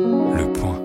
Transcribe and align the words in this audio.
Le 0.00 0.52
point. 0.52 0.80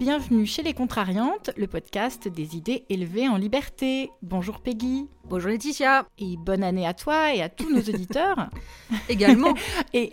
Bienvenue 0.00 0.46
chez 0.46 0.62
Les 0.62 0.72
Contrariantes, 0.72 1.50
le 1.58 1.66
podcast 1.66 2.28
des 2.28 2.56
idées 2.56 2.86
élevées 2.88 3.28
en 3.28 3.36
liberté. 3.36 4.10
Bonjour 4.22 4.60
Peggy. 4.60 5.06
Bonjour 5.24 5.50
Laetitia. 5.50 6.06
Et 6.16 6.38
bonne 6.38 6.62
année 6.62 6.86
à 6.86 6.94
toi 6.94 7.34
et 7.34 7.42
à 7.42 7.50
tous 7.50 7.70
nos 7.70 7.82
auditeurs. 7.82 8.48
Également. 9.10 9.52
et 9.92 10.08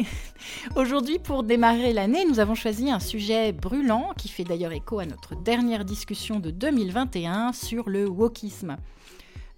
aujourd'hui, 0.75 1.17
pour 1.17 1.43
démarrer 1.43 1.93
l'année, 1.93 2.25
nous 2.25 2.41
avons 2.41 2.55
choisi 2.55 2.91
un 2.91 2.99
sujet 2.99 3.54
brûlant 3.54 4.11
qui 4.17 4.27
fait 4.27 4.43
d'ailleurs 4.43 4.73
écho 4.73 4.99
à 4.99 5.05
notre 5.05 5.41
dernière 5.41 5.86
discussion 5.86 6.41
de 6.41 6.51
2021 6.51 7.54
sur 7.54 7.89
le 7.89 8.05
wokisme 8.05 8.75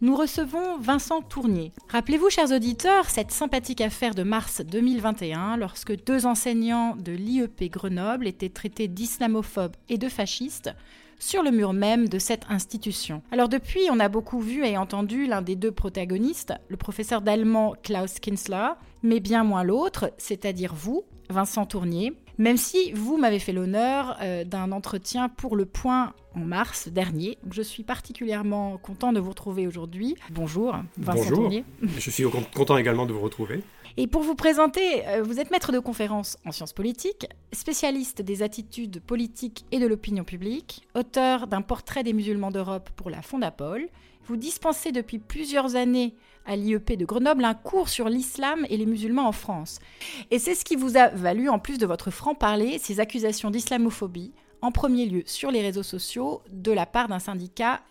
nous 0.01 0.15
recevons 0.15 0.79
Vincent 0.79 1.21
Tournier. 1.21 1.71
Rappelez-vous, 1.89 2.31
chers 2.31 2.51
auditeurs, 2.51 3.09
cette 3.09 3.31
sympathique 3.31 3.81
affaire 3.81 4.15
de 4.15 4.23
mars 4.23 4.61
2021, 4.61 5.57
lorsque 5.57 5.95
deux 6.05 6.25
enseignants 6.25 6.95
de 6.95 7.11
l'IEP 7.11 7.69
Grenoble 7.69 8.27
étaient 8.27 8.49
traités 8.49 8.87
d'islamophobes 8.87 9.75
et 9.89 9.99
de 9.99 10.09
fascistes 10.09 10.71
sur 11.19 11.43
le 11.43 11.51
mur 11.51 11.73
même 11.73 12.09
de 12.09 12.17
cette 12.17 12.45
institution. 12.49 13.21
Alors 13.31 13.47
depuis, 13.47 13.81
on 13.91 13.99
a 13.99 14.09
beaucoup 14.09 14.39
vu 14.39 14.65
et 14.65 14.75
entendu 14.75 15.27
l'un 15.27 15.43
des 15.43 15.55
deux 15.55 15.71
protagonistes, 15.71 16.53
le 16.67 16.77
professeur 16.77 17.21
d'allemand 17.21 17.75
Klaus 17.83 18.19
Kinsler, 18.19 18.69
mais 19.03 19.19
bien 19.19 19.43
moins 19.43 19.63
l'autre, 19.63 20.11
c'est-à-dire 20.17 20.73
vous, 20.73 21.03
Vincent 21.29 21.67
Tournier, 21.67 22.13
même 22.37 22.57
si 22.57 22.91
vous 22.93 23.17
m'avez 23.17 23.39
fait 23.39 23.53
l'honneur 23.53 24.17
euh, 24.21 24.43
d'un 24.43 24.71
entretien 24.71 25.29
pour 25.29 25.55
le 25.55 25.65
point 25.65 26.13
en 26.35 26.39
mars 26.39 26.87
dernier. 26.87 27.37
je 27.51 27.61
suis 27.61 27.83
particulièrement 27.83 28.77
content 28.77 29.11
de 29.11 29.19
vous 29.19 29.29
retrouver 29.29 29.67
aujourd'hui. 29.67 30.15
Bonjour, 30.31 30.77
Vincent 30.97 31.19
Bonjour. 31.19 31.37
Tournier. 31.39 31.65
Je 31.97 32.09
suis 32.09 32.23
content 32.55 32.77
également 32.77 33.05
de 33.05 33.13
vous 33.13 33.19
retrouver. 33.21 33.61
Et 33.97 34.07
pour 34.07 34.23
vous 34.23 34.35
présenter, 34.35 35.05
euh, 35.07 35.21
vous 35.21 35.39
êtes 35.39 35.51
maître 35.51 35.71
de 35.71 35.79
conférences 35.79 36.37
en 36.45 36.51
sciences 36.51 36.73
politiques, 36.73 37.27
spécialiste 37.51 38.21
des 38.21 38.41
attitudes 38.41 39.01
politiques 39.01 39.65
et 39.71 39.79
de 39.79 39.87
l'opinion 39.87 40.23
publique, 40.23 40.87
auteur 40.95 41.47
d'un 41.47 41.61
portrait 41.61 42.03
des 42.03 42.13
musulmans 42.13 42.51
d'Europe 42.51 42.89
pour 42.95 43.09
la 43.09 43.21
Fondapol. 43.21 43.89
Vous 44.25 44.37
dispensez 44.37 44.91
depuis 44.91 45.19
plusieurs 45.19 45.75
années 45.75 46.15
à 46.45 46.55
l'IEP 46.55 46.97
de 46.97 47.05
Grenoble 47.05 47.45
un 47.45 47.53
cours 47.53 47.89
sur 47.89 48.09
l'islam 48.09 48.65
et 48.69 48.77
les 48.77 48.85
musulmans 48.85 49.27
en 49.27 49.31
France. 49.31 49.79
Et 50.31 50.39
c'est 50.39 50.55
ce 50.55 50.65
qui 50.65 50.75
vous 50.75 50.97
a 50.97 51.07
valu, 51.09 51.49
en 51.49 51.59
plus 51.59 51.77
de 51.77 51.85
votre 51.85 52.11
franc-parler, 52.11 52.77
ces 52.79 52.99
accusations 52.99 53.51
d'islamophobie, 53.51 54.33
en 54.61 54.71
premier 54.71 55.05
lieu 55.05 55.23
sur 55.25 55.51
les 55.51 55.61
réseaux 55.61 55.83
sociaux, 55.83 56.41
de 56.51 56.71
la 56.71 56.85
part 56.85 57.07
d'un 57.07 57.19
syndicat 57.19 57.81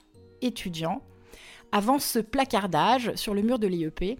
étudiant, 0.43 1.03
avant 1.73 1.99
ce 1.99 2.19
placardage 2.19 3.15
sur 3.15 3.35
le 3.35 3.43
mur 3.43 3.59
de 3.59 3.67
l'IEP, 3.67 4.19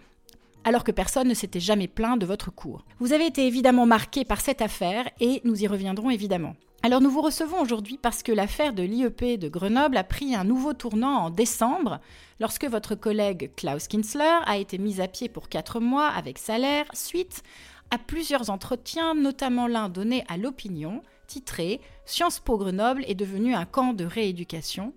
alors 0.65 0.85
que 0.85 0.93
personne 0.93 1.29
ne 1.29 1.35
s'était 1.35 1.61
jamais 1.61 1.89
plaint 1.89 2.19
de 2.19 2.27
votre 2.27 2.51
cours. 2.51 2.85
Vous 2.99 3.13
avez 3.13 3.27
été 3.27 3.47
évidemment 3.47 3.87
marqué 3.87 4.25
par 4.25 4.41
cette 4.41 4.63
affaire 4.63 5.09
et 5.21 5.41
nous 5.45 5.63
y 5.63 5.67
reviendrons 5.67 6.11
évidemment. 6.11 6.55
Alors 6.83 7.03
nous 7.03 7.11
vous 7.11 7.21
recevons 7.21 7.61
aujourd'hui 7.61 7.99
parce 7.99 8.23
que 8.23 8.33
l'affaire 8.33 8.73
de 8.73 8.83
l'IEP 8.83 9.39
de 9.39 9.51
Grenoble 9.51 9.99
a 9.99 10.05
pris 10.05 10.35
un 10.35 10.45
nouveau 10.45 10.73
tournant 10.73 11.25
en 11.25 11.31
décembre, 11.31 12.01
lorsque 12.41 12.65
votre 12.65 12.95
collègue 12.95 13.51
Klaus 13.55 13.87
Kinsler 13.87 14.39
a 14.47 14.57
été 14.57 14.79
mis 14.79 15.03
à 15.03 15.07
pied 15.07 15.29
pour 15.29 15.51
quatre 15.51 15.79
mois 15.79 16.09
avec 16.09 16.39
salaire 16.39 16.87
suite 16.95 17.43
à 17.91 17.99
plusieurs 17.99 18.49
entretiens, 18.49 19.15
notamment 19.15 19.67
l'un 19.67 19.91
donné 19.91 20.25
à 20.29 20.39
l'opinion, 20.39 21.03
titré 21.27 21.83
Sciences 22.07 22.41
Po 22.41 22.57
Grenoble 22.57 23.05
est 23.07 23.15
devenu 23.15 23.55
un 23.55 23.67
camp 23.67 23.93
de 23.93 24.07
rééducation. 24.07 24.95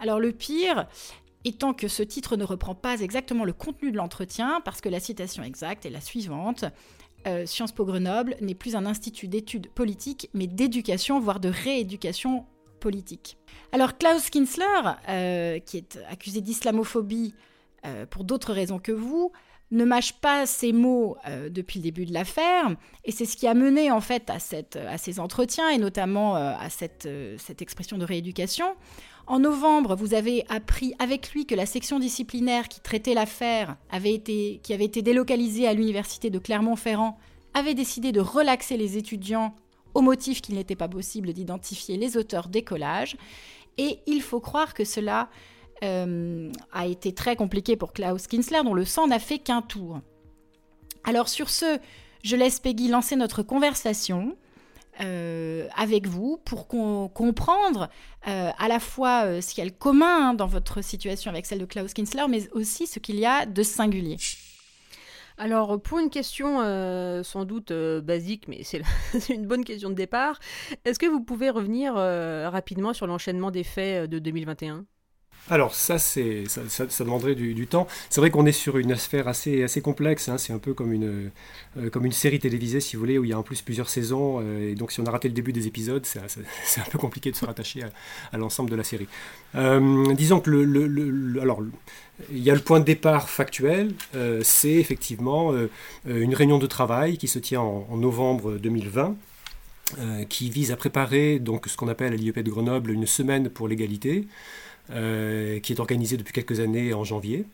Alors 0.00 0.18
le 0.18 0.32
pire 0.32 0.86
étant 1.44 1.74
que 1.74 1.88
ce 1.88 2.02
titre 2.02 2.36
ne 2.36 2.44
reprend 2.44 2.74
pas 2.74 3.00
exactement 3.00 3.44
le 3.44 3.52
contenu 3.52 3.92
de 3.92 3.96
l'entretien, 3.98 4.62
parce 4.64 4.80
que 4.80 4.88
la 4.88 5.00
citation 5.00 5.42
exacte 5.42 5.84
est 5.84 5.90
la 5.90 6.00
suivante. 6.00 6.64
Euh, 7.26 7.46
Sciences 7.46 7.72
Po 7.72 7.84
Grenoble 7.84 8.36
n'est 8.40 8.54
plus 8.54 8.76
un 8.76 8.86
institut 8.86 9.28
d'études 9.28 9.68
politiques, 9.70 10.28
mais 10.34 10.46
d'éducation, 10.46 11.20
voire 11.20 11.40
de 11.40 11.48
rééducation 11.48 12.46
politique. 12.80 13.38
Alors 13.70 13.96
Klaus 13.96 14.28
Kinsler, 14.30 14.66
euh, 15.08 15.58
qui 15.60 15.78
est 15.78 15.98
accusé 16.10 16.40
d'islamophobie 16.40 17.34
euh, 17.86 18.06
pour 18.06 18.24
d'autres 18.24 18.52
raisons 18.52 18.78
que 18.78 18.92
vous, 18.92 19.32
ne 19.70 19.84
mâche 19.84 20.12
pas 20.20 20.44
ses 20.44 20.70
mots 20.74 21.16
depuis 21.48 21.78
le 21.78 21.84
début 21.84 22.04
de 22.04 22.12
l'affaire, 22.12 22.76
et 23.06 23.10
c'est 23.10 23.24
ce 23.24 23.38
qui 23.38 23.46
a 23.46 23.54
mené 23.54 23.90
en 23.90 24.02
fait 24.02 24.28
à, 24.28 24.38
ces 24.38 25.18
entretiens, 25.18 25.70
et 25.70 25.78
notamment 25.78 26.34
à 26.34 26.68
cette 26.68 27.08
expression 27.62 27.96
de 27.96 28.04
rééducation. 28.04 28.66
En 29.26 29.38
novembre, 29.38 29.94
vous 29.94 30.14
avez 30.14 30.44
appris 30.48 30.94
avec 30.98 31.32
lui 31.32 31.46
que 31.46 31.54
la 31.54 31.66
section 31.66 31.98
disciplinaire 31.98 32.68
qui 32.68 32.80
traitait 32.80 33.14
l'affaire, 33.14 33.76
qui 33.92 34.72
avait 34.72 34.84
été 34.84 35.02
délocalisée 35.02 35.68
à 35.68 35.74
l'université 35.74 36.28
de 36.28 36.38
Clermont-Ferrand, 36.38 37.18
avait 37.54 37.74
décidé 37.74 38.12
de 38.12 38.20
relaxer 38.20 38.76
les 38.76 38.96
étudiants 38.96 39.54
au 39.94 40.00
motif 40.00 40.40
qu'il 40.40 40.54
n'était 40.54 40.76
pas 40.76 40.88
possible 40.88 41.32
d'identifier 41.32 41.96
les 41.96 42.16
auteurs 42.16 42.48
des 42.48 42.62
collages. 42.62 43.16
Et 43.78 44.00
il 44.06 44.22
faut 44.22 44.40
croire 44.40 44.74
que 44.74 44.84
cela 44.84 45.28
euh, 45.82 46.50
a 46.72 46.86
été 46.86 47.12
très 47.12 47.36
compliqué 47.36 47.76
pour 47.76 47.92
Klaus 47.92 48.26
Kinsler, 48.26 48.62
dont 48.64 48.74
le 48.74 48.84
sang 48.84 49.06
n'a 49.06 49.18
fait 49.18 49.38
qu'un 49.38 49.62
tour. 49.62 50.00
Alors 51.04 51.28
sur 51.28 51.50
ce, 51.50 51.78
je 52.22 52.36
laisse 52.36 52.60
Peggy 52.60 52.88
lancer 52.88 53.16
notre 53.16 53.42
conversation. 53.42 54.36
Euh, 55.00 55.68
avec 55.74 56.06
vous 56.06 56.38
pour 56.44 56.68
comprendre 56.68 57.88
euh, 58.28 58.50
à 58.58 58.68
la 58.68 58.78
fois 58.78 59.24
euh, 59.24 59.40
ce 59.40 59.54
qu'il 59.54 59.64
y 59.64 59.66
a 59.66 59.70
de 59.70 59.74
commun 59.74 60.28
hein, 60.28 60.34
dans 60.34 60.46
votre 60.46 60.84
situation 60.84 61.30
avec 61.30 61.46
celle 61.46 61.60
de 61.60 61.64
Klaus 61.64 61.94
Kinsler, 61.94 62.26
mais 62.28 62.50
aussi 62.52 62.86
ce 62.86 62.98
qu'il 62.98 63.18
y 63.18 63.24
a 63.24 63.46
de 63.46 63.62
singulier. 63.62 64.18
Alors, 65.38 65.80
pour 65.80 65.98
une 65.98 66.10
question 66.10 66.58
sans 67.24 67.44
doute 67.46 67.72
basique, 67.72 68.48
mais 68.48 68.62
c'est 68.64 68.82
une 69.30 69.46
bonne 69.46 69.64
question 69.64 69.88
de 69.88 69.94
départ, 69.94 70.38
est-ce 70.84 70.98
que 70.98 71.06
vous 71.06 71.22
pouvez 71.22 71.48
revenir 71.48 71.94
rapidement 71.94 72.92
sur 72.92 73.06
l'enchaînement 73.06 73.50
des 73.50 73.64
faits 73.64 74.10
de 74.10 74.18
2021 74.18 74.84
alors 75.50 75.74
ça, 75.74 75.98
c'est, 75.98 76.44
ça, 76.46 76.62
ça, 76.68 77.04
demanderait 77.04 77.34
du, 77.34 77.66
temps. 77.66 77.88
C'est 78.10 78.20
vrai 78.20 78.30
qu'on 78.30 78.46
est 78.46 78.52
sur 78.52 78.78
une 78.78 78.94
sphère 78.96 79.26
assez, 79.26 79.66
complexe. 79.82 80.28
Hein. 80.28 80.38
C'est 80.38 80.52
un 80.52 80.58
peu 80.58 80.72
comme 80.72 80.92
une, 80.92 81.30
euh, 81.76 81.90
comme 81.90 82.06
une 82.06 82.12
série 82.12 82.38
télévisée, 82.38 82.80
si 82.80 82.94
vous 82.94 83.00
voulez, 83.00 83.18
où 83.18 83.24
il 83.24 83.30
y 83.30 83.32
a 83.32 83.38
en 83.38 83.42
plus 83.42 83.60
plusieurs 83.60 83.88
saisons. 83.88 84.38
Euh, 84.40 84.70
et 84.70 84.74
donc 84.76 84.92
si 84.92 85.00
on 85.00 85.06
a 85.06 85.10
raté 85.10 85.28
le 85.28 85.34
début 85.34 85.52
des 85.52 85.66
épisodes, 85.66 86.06
c'est, 86.06 86.20
un 86.80 86.90
peu 86.90 86.98
compliqué 86.98 87.32
de 87.32 87.36
se 87.36 87.44
rattacher 87.44 87.82
à, 88.32 88.38
l'ensemble 88.38 88.70
de 88.70 88.76
la 88.76 88.84
série. 88.84 89.08
Euh, 89.56 90.14
disons 90.14 90.38
que 90.38 90.50
le, 90.50 91.40
alors, 91.40 91.60
il 92.30 92.42
y 92.42 92.50
a 92.50 92.54
le 92.54 92.60
point 92.60 92.78
de 92.78 92.84
départ 92.84 93.28
factuel. 93.28 93.92
c'est 94.42 94.74
effectivement 94.74 95.52
une 96.06 96.34
réunion 96.34 96.58
de 96.58 96.66
travail 96.66 97.18
qui 97.18 97.26
se 97.26 97.40
tient 97.40 97.60
en, 97.60 97.86
en 97.90 97.96
novembre 97.96 98.58
2020. 98.58 99.16
qui 100.28 100.50
vise 100.50 100.70
à 100.70 100.76
préparer 100.76 101.40
donc 101.40 101.66
ce 101.66 101.76
qu'on 101.76 101.88
appelle 101.88 102.12
à 102.12 102.16
l'IEP 102.16 102.38
de 102.38 102.50
Grenoble 102.50 102.92
une 102.92 103.06
semaine 103.06 103.50
pour 103.50 103.66
l'égalité, 103.66 104.26
euh, 104.90 105.60
qui 105.60 105.72
est 105.72 105.78
organisé 105.78 106.16
depuis 106.16 106.32
quelques 106.32 106.58
années 106.58 106.92
en 106.92 107.04
janvier. 107.04 107.44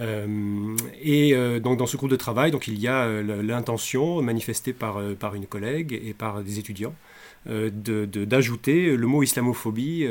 Euh, 0.00 0.74
et 1.02 1.34
euh, 1.34 1.60
donc 1.60 1.78
dans 1.78 1.86
ce 1.86 1.98
groupe 1.98 2.10
de 2.10 2.16
travail, 2.16 2.50
donc 2.50 2.68
il 2.68 2.78
y 2.78 2.88
a 2.88 3.06
l'intention 3.22 4.22
manifestée 4.22 4.72
par, 4.72 4.98
par 5.20 5.34
une 5.34 5.46
collègue 5.46 6.00
et 6.02 6.14
par 6.14 6.42
des 6.42 6.58
étudiants 6.58 6.94
d'ajouter 7.46 8.90
de, 8.90 8.94
le 8.94 9.06
mot 9.06 9.22
islamophobie 9.22 10.06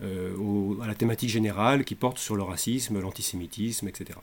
à 0.00 0.86
la 0.86 0.94
thématique 0.94 1.28
générale 1.28 1.84
qui 1.84 1.94
porte 1.94 2.18
sur 2.18 2.36
le 2.36 2.42
racisme, 2.42 3.00
l'antisémitisme, 3.00 3.88
etc. 3.88 4.18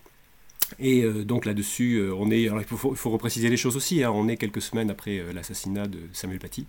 Et 0.80 1.04
donc 1.04 1.46
là-dessus, 1.46 2.02
on 2.16 2.30
il 2.32 2.50
faut, 2.66 2.96
faut 2.96 3.10
repréciser 3.10 3.50
les 3.50 3.58
choses 3.58 3.76
aussi, 3.76 4.04
hein, 4.04 4.12
on 4.12 4.28
est 4.28 4.38
quelques 4.38 4.62
semaines 4.62 4.90
après 4.90 5.22
l'assassinat 5.34 5.88
de 5.88 6.00
Samuel 6.14 6.40
Paty. 6.40 6.66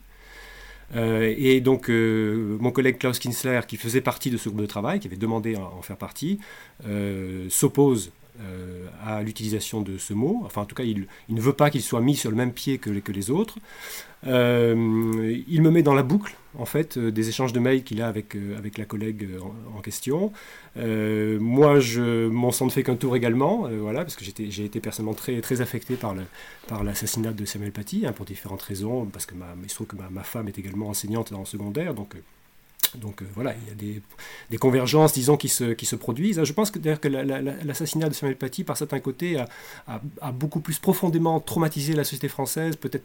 Euh, 0.97 1.35
et 1.37 1.61
donc, 1.61 1.89
euh, 1.89 2.57
mon 2.61 2.71
collègue 2.71 2.99
Klaus 2.99 3.19
Kinsler, 3.19 3.61
qui 3.67 3.77
faisait 3.77 4.01
partie 4.01 4.31
de 4.31 4.37
ce 4.37 4.49
groupe 4.49 4.61
de 4.61 4.67
travail, 4.67 5.01
qui 5.01 5.07
avait 5.07 5.17
demandé 5.17 5.55
à 5.55 5.63
en 5.63 5.83
faire 5.83 5.97
partie, 5.97 6.39
euh, 6.87 7.47
s'oppose 7.49 8.13
à 9.05 9.23
l'utilisation 9.23 9.83
de 9.83 9.99
ce 9.99 10.15
mot. 10.15 10.41
Enfin, 10.47 10.63
en 10.63 10.65
tout 10.65 10.75
cas, 10.75 10.85
il, 10.85 11.07
ne 11.29 11.41
veut 11.43 11.53
pas 11.53 11.69
qu'il 11.69 11.83
soit 11.83 12.01
mis 12.01 12.17
sur 12.17 12.31
le 12.31 12.37
même 12.37 12.53
pied 12.55 12.79
que, 12.79 12.89
que 12.89 13.13
les 13.13 13.31
autres. 13.31 13.59
il 14.25 14.31
me 14.31 15.71
met 15.71 15.83
dans 15.83 15.93
la 15.93 16.03
boucle, 16.03 16.35
en 16.59 16.65
fait, 16.65 16.99
des 16.99 17.29
échanges 17.29 17.53
de 17.53 17.61
mails 17.61 17.85
qu'il 17.85 18.03
a 18.03 18.09
avec, 18.09 18.37
avec 18.57 18.79
la 18.79 18.85
collègue 18.85 19.29
en, 19.77 19.81
question. 19.81 20.33
moi, 20.77 21.81
je, 21.81 22.31
sang 22.53 22.67
ne 22.67 22.71
fait 22.71 22.83
qu'un 22.83 22.97
tour 22.97 23.17
également, 23.17 23.69
voilà, 23.81 24.01
parce 24.01 24.17
que 24.17 24.25
j'ai 24.25 24.65
été 24.65 24.81
personnellement 24.81 25.15
très, 25.15 25.41
très 25.41 25.61
affecté 25.61 25.97
par, 25.97 26.15
par 26.67 26.85
l'assassinat 26.85 27.33
de 27.33 27.45
Samuel 27.45 27.73
Paty, 27.73 28.07
hein, 28.07 28.13
pour 28.13 28.27
différentes 28.27 28.63
raisons, 28.63 29.07
parce 29.07 29.27
que 29.27 29.35
ma, 29.35 29.47
il 29.63 29.71
se 29.71 29.75
trouve 29.75 29.87
que 29.87 29.97
ma, 29.97 30.23
femme 30.23 30.49
est 30.49 30.59
également 30.59 30.89
enseignante 30.89 31.31
le 31.31 31.45
secondaire, 31.45 31.95
donc... 31.95 32.17
Donc 32.97 33.23
voilà, 33.37 33.55
il 33.55 33.69
y 33.69 33.71
a 33.71 33.75
des, 33.75 34.03
des, 34.51 34.59
convergences, 34.59 35.13
disons, 35.13 35.37
qui 35.37 35.49
se, 35.49 35.75
qui 35.75 35.87
se 35.87 35.95
produisent. 35.95 36.43
Je 36.43 36.53
pense 36.53 36.73
que, 36.73 36.79
que 36.79 37.09
l'assassinat 37.09 38.09
de 38.09 38.15
Samuel 38.15 38.37
Paty, 38.37 38.65
par 38.65 38.77
certains 38.77 38.99
côtés, 38.99 39.41
a, 39.87 40.33
beaucoup 40.33 40.59
plus 40.59 40.81
profondément 40.81 41.39
traumatisé 41.39 41.93
la 41.93 42.03
société 42.03 42.27
française, 42.27 42.75
peut-être 42.75 43.05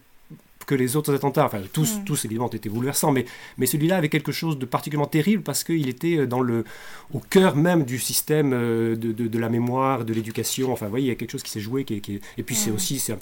que 0.65 0.75
les 0.75 0.95
autres 0.95 1.13
attentats. 1.13 1.45
Enfin, 1.45 1.61
tous, 1.73 1.97
mm. 1.97 2.03
tous 2.03 2.25
évidemment, 2.25 2.49
étaient 2.49 2.69
bouleversants, 2.69 3.11
mais, 3.11 3.25
mais 3.57 3.65
celui-là 3.65 3.97
avait 3.97 4.09
quelque 4.09 4.31
chose 4.31 4.57
de 4.57 4.65
particulièrement 4.65 5.07
terrible 5.07 5.43
parce 5.43 5.63
qu'il 5.63 5.87
était 5.89 6.27
dans 6.27 6.41
le, 6.41 6.65
au 7.13 7.19
cœur 7.19 7.55
même 7.55 7.83
du 7.83 7.99
système 7.99 8.51
de, 8.51 8.95
de, 8.95 9.39
la 9.39 9.49
mémoire, 9.49 10.05
de 10.05 10.13
l'éducation. 10.13 10.71
Enfin, 10.71 10.85
vous 10.85 10.91
voyez, 10.91 11.05
il 11.07 11.09
y 11.09 11.11
a 11.11 11.15
quelque 11.15 11.31
chose 11.31 11.43
qui 11.43 11.51
s'est 11.51 11.59
joué. 11.59 11.83
Qui, 11.83 12.01
qui 12.01 12.19
Et 12.37 12.43
puis, 12.43 12.55
c'est 12.55 12.71
mm. 12.71 12.75
aussi, 12.75 12.99
c'est 12.99 13.15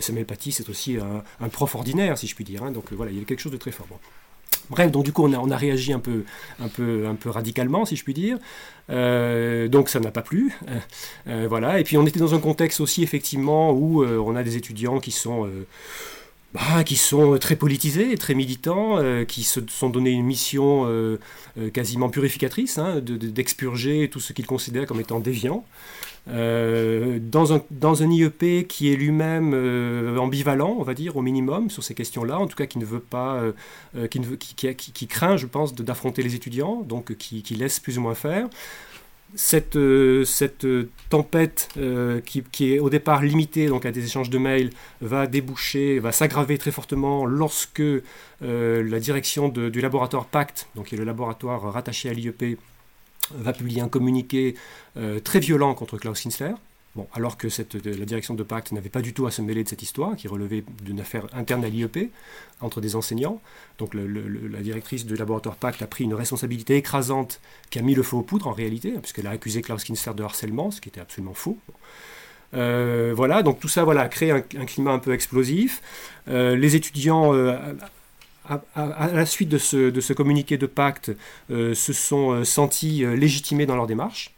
Samuel 0.00 0.26
Paty, 0.26 0.52
c'est 0.52 0.68
aussi 0.68 0.96
un, 1.40 1.48
prof 1.48 1.74
ordinaire, 1.74 2.16
si 2.18 2.26
je 2.26 2.34
puis 2.34 2.44
dire. 2.44 2.62
Hein. 2.62 2.72
donc 2.72 2.92
voilà, 2.92 3.10
il 3.12 3.18
y 3.18 3.20
a 3.20 3.24
quelque 3.24 3.40
chose 3.40 3.52
de 3.52 3.56
très 3.56 3.72
fort. 3.72 3.86
Bref, 4.70 4.90
donc 4.90 5.04
du 5.04 5.12
coup, 5.12 5.24
on 5.24 5.32
a, 5.32 5.38
on 5.38 5.50
a 5.50 5.56
réagi 5.56 5.92
un 5.92 5.98
peu, 5.98 6.24
un, 6.60 6.68
peu, 6.68 7.06
un 7.06 7.14
peu 7.14 7.30
radicalement, 7.30 7.84
si 7.84 7.96
je 7.96 8.04
puis 8.04 8.14
dire. 8.14 8.38
Euh, 8.90 9.68
donc 9.68 9.88
ça 9.88 10.00
n'a 10.00 10.10
pas 10.10 10.22
plu. 10.22 10.52
Euh, 10.68 10.78
euh, 11.28 11.46
voilà. 11.48 11.80
Et 11.80 11.84
puis 11.84 11.96
on 11.96 12.06
était 12.06 12.20
dans 12.20 12.34
un 12.34 12.40
contexte 12.40 12.80
aussi, 12.80 13.02
effectivement, 13.02 13.72
où 13.72 14.04
on 14.04 14.36
a 14.36 14.42
des 14.42 14.56
étudiants 14.56 15.00
qui 15.00 15.10
sont... 15.10 15.48
Bah, 16.54 16.82
qui 16.82 16.96
sont 16.96 17.36
très 17.38 17.56
politisés, 17.56 18.16
très 18.16 18.34
militants, 18.34 18.98
qui 19.26 19.42
se 19.42 19.60
sont 19.68 19.90
donné 19.90 20.10
une 20.10 20.24
mission 20.24 20.88
quasiment 21.74 22.08
purificatrice, 22.08 22.78
hein, 22.78 23.02
d'expurger 23.02 24.08
tout 24.08 24.18
ce 24.18 24.32
qu'ils 24.32 24.46
considèrent 24.46 24.86
comme 24.86 25.00
étant 25.00 25.20
déviant. 25.20 25.66
Euh, 26.30 27.18
dans, 27.20 27.54
un, 27.54 27.62
dans 27.70 28.02
un 28.02 28.10
IEP 28.10 28.66
qui 28.68 28.92
est 28.92 28.96
lui-même 28.96 29.52
euh, 29.54 30.18
ambivalent, 30.18 30.76
on 30.78 30.82
va 30.82 30.92
dire, 30.92 31.16
au 31.16 31.22
minimum, 31.22 31.70
sur 31.70 31.82
ces 31.82 31.94
questions-là, 31.94 32.38
en 32.38 32.46
tout 32.46 32.56
cas 32.56 32.66
qui 32.66 32.78
ne 32.78 32.84
veut 32.84 33.00
pas, 33.00 33.40
euh, 33.96 34.06
qui, 34.08 34.20
ne 34.20 34.26
veut, 34.26 34.36
qui, 34.36 35.06
craint, 35.06 35.36
je 35.36 35.46
pense, 35.46 35.74
d'affronter 35.74 36.22
les 36.22 36.34
étudiants, 36.34 36.82
donc 36.82 37.16
qui, 37.16 37.42
laisse 37.54 37.80
plus 37.80 37.98
ou 37.98 38.02
moins 38.02 38.14
faire. 38.14 38.48
Cette, 39.34 39.78
cette 40.24 40.66
tempête 41.10 41.68
qui, 42.24 42.72
est 42.72 42.78
au 42.78 42.88
départ 42.88 43.22
limitée 43.22 43.66
donc 43.66 43.84
à 43.84 43.92
des 43.92 44.04
échanges 44.04 44.30
de 44.30 44.38
mails 44.38 44.70
va 45.02 45.26
déboucher, 45.26 45.98
va 45.98 46.12
s'aggraver 46.12 46.56
très 46.56 46.70
fortement 46.70 47.26
lorsque 47.26 47.82
la 48.40 49.00
direction 49.00 49.48
du 49.48 49.80
laboratoire 49.80 50.24
PACT, 50.24 50.68
donc 50.76 50.86
qui 50.86 50.94
est 50.94 50.98
le 50.98 51.04
laboratoire 51.04 51.72
rattaché 51.72 52.08
à 52.08 52.14
l'IEP, 52.14 52.58
va 53.34 53.52
publier 53.52 53.80
un 53.80 53.88
communiqué 53.88 54.54
euh, 54.96 55.20
très 55.20 55.40
violent 55.40 55.74
contre 55.74 55.98
Klaus 55.98 56.20
Kinsler. 56.20 56.54
Alors 57.12 57.36
que 57.36 57.48
cette, 57.48 57.74
la 57.74 58.04
direction 58.04 58.34
de 58.34 58.42
Pacte 58.42 58.72
n'avait 58.72 58.88
pas 58.88 59.02
du 59.02 59.14
tout 59.14 59.26
à 59.26 59.30
se 59.30 59.42
mêler 59.42 59.64
de 59.64 59.68
cette 59.68 59.82
histoire, 59.82 60.16
qui 60.16 60.28
relevait 60.28 60.64
d'une 60.82 61.00
affaire 61.00 61.26
interne 61.32 61.64
à 61.64 61.68
l'IEP, 61.68 62.10
entre 62.60 62.80
des 62.80 62.96
enseignants. 62.96 63.40
Donc 63.78 63.94
la 63.94 64.60
directrice 64.60 65.06
du 65.06 65.14
laboratoire 65.16 65.56
Pacte 65.56 65.82
a 65.82 65.86
pris 65.86 66.04
une 66.04 66.14
responsabilité 66.14 66.76
écrasante 66.76 67.40
qui 67.70 67.78
a 67.78 67.82
mis 67.82 67.94
le 67.94 68.02
feu 68.02 68.16
aux 68.16 68.22
poudres 68.22 68.48
en 68.48 68.52
réalité, 68.52 68.92
puisqu'elle 68.92 69.26
a 69.26 69.30
accusé 69.30 69.62
Klaus 69.62 69.84
Kinsler 69.84 70.14
de 70.14 70.22
harcèlement, 70.22 70.70
ce 70.70 70.80
qui 70.80 70.88
était 70.88 71.00
absolument 71.00 71.34
faux. 71.34 71.58
Euh, 72.54 73.12
voilà, 73.14 73.42
donc 73.42 73.60
tout 73.60 73.68
ça 73.68 73.84
voilà, 73.84 74.02
a 74.02 74.08
créé 74.08 74.30
un, 74.30 74.40
climat 74.40 74.92
un 74.92 74.98
peu 74.98 75.12
explosif. 75.12 75.82
Euh, 76.28 76.56
les 76.56 76.76
étudiants 76.76 77.34
à, 78.74 79.10
la 79.12 79.26
suite 79.26 79.48
de 79.48 79.58
ce, 79.58 80.12
communiqué 80.12 80.56
de 80.56 80.66
pacte, 80.66 81.12
euh, 81.50 81.74
se 81.74 81.92
sont 81.92 82.32
euh, 82.32 82.44
sentis 82.44 83.04
euh, 83.04 83.14
légitimés 83.14 83.66
dans 83.66 83.76
leur 83.76 83.86
démarche. 83.86 84.34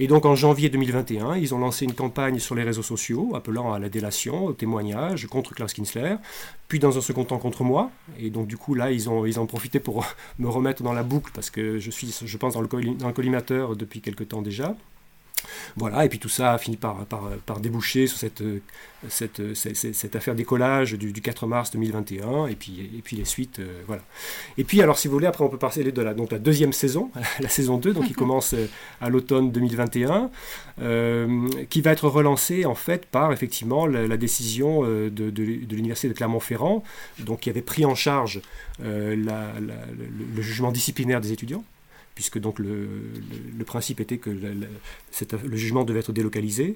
Et 0.00 0.06
donc 0.06 0.26
en 0.26 0.36
janvier 0.36 0.68
2021, 0.68 1.36
ils 1.36 1.54
ont 1.54 1.58
lancé 1.58 1.84
une 1.84 1.92
campagne 1.92 2.38
sur 2.38 2.54
les 2.54 2.62
réseaux 2.62 2.82
sociaux 2.82 3.32
appelant 3.34 3.72
à 3.72 3.80
la 3.80 3.88
délation, 3.88 4.46
au 4.46 4.52
témoignage 4.52 5.26
contre 5.26 5.54
Klaus 5.54 5.72
Kinsler, 5.72 6.16
puis 6.68 6.78
dans 6.78 6.96
un 6.96 7.00
second 7.00 7.24
temps 7.24 7.38
contre 7.38 7.64
moi. 7.64 7.90
Et 8.18 8.30
donc 8.30 8.46
du 8.46 8.56
coup 8.56 8.74
là, 8.74 8.92
ils 8.92 9.10
ont, 9.10 9.24
ont 9.24 9.46
profité 9.46 9.80
pour 9.80 10.06
me 10.38 10.48
remettre 10.48 10.84
dans 10.84 10.92
la 10.92 11.02
boucle 11.02 11.32
parce 11.34 11.50
que 11.50 11.78
je 11.78 11.90
suis, 11.90 12.16
je 12.24 12.36
pense, 12.36 12.54
dans 12.54 12.60
le, 12.60 12.68
dans 12.94 13.12
collimateur 13.12 13.74
depuis 13.74 14.00
quelque 14.00 14.22
temps 14.22 14.40
déjà. 14.42 14.76
Voilà, 15.76 16.04
et 16.04 16.08
puis 16.08 16.18
tout 16.18 16.28
ça 16.28 16.52
a 16.52 16.58
fini 16.58 16.76
par, 16.76 17.06
par, 17.06 17.60
déboucher 17.60 18.06
sur 18.06 18.18
cette, 18.18 18.42
cette, 19.08 19.54
cette, 19.54 20.16
affaire 20.16 20.34
d'écolage 20.34 20.94
du, 20.94 21.12
du, 21.12 21.20
4 21.20 21.46
mars 21.46 21.70
2021, 21.70 22.46
et 22.46 22.54
puis, 22.54 22.90
et 22.96 23.02
puis 23.02 23.16
les 23.16 23.24
suites, 23.24 23.60
euh, 23.60 23.82
voilà. 23.86 24.02
Et 24.56 24.64
puis, 24.64 24.82
alors, 24.82 24.98
si 24.98 25.08
vous 25.08 25.14
voulez, 25.14 25.26
après, 25.26 25.44
on 25.44 25.48
peut 25.48 25.58
passer 25.58 25.84
de 25.84 26.02
la, 26.02 26.14
donc, 26.14 26.32
la 26.32 26.38
deuxième 26.38 26.72
saison, 26.72 27.10
la 27.40 27.48
saison 27.48 27.76
2, 27.76 27.92
donc 27.92 28.06
qui 28.06 28.12
commence 28.14 28.54
euh, 28.54 28.68
à 29.00 29.08
l'automne 29.08 29.52
2021, 29.52 30.30
euh, 30.80 31.48
qui 31.70 31.80
va 31.80 31.92
être 31.92 32.08
relancée, 32.08 32.64
en 32.64 32.74
fait, 32.74 33.06
par, 33.06 33.32
effectivement, 33.32 33.86
la, 33.86 34.16
décision 34.16 34.82
de, 34.82 35.08
de, 35.08 35.30
de 35.30 35.76
l'Université 35.76 36.08
de 36.08 36.14
Clermont-Ferrand, 36.14 36.82
donc 37.20 37.40
qui 37.40 37.50
avait 37.50 37.62
pris 37.62 37.84
en 37.84 37.94
charge 37.94 38.40
le 38.80 40.42
jugement 40.42 40.72
disciplinaire 40.72 41.20
des 41.20 41.32
étudiants 41.32 41.64
puisque 42.18 42.40
donc 42.40 42.58
le, 42.58 43.64
principe 43.64 44.00
était 44.00 44.18
que 44.18 44.28
le 44.28 45.56
jugement 45.56 45.84
devait 45.84 46.00
être 46.00 46.12
délocalisé. 46.12 46.74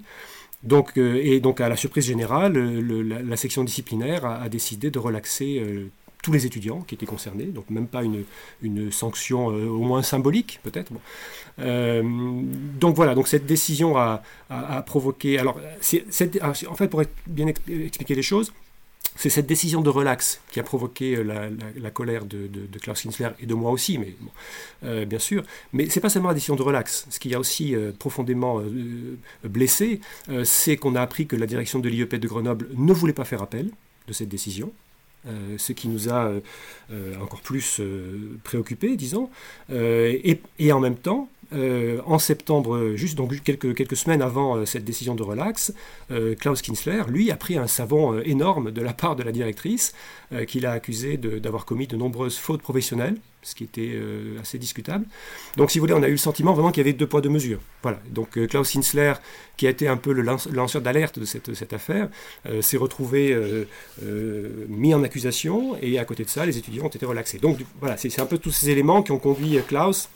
Euh, 0.70 1.20
et 1.20 1.40
donc 1.40 1.60
à 1.60 1.68
la 1.68 1.74
surprise 1.74 2.06
générale, 2.06 2.52
la, 2.52 3.36
section 3.36 3.64
disciplinaire 3.64 4.24
a, 4.24 4.48
décidé 4.48 4.92
de 4.92 5.00
relaxer 5.00 5.58
euh, 5.58 5.90
tous 6.22 6.30
les 6.30 6.46
étudiants 6.46 6.82
qui 6.82 6.94
étaient 6.94 7.06
concernés, 7.06 7.46
donc 7.46 7.68
même 7.70 7.88
pas 7.88 8.04
une, 8.04 8.92
sanction 8.92 9.50
euh, 9.50 9.66
au 9.66 9.80
moins 9.80 10.04
symbolique 10.04 10.60
peut-être. 10.62 10.92
donc 11.58 12.94
voilà, 12.94 13.16
donc 13.16 13.26
cette 13.26 13.46
décision 13.46 13.96
a, 13.96 14.22
provoqué. 14.86 15.40
Alors, 15.40 15.58
en 15.58 16.74
fait, 16.76 16.86
pour 16.86 17.02
bien 17.26 17.48
expliquer 17.48 18.14
les 18.14 18.22
choses, 18.22 18.52
c'est 19.16 19.30
cette 19.30 19.46
décision 19.46 19.82
de 19.82 19.90
relax 19.90 20.40
qui 20.50 20.60
a 20.60 20.62
provoqué 20.62 21.16
euh, 21.16 21.50
la, 21.76 21.90
colère 21.90 22.24
de, 22.24 22.48
Klaus 22.80 23.02
Kinsler 23.02 23.30
et 23.40 23.46
de 23.46 23.54
moi 23.54 23.70
aussi, 23.70 23.98
mais 23.98 24.14
euh, 24.84 25.04
bien 25.04 25.18
sûr. 25.18 25.44
Mais 25.72 25.88
c'est 25.90 26.00
pas 26.00 26.08
seulement 26.08 26.28
la 26.28 26.34
décision 26.34 26.56
de 26.56 26.62
relax. 26.62 27.06
Ce 27.10 27.18
qui 27.18 27.34
a 27.34 27.38
aussi 27.38 27.74
euh, 27.74 27.92
profondément 27.92 28.62
blessé, 29.44 30.00
c'est 30.44 30.76
qu'on 30.76 30.94
a 30.94 31.02
appris 31.02 31.26
que 31.26 31.36
la 31.36 31.46
direction 31.46 31.78
de 31.78 31.88
l'IEP 31.88 32.14
de 32.14 32.28
Grenoble 32.28 32.68
ne 32.74 32.92
voulait 32.92 33.12
pas 33.12 33.24
faire 33.24 33.42
appel 33.42 33.70
de 34.08 34.12
cette 34.12 34.28
décision. 34.28 34.72
ce 35.56 35.72
qui 35.72 35.88
nous 35.88 36.08
a 36.10 36.32
encore 37.20 37.40
plus 37.40 37.80
préoccupés, 38.44 38.96
disons. 38.96 39.30
Et, 39.70 40.72
en 40.72 40.80
même 40.80 40.96
temps, 40.96 41.28
euh, 41.54 42.00
en 42.06 42.18
septembre, 42.18 42.92
juste 42.94 43.18
quelques, 43.44 43.96
semaines 43.96 44.22
avant 44.22 44.56
euh, 44.56 44.64
cette 44.64 44.84
décision 44.84 45.14
de 45.14 45.22
relax, 45.22 45.72
euh, 46.10 46.34
Klaus 46.34 46.62
Kinsler, 46.62 47.02
lui, 47.08 47.30
a 47.30 47.36
pris 47.36 47.56
un 47.56 47.66
savon 47.66 48.20
énorme 48.20 48.70
de 48.70 48.80
la 48.80 48.92
part 48.92 49.16
de 49.16 49.22
la 49.22 49.32
directrice, 49.32 49.94
qu'il 50.46 50.64
a 50.64 50.72
accusé 50.72 51.18
d'avoir 51.18 51.66
commis 51.66 51.86
de 51.86 51.94
nombreuses 51.94 52.38
fautes 52.38 52.62
professionnelles, 52.62 53.16
ce 53.42 53.54
qui 53.54 53.64
était 53.64 54.00
assez 54.40 54.56
discutable. 54.56 55.04
Donc, 55.58 55.70
si 55.70 55.78
vous 55.78 55.82
voulez, 55.82 55.92
on 55.92 56.02
a 56.02 56.08
eu 56.08 56.12
le 56.12 56.16
sentiment 56.16 56.54
vraiment 56.54 56.70
qu'il 56.70 56.80
y 56.80 56.86
avait 56.88 56.94
deux 56.94 57.06
poids, 57.06 57.20
deux 57.20 57.28
mesures. 57.28 57.60
Voilà. 57.82 57.98
Donc, 58.10 58.38
Klaus 58.46 58.70
Kinsler, 58.70 59.12
qui 59.58 59.66
a 59.66 59.70
été 59.70 59.88
un 59.88 59.98
peu 59.98 60.14
le 60.14 60.22
lanceur 60.22 60.80
d'alerte 60.80 61.18
de 61.18 61.26
cette 61.26 61.72
affaire, 61.74 62.08
s'est 62.62 62.78
retrouvé 62.78 63.36
mis 64.68 64.94
en 64.94 65.02
accusation, 65.02 65.76
et 65.82 65.98
à 65.98 66.06
côté 66.06 66.24
de 66.24 66.30
ça, 66.30 66.46
les 66.46 66.56
étudiants 66.56 66.86
ont 66.86 66.88
été 66.88 67.04
relaxés. 67.04 67.36
Donc, 67.36 67.58
voilà, 67.78 67.98
c'est 67.98 68.18
un 68.18 68.26
peu 68.26 68.38
tous 68.38 68.52
ces 68.52 68.70
éléments 68.70 69.02
qui 69.02 69.12
ont 69.12 69.18
conduit 69.18 69.58
Klaus 69.68 70.08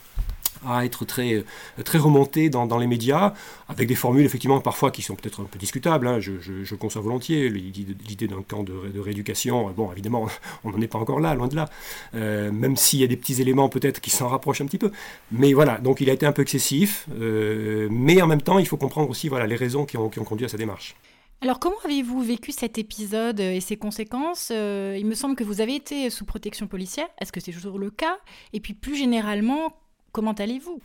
à 0.67 0.85
être 0.85 1.05
très, 1.05 1.45
très 1.85 1.99
remonté 1.99 2.51
dans, 2.51 2.67
dans, 2.67 2.79
les 2.79 2.87
médias, 2.87 3.35
avec 3.69 3.89
des 3.89 3.95
formules 3.95 4.25
effectivement 4.25 4.61
parfois 4.61 4.91
qui 4.91 5.03
sont 5.03 5.15
peut-être 5.15 5.41
un 5.41 5.45
peu 5.45 5.59
discutables, 5.59 6.07
hein. 6.07 6.21
je, 6.21 6.33
je, 6.41 6.75
conçois 6.75 7.03
volontiers 7.03 7.49
l'idée 7.49 8.29
d'un 8.29 8.43
camp 8.43 8.63
de, 8.63 8.99
rééducation, 8.99 9.71
bon 9.71 9.91
évidemment 9.93 10.27
on 10.65 10.71
n'en 10.71 10.81
est 10.81 10.89
pas 10.89 10.99
encore 10.99 11.21
là, 11.21 11.35
loin 11.35 11.49
de 11.49 11.57
là, 11.57 11.69
euh, 12.15 12.51
même 12.53 12.77
s'il 12.77 13.01
y 13.01 13.05
a 13.05 13.07
des 13.07 13.17
petits 13.17 13.41
éléments 13.41 13.69
peut-être 13.69 14.01
qui 14.01 14.11
s'en 14.11 14.29
rapprochent 14.29 14.61
un 14.61 14.67
petit 14.67 14.79
peu, 14.79 14.91
mais 15.33 15.53
voilà, 15.53 15.79
donc 15.79 16.01
il 16.01 16.11
a 16.11 16.13
été 16.13 16.27
un 16.27 16.33
peu 16.33 16.43
excessif, 16.43 17.07
euh, 17.21 17.89
mais 17.91 18.21
en 18.23 18.27
même 18.27 18.43
temps 18.43 18.59
il 18.59 18.67
faut 18.67 18.77
comprendre 18.77 19.11
aussi 19.11 19.29
voilà, 19.29 19.47
les 19.47 19.57
raisons 19.57 19.85
qui 19.85 19.97
ont, 19.97 20.09
qui 20.09 20.19
ont 20.19 20.25
conduit 20.25 20.47
à 20.47 20.49
sa 20.49 20.57
démarche. 20.57 20.97
Alors 21.43 21.61
comment 21.61 21.77
avez-vous 21.85 22.23
vécu 22.23 22.51
cet 22.51 22.79
épisode 22.79 23.41
et 23.41 23.61
ses 23.61 23.77
conséquences 23.77 24.49
euh, 24.51 24.97
Il 24.99 25.07
me 25.07 25.15
semble 25.15 25.37
que 25.37 25.45
vous 25.45 25.61
avez 25.61 25.75
été 25.75 26.09
sous 26.09 26.25
protection 26.25 26.67
policière, 26.67 27.09
est-ce 27.21 27.31
que 27.31 27.41
c'est 27.41 27.53
toujours 27.53 27.79
le 27.79 27.91
cas? 27.91 28.19
Et 28.55 28.61
puis 28.61 28.73
plus 28.73 28.97
généralement, 28.97 29.77
Comment 30.17 30.33
allez-vous? 30.33 30.81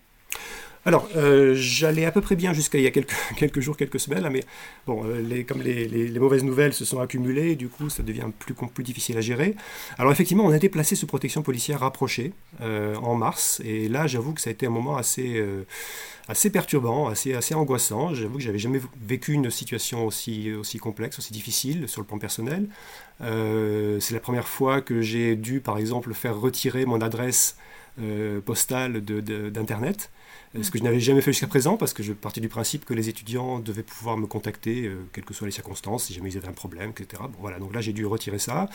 Alors, 0.85 1.07
euh, 1.15 1.53
j'allais 1.55 2.03
à 2.03 2.11
peu 2.11 2.19
près 2.19 2.35
bien 2.35 2.51
jusqu'à 2.51 2.79
il 2.79 2.83
y 2.83 2.87
a 2.87 2.91
quelques, 2.91 3.61
jours, 3.61 3.77
quelques 3.77 4.01
semaines, 4.01 4.27
mais 4.29 4.43
bon, 4.85 5.05
euh, 5.05 5.43
comme 5.47 5.61
les, 5.61 6.19
mauvaises 6.19 6.43
nouvelles 6.43 6.73
se 6.73 6.83
sont 6.83 6.99
accumulées, 6.99 7.55
du 7.55 7.69
coup, 7.69 7.89
ça 7.89 8.03
devient 8.03 8.25
plus, 8.39 8.53
plus 8.53 8.83
difficile 8.83 9.17
à 9.17 9.21
gérer. 9.21 9.55
Alors, 9.97 10.11
effectivement, 10.11 10.43
on 10.43 10.49
a 10.49 10.57
été 10.57 10.67
placé 10.67 10.97
sous 10.97 11.07
protection 11.07 11.43
policière 11.43 11.79
rapprochée 11.79 12.33
euh, 12.59 12.93
en 12.95 13.15
mars, 13.15 13.61
et 13.63 13.87
là, 13.87 14.05
j'avoue 14.05 14.33
que 14.33 14.41
ça 14.41 14.49
a 14.49 14.51
été 14.51 14.65
un 14.65 14.69
moment 14.69 14.97
assez, 14.97 15.41
perturbant, 16.51 17.07
assez, 17.07 17.55
angoissant. 17.55 18.13
J'avoue 18.13 18.35
que 18.35 18.43
j'avais 18.43 18.59
jamais 18.59 18.81
vécu 19.01 19.31
une 19.31 19.49
situation 19.49 20.05
aussi, 20.05 20.51
complexe, 20.81 21.19
aussi 21.19 21.31
difficile 21.31 21.87
sur 21.87 22.01
le 22.01 22.05
plan 22.05 22.17
personnel. 22.17 22.67
C'est 23.21 24.11
la 24.11 24.19
première 24.19 24.49
fois 24.49 24.81
que 24.81 25.01
j'ai 25.01 25.37
dû, 25.37 25.61
par 25.61 25.77
exemple, 25.77 26.13
faire 26.13 26.37
retirer 26.37 26.85
mon 26.85 26.99
adresse 26.99 27.55
postale 28.45 29.01
d'Internet. 29.01 30.09
ce 30.61 30.69
que 30.69 30.77
je 30.77 30.83
n'avais 30.83 30.99
jamais 30.99 31.21
fait 31.21 31.31
jusqu'à 31.31 31.47
présent, 31.47 31.77
parce 31.77 31.93
que 31.93 32.03
je 32.03 32.11
partais 32.11 32.41
du 32.41 32.49
principe 32.49 32.83
que 32.83 32.93
les 32.93 33.07
étudiants 33.07 33.59
devaient 33.59 33.83
pouvoir 33.83 34.17
me 34.17 34.27
contacter, 34.27 34.85
euh, 34.85 34.97
quelles 35.13 35.23
que 35.23 35.33
soient 35.33 35.47
les 35.47 35.53
circonstances, 35.53 36.05
si 36.05 36.13
jamais 36.13 36.29
ils 36.29 36.37
avaient 36.37 36.49
un 36.49 36.53
problème, 36.53 36.89
etc. 36.89 37.23
Bon, 37.23 37.37
voilà, 37.39 37.57
donc 37.57 37.73
là 37.73 37.79
j'ai 37.79 37.93
dû 37.93 38.05
retirer 38.05 38.39
ça. 38.39 38.67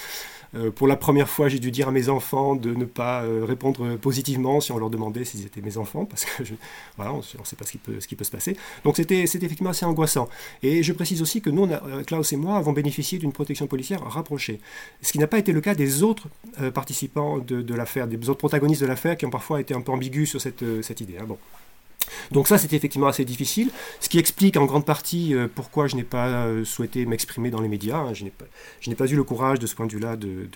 Euh, 0.55 0.71
pour 0.71 0.89
la 0.89 0.97
première 0.97 1.29
fois, 1.29 1.49
j'ai 1.49 1.59
dû 1.59 1.71
dire 1.71 1.89
à 1.89 1.91
mes 1.91 2.09
enfants 2.09 2.57
de 2.57 2.75
ne 2.75 2.87
pas 2.87 3.23
euh, 3.23 3.45
répondre 3.45 3.97
positivement 3.97 4.61
si 4.61 4.73
on 4.73 4.79
leur 4.79 4.89
demandait 4.89 5.25
s'ils 5.25 5.45
étaient 5.45 5.61
mes 5.61 5.77
enfants, 5.77 6.07
parce 6.07 6.25
que 6.25 6.45
voilà, 6.97 7.13
on 7.13 7.19
ne 7.19 7.23
sait 7.23 7.57
pas 7.57 7.67
ce 7.67 7.73
qui 7.73 7.79
peut, 7.79 8.01
ce 8.01 8.09
qui 8.09 8.17
peut 8.17 8.25
se 8.25 8.31
passer. 8.31 8.57
Donc 8.85 8.97
c'était 8.97 9.23
effectivement 9.23 9.71
assez 9.71 9.85
angoissant. 9.85 10.29
Et 10.63 10.83
je 10.83 10.93
précise 10.95 11.21
aussi 11.21 11.43
que 11.43 11.51
nous, 11.51 11.69
Klaus 12.07 12.33
et 12.33 12.37
moi, 12.37 12.57
avons 12.57 12.73
bénéficié 12.73 13.19
d'une 13.19 13.33
protection 13.33 13.67
policière 13.67 14.03
rapprochée, 14.03 14.61
ce 15.03 15.13
qui 15.13 15.19
n'a 15.19 15.27
pas 15.27 15.39
été 15.39 15.53
le 15.53 15.61
cas 15.61 15.75
des 15.75 16.03
autres 16.03 16.29
participants 16.73 17.39
de, 17.39 17.61
de 17.61 17.75
l'affaire, 17.75 18.07
des 18.07 18.17
autres 18.31 18.39
protagonistes 18.39 18.81
de 18.81 18.87
l'affaire 18.87 19.06
qui 19.15 19.27
ont 19.27 19.31
parfois 19.31 19.61
été 19.61 19.75
un 19.75 19.81
peu 19.81 19.93
ambigus 19.93 20.31
sur 20.31 20.41
cette, 20.41 20.65
cette 20.83 21.01
idée. 21.01 21.19
Hein. 21.19 21.27
Bon. 21.27 21.39
Donc 22.33 22.49
ça, 22.49 22.59
c'était 22.59 22.77
effectivement 22.77 23.07
assez 23.09 23.25
difficile, 23.25 23.71
ce 24.01 24.09
qui 24.09 24.19
explique 24.19 24.57
en 24.57 24.65
grande 24.65 24.85
partie 24.85 25.35
euh, 25.35 25.49
pourquoi 25.53 25.87
je 25.87 25.97
n'ai 25.97 26.05
pas 26.05 26.47
euh, 26.47 26.65
souhaité 26.65 27.07
m'exprimer 27.07 27.51
dans 27.51 27.61
les 27.61 27.69
médias. 27.69 27.99
Hein. 27.99 28.15
Je 28.15 28.25
n'ai 28.25 28.95
pas, 28.95 29.07
eu 29.07 29.17
le 29.17 29.25
courage 29.25 29.59
de 29.59 29.67
ce 29.67 29.75
point 29.75 29.87
de 29.87 29.93
vue-là 29.93 30.17
de, 30.17 30.49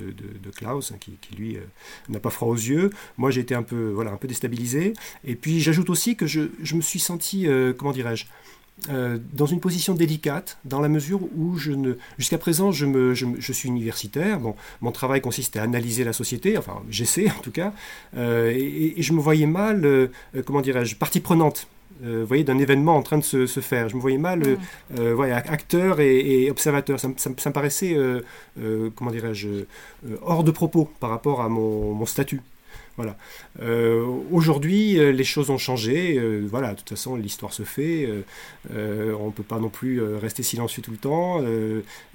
Klaus, 0.57 0.93
hein, 0.93 0.97
qui, 1.01 1.19
lui 1.37 1.57
euh, 1.57 1.61
n'a 2.09 2.21
pas 2.21 2.31
froid 2.31 2.49
aux 2.49 2.55
yeux. 2.55 2.91
Moi, 3.19 3.31
j'ai 3.31 3.41
été 3.41 3.55
un 3.55 3.63
peu, 3.63 3.91
voilà, 3.91 4.11
un 4.11 4.17
peu 4.17 4.29
déstabilisé. 4.29 4.95
Et 5.25 5.35
puis, 5.35 5.61
j'ajoute 5.61 5.91
aussi 5.91 6.17
que 6.17 6.27
je, 6.27 6.49
me 6.75 6.81
suis 6.81 7.01
senti, 7.01 7.47
comment 7.79 7.93
dirais-je, 7.93 8.27
euh, 8.89 9.19
dans 9.33 9.47
une 9.47 9.61
position 9.61 9.95
délicate, 9.95 10.59
dans 10.65 10.81
la 10.81 10.89
mesure 10.89 11.21
où 11.37 11.57
je 11.57 11.73
ne, 11.73 11.95
jusqu'à 12.19 12.39
présent, 12.39 12.73
je, 12.73 12.87
me, 12.87 13.15
je, 13.15 13.53
suis 13.53 13.69
universitaire. 13.69 14.41
Bon, 14.41 14.55
mon 14.81 14.93
travail 14.93 15.21
consiste 15.21 15.57
à 15.57 15.63
analyser 15.63 16.05
la 16.05 16.13
société, 16.13 16.57
enfin, 16.57 16.83
j'essaie 16.89 17.29
en 17.31 17.41
tout 17.43 17.51
cas, 17.51 17.73
euh, 18.17 18.51
et, 18.51 18.95
je 19.03 19.13
me 19.13 19.21
voyais 19.21 19.47
mal, 19.47 19.85
euh, 19.85 20.09
comment 20.47 20.63
dirais-je, 20.63 20.97
partie 20.97 21.21
prenante. 21.21 21.67
vous 22.03 22.27
voyez, 22.27 22.45
d'un 22.45 22.59
événement 22.59 22.97
en 22.97 23.03
train 23.03 23.19
de 23.19 23.25
se, 23.25 23.47
se 23.47 23.61
faire. 23.61 23.89
Je 23.91 23.97
me 23.97 24.01
voyais 24.01 24.19
mal 24.19 24.41
mmh. 24.97 25.21
acteur 25.49 26.01
et, 26.01 26.51
observateur. 26.51 26.99
Ça, 26.99 27.09
ça, 27.17 27.31
me 27.31 27.53
paraissait, 27.53 27.97
comment 28.95 29.11
dirais-je, 29.11 29.67
hors 30.23 30.45
de 30.45 30.51
propos 30.51 30.91
par 31.01 31.11
rapport 31.11 31.43
à 31.43 31.49
mon, 31.49 31.93
mon 31.93 32.07
statut. 32.07 32.41
Voilà. 33.01 33.17
Euh, 33.63 34.05
aujourd'hui, 34.31 34.99
euh, 34.99 35.11
les 35.11 35.25
choses 35.25 35.49
ont 35.49 35.57
changé. 35.57 36.19
Euh, 36.19 36.47
voilà, 36.51 36.73
de 36.73 36.77
toute 36.77 36.91
façon, 36.91 37.17
l'histoire 37.17 37.51
se 37.51 37.63
fait. 37.63 38.07
on 38.69 39.27
ne 39.27 39.31
peut 39.31 39.43
pas 39.43 39.59
non 39.59 39.71
plus 39.71 40.03
rester 40.17 40.43
silencieux 40.43 40.83
tout 40.83 40.91
le 40.91 40.99
temps. 40.99 41.41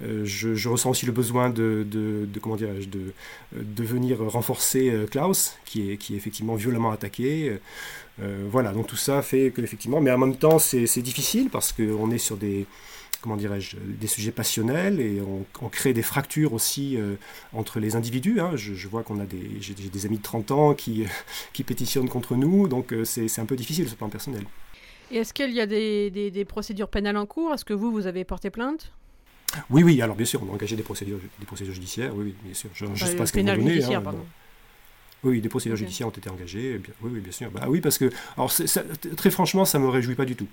Je, 0.00 0.68
ressens 0.68 0.90
aussi 0.90 1.04
le 1.06 1.10
besoin 1.12 1.50
de, 1.50 1.84
comment 2.40 2.56
de 2.56 3.84
venir 3.84 4.18
renforcer 4.20 4.92
Klaus, 5.10 5.56
qui 5.64 5.90
est, 5.90 5.96
qui 5.96 6.14
est 6.14 6.16
effectivement 6.16 6.54
violemment 6.54 6.92
attaqué. 6.92 7.58
voilà, 8.48 8.70
donc 8.70 8.86
tout 8.86 8.96
ça 8.96 9.22
fait 9.22 9.50
que 9.50 9.60
effectivement, 9.60 10.00
mais 10.00 10.12
en 10.12 10.18
même 10.18 10.36
temps, 10.36 10.60
c'est 10.60 11.02
difficile 11.02 11.48
parce 11.50 11.72
qu'on 11.72 12.12
est 12.12 12.18
sur 12.18 12.36
des 12.36 12.64
comment 13.26 13.36
dirais-je, 13.36 13.76
des 13.76 14.06
sujets 14.06 14.30
passionnels 14.30 15.00
et 15.00 15.20
on, 15.20 15.68
crée 15.68 15.92
des 15.92 16.02
fractures 16.02 16.52
aussi 16.52 16.96
euh, 16.96 17.16
entre 17.52 17.80
les 17.80 17.96
individus. 17.96 18.38
Hein. 18.40 18.52
Je, 18.54 18.86
vois 18.86 19.02
qu'on 19.02 19.18
a 19.18 19.24
des, 19.24 19.50
j'ai 19.60 19.74
des 19.74 20.06
amis 20.06 20.18
de 20.18 20.22
30 20.22 20.52
ans 20.52 20.74
qui, 20.74 21.04
qui 21.52 21.64
pétitionnent 21.64 22.08
contre 22.08 22.36
nous, 22.36 22.68
donc 22.68 22.92
euh, 22.92 23.04
c'est 23.04 23.40
un 23.40 23.46
peu 23.46 23.56
difficile 23.56 23.88
ce 23.88 23.96
plan 23.96 24.08
personnel. 24.08 24.44
Et 25.10 25.16
est-ce 25.18 25.34
qu'il 25.34 25.50
y 25.50 25.60
a 25.60 25.66
des, 25.66 26.10
des, 26.10 26.44
procédures 26.44 26.88
pénales 26.88 27.16
en 27.16 27.26
cours? 27.26 27.52
Est-ce 27.52 27.64
que 27.64 27.74
vous, 27.74 27.90
vous 27.90 28.06
avez 28.06 28.24
porté 28.24 28.50
plainte? 28.50 28.92
Oui, 29.70 29.82
oui, 29.82 30.00
alors 30.00 30.14
bien 30.14 30.26
sûr, 30.26 30.40
on 30.44 30.52
a 30.52 30.54
engagé 30.54 30.76
des 30.76 30.84
procédures, 30.84 31.18
des 31.40 31.46
procédures 31.46 31.74
judiciaires, 31.74 32.14
oui, 32.14 32.26
oui 32.26 32.34
bien 32.44 32.54
sûr. 32.54 32.70
Je 32.74 32.86
ne 32.86 32.94
sais 32.94 33.16
pas 33.16 33.26
ce 33.26 33.32
qu'elles 33.32 33.46
vont 33.46 33.56
donner. 33.56 33.82
Hein, 33.82 34.02
oui, 35.24 35.40
des 35.40 35.48
procédures 35.48 35.76
judiciaires 35.76 36.06
ont 36.06 36.12
été 36.12 36.30
engagées, 36.30 36.80
oui, 37.02 37.10
oui, 37.14 37.20
bien 37.20 37.32
sûr. 37.32 37.50
Bah, 37.50 37.66
oui, 37.68 37.80
parce 37.80 37.98
que, 37.98 38.08
alors, 38.36 38.52
très 39.16 39.30
franchement, 39.30 39.64
ça 39.64 39.80
ne 39.80 39.84
me 39.84 39.88
réjouit 39.88 40.14
pas 40.14 40.26
du 40.26 40.36
tout. 40.36 40.46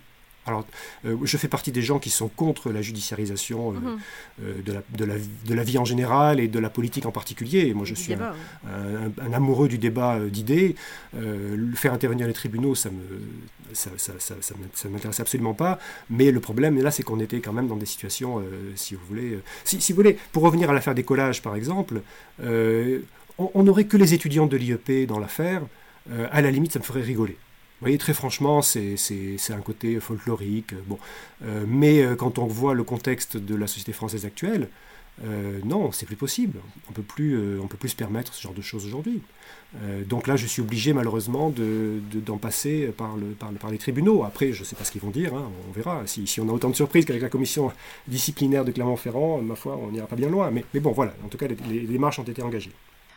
Alors, 0.46 0.66
euh, 1.06 1.18
je 1.24 1.38
fais 1.38 1.48
partie 1.48 1.72
des 1.72 1.82
gens 1.82 2.00
qui 2.00 2.10
sont 2.10 2.28
contre 2.28 2.72
la 2.72 2.82
judiciarisation 2.82 3.72
euh, 3.72 3.74
mhm. 3.74 4.00
euh, 4.44 4.62
de, 4.62 4.74
la, 4.74 4.82
de, 4.98 5.06
la, 5.06 5.16
de, 5.18 5.54
la, 5.54 5.64
vie 5.64 5.78
en 5.78 5.86
général 5.86 6.40
et 6.40 6.48
de 6.48 6.60
la 6.60 6.70
politique 6.70 7.06
en 7.06 7.12
particulier. 7.12 7.74
moi, 7.74 7.86
je 7.86 7.94
suis 7.94 8.14
un, 8.14 8.34
un, 9.22 9.34
amoureux 9.34 9.68
du 9.68 9.78
débat 9.78 10.20
d'idées. 10.20 10.76
faire 11.76 11.94
intervenir 11.94 12.28
les 12.28 12.34
tribunaux, 12.34 12.76
ça 12.76 12.90
me, 12.90 13.02
ça, 13.74 13.92
ça, 13.98 14.14
ça, 14.20 14.36
ça 14.74 14.90
m'intéresse 14.90 15.20
absolument 15.20 15.54
pas. 15.54 15.80
Mais 16.10 16.32
le 16.32 16.40
problème, 16.40 16.82
là, 16.82 16.92
c'est 16.92 17.04
qu'on 17.04 17.20
était 17.20 17.40
quand 17.40 17.54
même 17.54 17.68
dans 17.68 17.78
des 17.78 17.86
situations, 17.86 18.44
si 18.76 18.96
vous 18.96 19.06
voulez, 19.08 19.40
si, 19.64 19.80
si, 19.80 19.94
vous 19.94 19.98
voulez, 19.98 20.18
pour 20.32 20.44
revenir 20.44 20.70
à 20.70 20.74
l'affaire 20.74 20.96
des 20.96 21.04
collages, 21.04 21.42
par 21.42 21.56
exemple, 21.56 22.02
on 22.40 23.64
n'aurait 23.64 23.86
que 23.86 23.98
les 23.98 24.14
étudiants 24.14 24.48
de 24.48 24.58
l'IEP 24.58 25.08
dans 25.08 25.20
l'affaire. 25.20 25.62
à 26.32 26.42
la 26.42 26.52
limite, 26.52 26.74
ça 26.74 26.80
me 26.80 26.84
ferait 26.84 27.02
rigoler. 27.02 27.38
Vous 27.84 27.88
voyez, 27.88 27.98
très 27.98 28.13
franchement, 28.13 28.62
c'est 28.62 28.96
un 29.50 29.60
côté 29.60 30.00
folklorique. 30.00 30.74
Bon. 30.88 30.98
Euh, 31.44 31.66
mais 31.68 32.02
euh, 32.02 32.16
quand 32.16 32.40
on 32.40 32.46
voit 32.46 32.74
le 32.74 32.86
contexte 32.86 33.36
de 33.36 33.56
la 33.56 33.68
société 33.68 33.92
française 33.92 34.25
actuelle, 34.25 34.70
euh, 35.25 35.60
non, 35.66 35.92
c'est 35.92 36.06
plus 36.06 36.16
possible. 36.16 36.60
On 36.90 36.94
peut 36.94 37.04
on 37.62 37.68
peut 37.68 37.75
plus 37.75 37.90
se 37.90 37.98
permettre 37.98 38.34
ce 38.34 38.42
genre 38.42 38.54
de 38.54 38.62
choses 38.62 38.86
aujourd'hui. 38.86 39.22
donc 40.08 40.28
là, 40.28 40.38
je 40.38 40.48
suis 40.48 40.62
obligé 40.62 40.94
malheureusement 40.94 41.50
d'en 41.50 42.36
de, 42.36 42.40
passer 42.40 42.88
par, 42.98 43.18
le, 43.18 43.32
par, 43.32 43.52
par, 43.52 43.70
les 43.70 43.80
tribunaux. 43.80 44.24
Après, 44.24 44.54
je 44.54 44.62
ne 44.62 44.66
sais 44.66 44.78
pas 44.78 44.86
ce 44.86 44.92
qu'ils 44.94 45.02
vont 45.02 45.12
dire, 45.12 45.36
hein, 45.36 45.52
on 45.68 45.74
verra. 45.74 46.04
Si, 46.06 46.40
on 46.40 46.48
a 46.48 46.54
autant 46.54 46.70
de 46.70 46.75
surprises 46.75 47.04
qu'avec 47.04 47.22
la 47.22 47.28
commission 47.28 47.70
disciplinaire 48.08 48.63
de 48.63 48.72
Clermont-Ferrand, 48.72 49.42
ma 49.42 49.56
foi, 49.56 49.75
on 49.75 49.92
n'ira 49.92 50.08
pas 50.08 50.16
bien 50.16 50.30
loin. 50.30 50.52
Mais, 50.52 50.63
bon, 50.80 50.94
voilà, 50.94 51.13
en 51.25 51.28
tout 51.28 51.38
cas, 51.38 51.48
les 51.70 51.82
démarches 51.82 52.20
ont 52.20 52.24
été 52.24 52.42
engagées. 52.42 52.72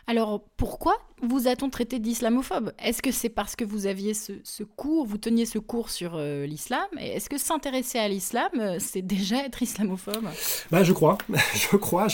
Alors 0.09 0.41
pourquoi 0.55 0.95
vous 1.21 1.49
a-t-on 1.49 1.69
traité 1.69 1.99
d'islamophobe? 1.99 2.71
Est-ce 2.81 3.01
que 3.01 3.11
c'est 3.11 3.27
parce 3.27 3.57
que 3.57 3.65
vous 3.65 3.87
aviez 3.87 4.13
ce, 4.13 4.63
cours, 4.63 5.05
vous 5.05 5.17
teniez 5.17 5.45
ce 5.45 5.59
cours 5.59 5.89
sur 5.89 6.13
euh, 6.15 6.45
l'islam? 6.45 6.87
Est-ce 6.97 7.29
que 7.29 7.37
s'intéresser 7.37 7.99
à 7.99 8.07
l'islam, 8.07 8.49
euh, 8.57 8.77
c'est 8.79 9.01
déjà 9.01 9.43
être 9.43 9.61
islamophobe? 9.61 10.29
Bah, 10.71 10.83
Je 10.83 10.93
crois, 10.93 11.17
je 11.53 11.75
crois. 11.75 12.07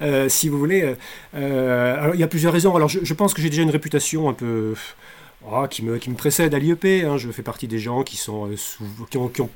Euh, 0.00 0.30
si 0.30 0.48
vous 0.48 0.58
voulez, 0.58 0.96
alors, 1.34 2.14
il 2.14 2.20
y 2.20 2.24
a 2.24 2.28
plusieurs 2.28 2.52
raisons. 2.52 2.74
Alors 2.76 2.88
je, 2.88 3.14
pense 3.14 3.34
que 3.34 3.42
j'ai 3.42 3.50
déjà 3.50 3.62
une 3.62 3.70
réputation 3.70 4.28
un 4.28 4.34
peu... 4.34 4.74
Oh, 5.46 5.66
qui, 5.68 5.82
me, 5.82 5.98
précède 6.16 6.54
à 6.54 6.58
l'IEP. 6.58 7.04
Hein. 7.04 7.18
Je 7.18 7.30
fais 7.30 7.42
partie 7.42 7.68
des 7.68 7.78
gens 7.78 8.02
qui, 8.02 8.16
sont, 8.16 8.48
qui, 9.10 9.18
ont, 9.18 9.28
qui 9.28 9.42
ont 9.42 9.50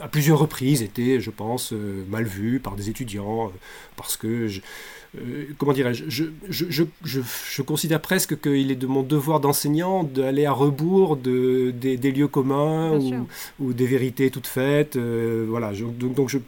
à 0.00 0.08
plusieurs 0.08 0.38
reprises 0.38 0.82
été, 0.82 1.20
je 1.20 1.30
pense, 1.30 1.72
mal 2.08 2.24
vus 2.24 2.60
par 2.60 2.76
des 2.76 2.90
étudiants 2.90 3.52
parce 3.96 4.16
que 4.16 4.48
je, 4.48 4.60
euh, 5.16 5.46
comment 5.56 5.72
dirais-je, 5.72 6.04
je, 6.08 6.24
je, 6.50 6.66
je, 7.02 7.20
je, 7.50 7.62
considère 7.62 8.00
presque 8.00 8.38
qu'il 8.42 8.70
est 8.70 8.76
de 8.76 8.86
mon 8.86 9.02
devoir 9.02 9.40
d'enseignant 9.40 10.04
d'aller 10.04 10.44
à 10.44 10.52
rebours 10.52 11.16
de, 11.16 11.70
des, 11.70 11.96
des 11.96 12.12
lieux 12.12 12.28
communs 12.28 12.92
ou, 12.98 13.26
ou, 13.58 13.72
des 13.72 13.86
vérités 13.86 14.30
toutes 14.30 14.46
faites. 14.46 14.96
Euh, 14.96 15.46
voilà, 15.48 15.72
donc, 15.72 16.14
donc 16.14 16.28
je, 16.28 16.38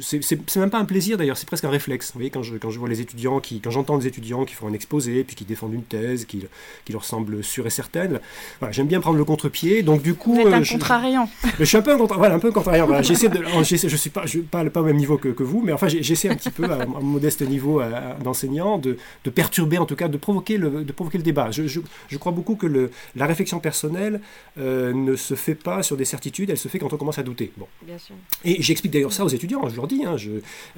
c'est 0.00 0.56
même 0.56 0.70
pas 0.70 0.78
un 0.78 0.86
plaisir 0.86 1.18
d'ailleurs, 1.18 1.36
c'est 1.36 1.46
presque 1.46 1.64
un 1.66 1.70
réflexe. 1.70 2.08
Vous 2.08 2.20
voyez, 2.20 2.30
quand 2.30 2.42
je, 2.42 2.56
quand 2.56 2.70
je 2.70 2.78
vois 2.78 2.88
les 2.88 3.02
étudiants, 3.02 3.40
qui, 3.40 3.60
quand 3.60 3.70
j'entends 3.70 3.98
des 3.98 4.06
étudiants 4.06 4.46
qui 4.46 4.54
font 4.54 4.68
un 4.68 4.72
exposé, 4.72 5.22
puis 5.22 5.36
qui 5.36 5.44
défendent 5.44 5.74
une 5.74 5.82
thèse 5.82 6.24
qui, 6.24 6.46
qui 6.86 6.92
leur 6.92 7.04
semble 7.04 7.44
sûre 7.44 7.66
et 7.66 7.70
certaine, 7.70 8.20
voilà, 8.60 8.72
j'aime 8.72 8.86
bien 8.86 9.00
prendre 9.00 9.18
le 9.18 9.24
contre-pied. 9.24 9.82
Donc 9.82 10.00
du 10.00 10.14
coup, 10.14 10.34
Vous 10.34 10.40
êtes 10.40 10.54
un 10.54 10.62
euh, 10.62 10.64
contrariant. 10.64 11.28
Je, 11.58 11.64
suis 11.64 11.76
un 11.76 11.82
peu 11.82 11.92
un, 11.92 11.96
voilà, 11.96 12.34
un 12.34 12.38
peu 12.38 12.50
contrariant. 12.64 12.86
Voilà, 12.86 13.02
j'essaie 13.02 13.28
de, 13.28 13.42
je 13.62 13.96
suis 13.96 14.10
pas, 14.10 14.26
je, 14.26 14.40
pas, 14.40 14.64
pas 14.70 14.80
au 14.80 14.84
même 14.84 14.96
niveau 14.96 15.18
que, 15.18 15.28
que 15.28 15.42
vous, 15.42 15.62
mais 15.62 15.72
enfin 15.72 15.88
j'essaie 15.88 16.28
un 16.28 16.36
petit 16.36 16.50
peu 16.50 16.64
à, 16.64 16.80
à 16.80 16.82
un 16.82 17.00
modeste 17.00 17.42
niveau 17.42 17.80
d'enseignants, 18.22 18.78
de, 18.78 18.96
de, 19.24 19.30
perturber 19.30 19.78
en 19.78 19.86
tout 19.86 19.96
cas, 19.96 20.08
de 20.08 20.16
provoquer 20.16 20.56
le, 20.56 20.84
de 20.84 20.92
provoquer 20.92 21.18
le 21.18 21.24
débat. 21.24 21.50
Je, 21.50 21.66
je, 21.66 22.18
crois 22.18 22.32
beaucoup 22.32 22.56
que 22.56 22.66
le, 22.66 22.90
la 23.16 23.26
réflexion 23.26 23.60
personnelle 23.60 24.20
euh, 24.58 24.92
ne 24.92 25.16
se 25.16 25.34
fait 25.34 25.54
pas 25.54 25.82
sur 25.82 25.96
des 25.96 26.04
certitudes, 26.04 26.50
elle 26.50 26.58
se 26.58 26.68
fait 26.68 26.78
quand 26.78 26.92
on 26.92 26.96
commence 26.96 27.18
à 27.18 27.22
douter. 27.22 27.52
Bon. 27.56 27.66
Bien 27.82 27.98
sûr. 27.98 28.14
Et 28.44 28.62
j'explique 28.62 28.92
d'ailleurs 28.92 29.12
ça 29.12 29.24
aux 29.24 29.28
étudiants, 29.28 29.68
je 29.68 29.76
leur 29.76 29.86
dis, 29.86 30.04
hein, 30.04 30.16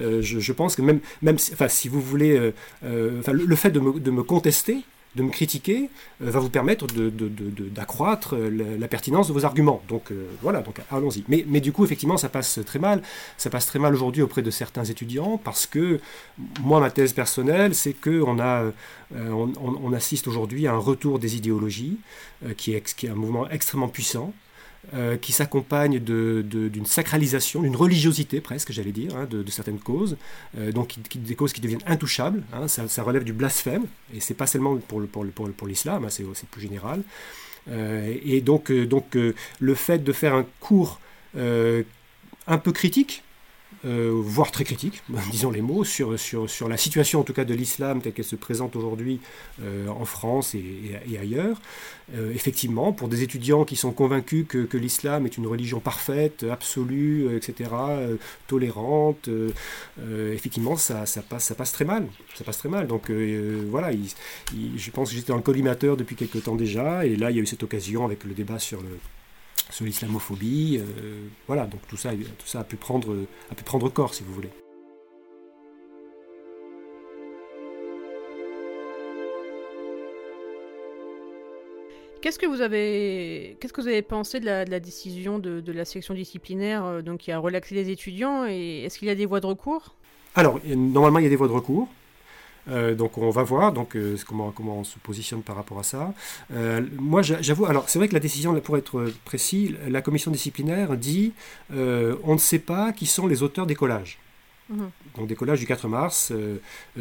euh, 0.00 0.22
je, 0.22 0.40
je, 0.40 0.52
pense 0.52 0.76
que 0.76 0.82
même, 0.82 1.00
même 1.22 1.36
enfin, 1.52 1.68
si 1.68 1.88
vous 1.88 2.00
voulez, 2.00 2.52
euh, 2.84 3.20
enfin, 3.20 3.32
le, 3.32 3.56
fait 3.56 3.70
de 3.70 3.80
me, 3.80 3.98
de 3.98 4.10
me 4.10 4.22
contester, 4.22 4.78
de 5.16 5.22
me 5.22 5.30
critiquer 5.30 5.90
euh, 6.22 6.30
va 6.30 6.38
vous 6.40 6.50
permettre 6.50 6.86
d'accroître 6.86 8.36
de, 8.36 8.50
de, 8.50 8.78
la, 8.78 8.88
pertinence 8.88 9.28
de 9.28 9.32
vos 9.32 9.44
arguments. 9.44 9.82
Donc 9.88 10.12
euh, 10.12 10.26
voilà, 10.42 10.60
donc 10.60 10.80
allons-y. 10.90 11.24
Mais, 11.28 11.60
du 11.60 11.72
coup, 11.72 11.84
effectivement, 11.84 12.16
ça 12.16 12.28
passe 12.28 12.60
très 12.64 12.78
mal. 12.78 13.02
Ça 13.38 13.50
passe 13.50 13.66
très 13.66 13.78
mal 13.78 13.94
aujourd'hui 13.94 14.22
auprès 14.22 14.42
de 14.42 14.50
certains 14.50 14.84
étudiants 14.84 15.40
parce 15.42 15.66
que 15.66 16.00
moi, 16.60 16.80
ma 16.80 16.90
thèse 16.90 17.12
personnelle, 17.12 17.74
c'est 17.74 17.94
qu'on 17.94 18.38
a, 18.38 18.62
euh, 18.62 18.72
on, 19.30 19.52
on, 19.58 19.92
assiste 19.92 20.28
aujourd'hui 20.28 20.66
à 20.66 20.74
un 20.74 20.78
retour 20.78 21.18
des 21.18 21.36
idéologies 21.36 21.98
qui 22.58 22.74
est 22.74 23.08
un 23.08 23.14
mouvement 23.14 23.48
extrêmement 23.48 23.88
puissant. 23.88 24.32
Euh, 24.94 25.16
qui 25.16 25.32
s'accompagne 25.32 25.98
d'une 25.98 26.86
sacralisation, 26.86 27.62
d'une 27.62 27.74
religiosité 27.74 28.40
presque, 28.40 28.70
j'allais 28.70 28.92
dire, 28.92 29.16
hein, 29.16 29.26
de, 29.28 29.44
certaines 29.50 29.80
causes, 29.80 30.16
euh, 30.56 30.70
donc 30.70 30.94
des 31.12 31.34
causes 31.34 31.52
qui 31.52 31.60
deviennent 31.60 31.82
intouchables. 31.88 32.44
Hein, 32.52 32.68
ça, 32.68 33.02
relève 33.02 33.24
du 33.24 33.32
blasphème, 33.32 33.86
et 34.14 34.20
c'est 34.20 34.34
pas 34.34 34.46
seulement 34.46 34.76
pour, 34.76 35.04
pour, 35.08 35.26
pour, 35.26 35.50
pour 35.50 35.66
l'islam, 35.66 36.04
hein, 36.04 36.08
c'est 36.08 36.48
plus 36.48 36.60
général. 36.60 37.02
Euh, 37.68 38.14
et 38.24 38.40
donc, 38.40 38.70
donc 38.70 39.18
le 39.58 39.74
fait 39.74 40.04
de 40.04 40.12
faire 40.12 40.34
un 40.36 40.46
cours 40.60 41.00
un 41.34 42.58
peu 42.58 42.70
critique, 42.70 43.24
euh, 43.84 44.10
voire 44.14 44.50
très 44.50 44.64
critique, 44.64 45.02
disons 45.30 45.50
les 45.50 45.60
mots, 45.60 45.84
sur, 45.84 46.18
sur, 46.18 46.48
sur 46.48 46.68
la 46.68 46.76
situation 46.76 47.20
en 47.20 47.22
tout 47.22 47.32
cas 47.32 47.44
de 47.44 47.54
l'islam 47.54 48.00
telle 48.00 48.14
qu'elle 48.14 48.24
se 48.24 48.36
présente 48.36 48.74
aujourd'hui 48.74 49.20
euh, 49.62 49.88
en 49.88 50.04
France 50.04 50.54
et, 50.54 51.18
ailleurs. 51.18 51.60
Euh, 52.14 52.32
effectivement, 52.32 52.92
pour 52.92 53.08
des 53.08 53.22
étudiants 53.22 53.64
qui 53.64 53.76
sont 53.76 53.92
convaincus 53.92 54.46
que, 54.48 54.64
que 54.64 54.76
l'islam 54.76 55.26
est 55.26 55.36
une 55.36 55.46
religion 55.46 55.80
parfaite, 55.80 56.46
absolue, 56.50 57.36
etc., 57.36 57.70
tolérante, 58.46 59.28
effectivement, 60.32 60.76
ça, 60.76 61.06
ça, 61.06 61.22
passe, 61.22 61.44
ça 61.44 61.54
passe 61.54 61.72
très 61.72 61.84
mal. 61.84 62.06
Ça 62.34 62.44
passe 62.44 62.58
très 62.58 62.68
mal. 62.68 62.86
Donc 62.86 63.10
voilà, 63.70 63.90
je 63.92 64.90
pense 64.90 65.10
que 65.10 65.16
j'étais 65.16 65.28
dans 65.28 65.36
le 65.36 65.42
collimateur 65.42 65.96
depuis 65.96 66.16
quelques 66.16 66.44
temps 66.44 66.56
déjà, 66.56 67.04
et 67.04 67.16
là 67.16 67.30
il 67.30 67.36
y 67.36 67.40
a 67.40 67.42
eu 67.42 67.46
cette 67.46 67.62
occasion 67.62 68.04
avec 68.04 68.24
le 68.24 68.34
débat 68.34 68.58
sur 68.58 68.80
le 68.80 68.98
sur 69.70 69.84
l'islamophobie. 69.84 70.78
Euh, 70.80 71.28
voilà, 71.46 71.66
donc 71.66 71.80
tout 71.88 71.96
ça, 71.96 72.12
tout 72.12 72.46
ça 72.46 72.60
a, 72.60 72.64
pu 72.64 72.76
prendre, 72.76 73.16
a 73.50 73.54
pu 73.54 73.64
prendre 73.64 73.88
corps, 73.88 74.14
si 74.14 74.22
vous 74.22 74.32
voulez. 74.32 74.50
Qu'est-ce 82.26 82.40
que 82.40 82.46
vous 82.46 82.60
avez, 82.60 83.56
qu'est-ce 83.60 83.72
que 83.72 83.80
vous 83.80 83.86
avez 83.86 84.02
pensé 84.02 84.40
de 84.40 84.46
la, 84.46 84.64
décision 84.80 85.38
de, 85.38 85.62
la 85.70 85.84
section 85.84 86.12
disciplinaire 86.12 86.84
euh, 86.84 87.00
donc 87.00 87.20
qui 87.20 87.30
a 87.30 87.38
relaxé 87.38 87.76
les 87.76 87.88
étudiants 87.88 88.44
et 88.48 88.82
est-ce 88.84 88.98
qu'il 88.98 89.06
y 89.06 89.12
a 89.12 89.14
des 89.14 89.26
voies 89.26 89.38
de 89.38 89.46
recours? 89.46 89.94
Alors 90.34 90.58
normalement 90.64 91.20
il 91.20 91.22
y 91.22 91.26
a 91.26 91.30
des 91.30 91.36
voies 91.36 91.46
de 91.46 91.52
recours. 91.52 91.88
Euh, 92.68 92.94
donc 92.94 93.18
on 93.18 93.30
va 93.30 93.42
voir 93.42 93.72
donc, 93.72 93.96
euh, 93.96 94.16
comment, 94.26 94.50
comment 94.50 94.78
on 94.78 94.84
se 94.84 94.98
positionne 94.98 95.42
par 95.42 95.56
rapport 95.56 95.78
à 95.78 95.82
ça. 95.82 96.12
Euh, 96.52 96.82
moi 96.98 97.22
j'avoue, 97.22 97.66
alors 97.66 97.88
c'est 97.88 97.98
vrai 97.98 98.08
que 98.08 98.14
la 98.14 98.20
décision, 98.20 98.58
pour 98.60 98.76
être 98.76 99.12
précis, 99.24 99.74
la 99.88 100.02
commission 100.02 100.30
disciplinaire 100.30 100.96
dit 100.96 101.32
on 101.72 102.34
ne 102.34 102.38
sait 102.38 102.58
pas 102.58 102.92
qui 102.92 103.06
sont 103.06 103.26
les 103.26 103.42
auteurs 103.42 103.66
des 103.66 103.74
collages. 103.74 104.18
Mhm. 104.68 104.90
Donc 105.16 105.28
des 105.28 105.36
collages 105.36 105.60
du 105.60 105.66
4 105.66 105.88
mars 105.88 106.32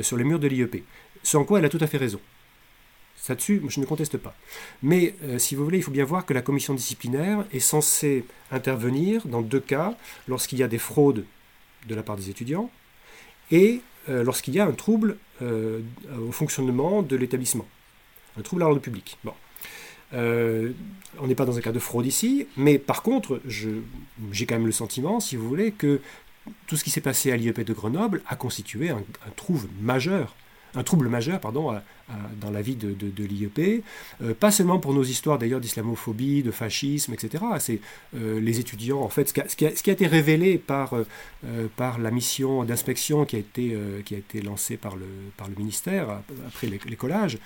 sur 0.01 0.17
les 0.17 0.23
murs 0.23 0.39
de 0.39 0.47
l'IEP. 0.47 0.83
Ce 1.23 1.37
en 1.37 1.43
quoi 1.43 1.59
elle 1.59 1.65
a 1.65 1.69
tout 1.69 1.79
à 1.81 1.87
fait 1.87 1.97
raison. 1.97 2.19
Là-dessus, 3.27 3.59
je 3.69 3.79
ne 3.79 3.85
conteste 3.85 4.19
pas. 4.19 4.35
Mais 4.83 5.15
si 5.39 5.55
vous 5.55 5.63
voulez, 5.63 5.79
il 5.79 5.83
faut 5.83 5.89
bien 5.89 6.05
voir 6.05 6.27
que 6.27 6.33
la 6.35 6.43
commission 6.43 6.75
disciplinaire 6.75 7.43
est 7.51 7.59
censée 7.59 8.23
intervenir 8.51 9.25
dans 9.25 9.41
deux 9.41 9.59
cas, 9.59 9.95
lorsqu'il 10.27 10.59
y 10.59 10.63
a 10.63 10.67
des 10.67 10.77
fraudes 10.77 11.25
de 11.87 11.95
la 11.95 12.03
part 12.03 12.17
des 12.17 12.29
étudiants 12.29 12.69
et 13.49 13.81
lorsqu'il 14.07 14.53
y 14.53 14.59
a 14.59 14.65
un 14.67 14.73
trouble 14.73 15.17
euh, 15.41 15.81
au 16.27 16.31
fonctionnement 16.31 17.01
de 17.01 17.15
l'établissement. 17.15 17.65
Un 18.37 18.41
trouble 18.41 18.63
à 18.63 18.65
l'ordre 18.65 18.81
public. 18.81 19.17
Bon. 19.23 19.33
Euh, 20.13 20.71
on 21.19 21.27
n'est 21.27 21.35
pas 21.35 21.45
dans 21.45 21.57
un 21.57 21.61
cas 21.61 21.71
de 21.71 21.79
fraude 21.79 22.05
ici, 22.05 22.47
mais 22.57 22.77
par 22.77 23.01
contre, 23.01 23.41
j'ai 23.47 24.45
quand 24.45 24.55
même 24.55 24.65
le 24.65 24.71
sentiment, 24.71 25.19
si 25.19 25.35
vous 25.35 25.47
voulez, 25.47 25.71
que 25.71 25.99
tout 26.67 26.77
ce 26.77 26.83
qui 26.83 26.89
s'est 26.89 27.01
passé 27.01 27.31
à 27.31 27.37
l'IEP 27.37 27.61
de 27.61 27.73
Grenoble 27.73 28.21
a 28.27 28.35
constitué 28.35 28.91
un, 28.91 28.97
un 28.97 29.31
trouble 29.35 29.67
majeur 29.81 30.35
un 30.75 30.83
trouble 30.83 31.07
majeur 31.07 31.39
pardon, 31.39 31.73
dans 32.39 32.51
la 32.51 32.61
vie 32.61 32.75
de, 32.75 33.23
l'IEP, 33.23 33.83
euh, 34.21 34.33
pas 34.33 34.51
seulement 34.51 34.79
pour 34.79 34.93
nos 34.93 35.03
histoires 35.03 35.39
d'ailleurs 35.39 35.59
d'islamophobie, 35.59 36.43
de 36.43 36.51
fascisme, 36.51 37.13
etc. 37.13 37.43
C'est 37.59 37.79
euh, 38.15 38.39
les 38.39 38.59
étudiants, 38.59 39.01
en 39.01 39.09
fait, 39.09 39.29
ce 39.29 39.55
qui 39.55 39.65
a, 39.65 39.93
été 39.93 40.05
révélé 40.05 40.57
par, 40.57 40.93
euh, 40.93 41.67
par 41.75 41.97
la 41.97 42.11
mission 42.11 42.63
d'inspection 42.63 43.25
qui, 43.25 43.35
a 43.35 43.39
été 43.39 43.77
qui 44.05 44.15
a 44.15 44.17
été 44.17 44.41
lancée 44.41 44.77
par 44.77 44.95
le, 44.95 45.05
par 45.37 45.47
le 45.47 45.55
ministère 45.55 46.21
après 46.47 46.67
les, 46.67 46.95
collages, 46.95 47.37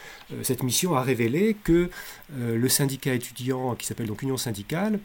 cette 0.43 0.63
mission 0.63 0.95
a 0.95 1.01
révélé 1.01 1.55
que 1.63 1.89
le 2.37 2.69
syndicat 2.69 3.13
étudiant, 3.13 3.75
qui 3.75 3.85
s'appelle 3.85 4.07
donc 4.07 4.21
Union 4.21 4.37
syndicale, 4.37 4.99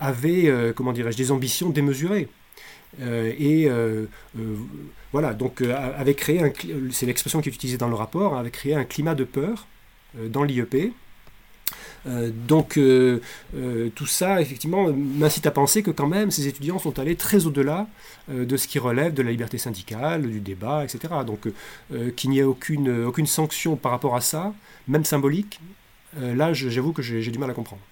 avait, 0.00 0.72
comment 0.74 0.92
dirais-je, 0.92 1.16
des 1.16 1.30
ambitions 1.30 1.70
démesurées. 1.70 2.28
Euh, 3.00 3.32
et 3.38 3.68
euh, 3.68 4.06
euh, 4.38 4.56
voilà, 5.12 5.34
donc 5.34 5.62
avait 5.62 6.14
créé, 6.14 6.52
c'est 6.90 7.06
l'expression 7.06 7.40
qui 7.40 7.48
est 7.48 7.52
utilisée 7.52 7.78
dans 7.78 7.88
le 7.88 7.94
rapport, 7.94 8.36
avait 8.36 8.50
créé 8.50 8.74
un 8.74 8.84
climat 8.84 9.14
de 9.14 9.24
peur 9.24 9.66
dans 10.14 10.42
l'IEP. 10.42 10.92
donc 12.48 12.78
tout 13.94 14.06
ça, 14.06 14.40
effectivement, 14.40 14.90
m'incite 14.92 15.46
à 15.46 15.50
penser 15.50 15.82
que 15.82 15.90
quand 15.90 16.06
même 16.06 16.30
ces 16.30 16.48
étudiants 16.48 16.78
sont 16.78 16.98
allés 16.98 17.16
très 17.16 17.46
au-delà 17.46 17.86
de 18.28 18.56
ce 18.56 18.66
qui 18.66 18.78
relève 18.78 19.12
de 19.12 19.22
la 19.22 19.30
liberté 19.30 19.58
syndicale, 19.58 20.22
du 20.22 20.40
débat, 20.40 20.84
etc. 20.84 21.14
Donc 21.26 21.48
qu'il 22.16 22.30
n'y 22.30 22.38
ait 22.38 22.42
aucune, 22.42 23.04
aucune 23.04 23.26
sanction 23.26 23.76
par 23.76 23.92
rapport 23.92 24.16
à 24.16 24.22
ça, 24.22 24.54
même 24.88 25.04
symbolique, 25.04 25.60
là 26.18 26.54
j'avoue 26.54 26.92
que 26.92 27.02
j'ai 27.02 27.30
du 27.30 27.38
mal 27.38 27.50
à 27.50 27.54
comprendre. 27.54 27.82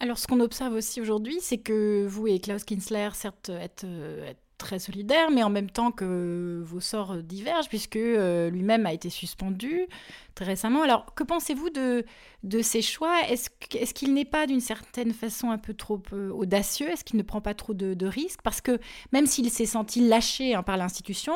Alors 0.00 0.18
ce 0.18 0.26
qu'on 0.26 0.40
observe 0.40 0.74
aussi 0.74 1.00
aujourd'hui, 1.00 1.38
c'est 1.40 1.56
que 1.56 2.06
vous 2.06 2.26
et 2.26 2.38
Klaus 2.38 2.64
Kinsler, 2.64 3.08
certes, 3.14 3.48
êtes, 3.48 3.86
êtes 4.26 4.45
très 4.58 4.78
solidaire, 4.78 5.30
mais 5.30 5.42
en 5.42 5.50
même 5.50 5.70
temps 5.70 5.92
que 5.92 6.62
vos 6.64 6.80
sorts 6.80 7.16
divergent, 7.18 7.68
puisque 7.68 7.96
euh, 7.96 8.50
lui-même 8.50 8.86
a 8.86 8.92
été 8.92 9.10
suspendu 9.10 9.86
très 10.34 10.44
récemment. 10.44 10.82
Alors, 10.82 11.14
que 11.14 11.24
pensez-vous 11.24 11.70
de, 11.70 12.04
de 12.42 12.62
ces 12.62 12.82
choix? 12.82 13.20
Est-ce 13.28 13.50
est 13.74 13.92
qu'il 13.92 14.14
n'est 14.14 14.24
pas 14.24 14.46
d'une 14.46 14.60
certaine 14.60 15.12
façon 15.12 15.50
un 15.50 15.58
peu 15.58 15.74
trop 15.74 16.02
euh, 16.12 16.30
audacieux? 16.30 16.88
Est-ce 16.88 17.04
qu'il 17.04 17.16
ne 17.18 17.22
prend 17.22 17.40
pas 17.40 17.54
trop 17.54 17.74
de, 17.74 18.06
risques? 18.06 18.40
Parce 18.42 18.60
que 18.60 18.78
même 19.12 19.26
s'il 19.26 19.50
s'est 19.50 19.66
senti 19.66 20.06
lâché 20.06 20.54
hein, 20.54 20.62
par 20.62 20.76
l'institution, 20.76 21.34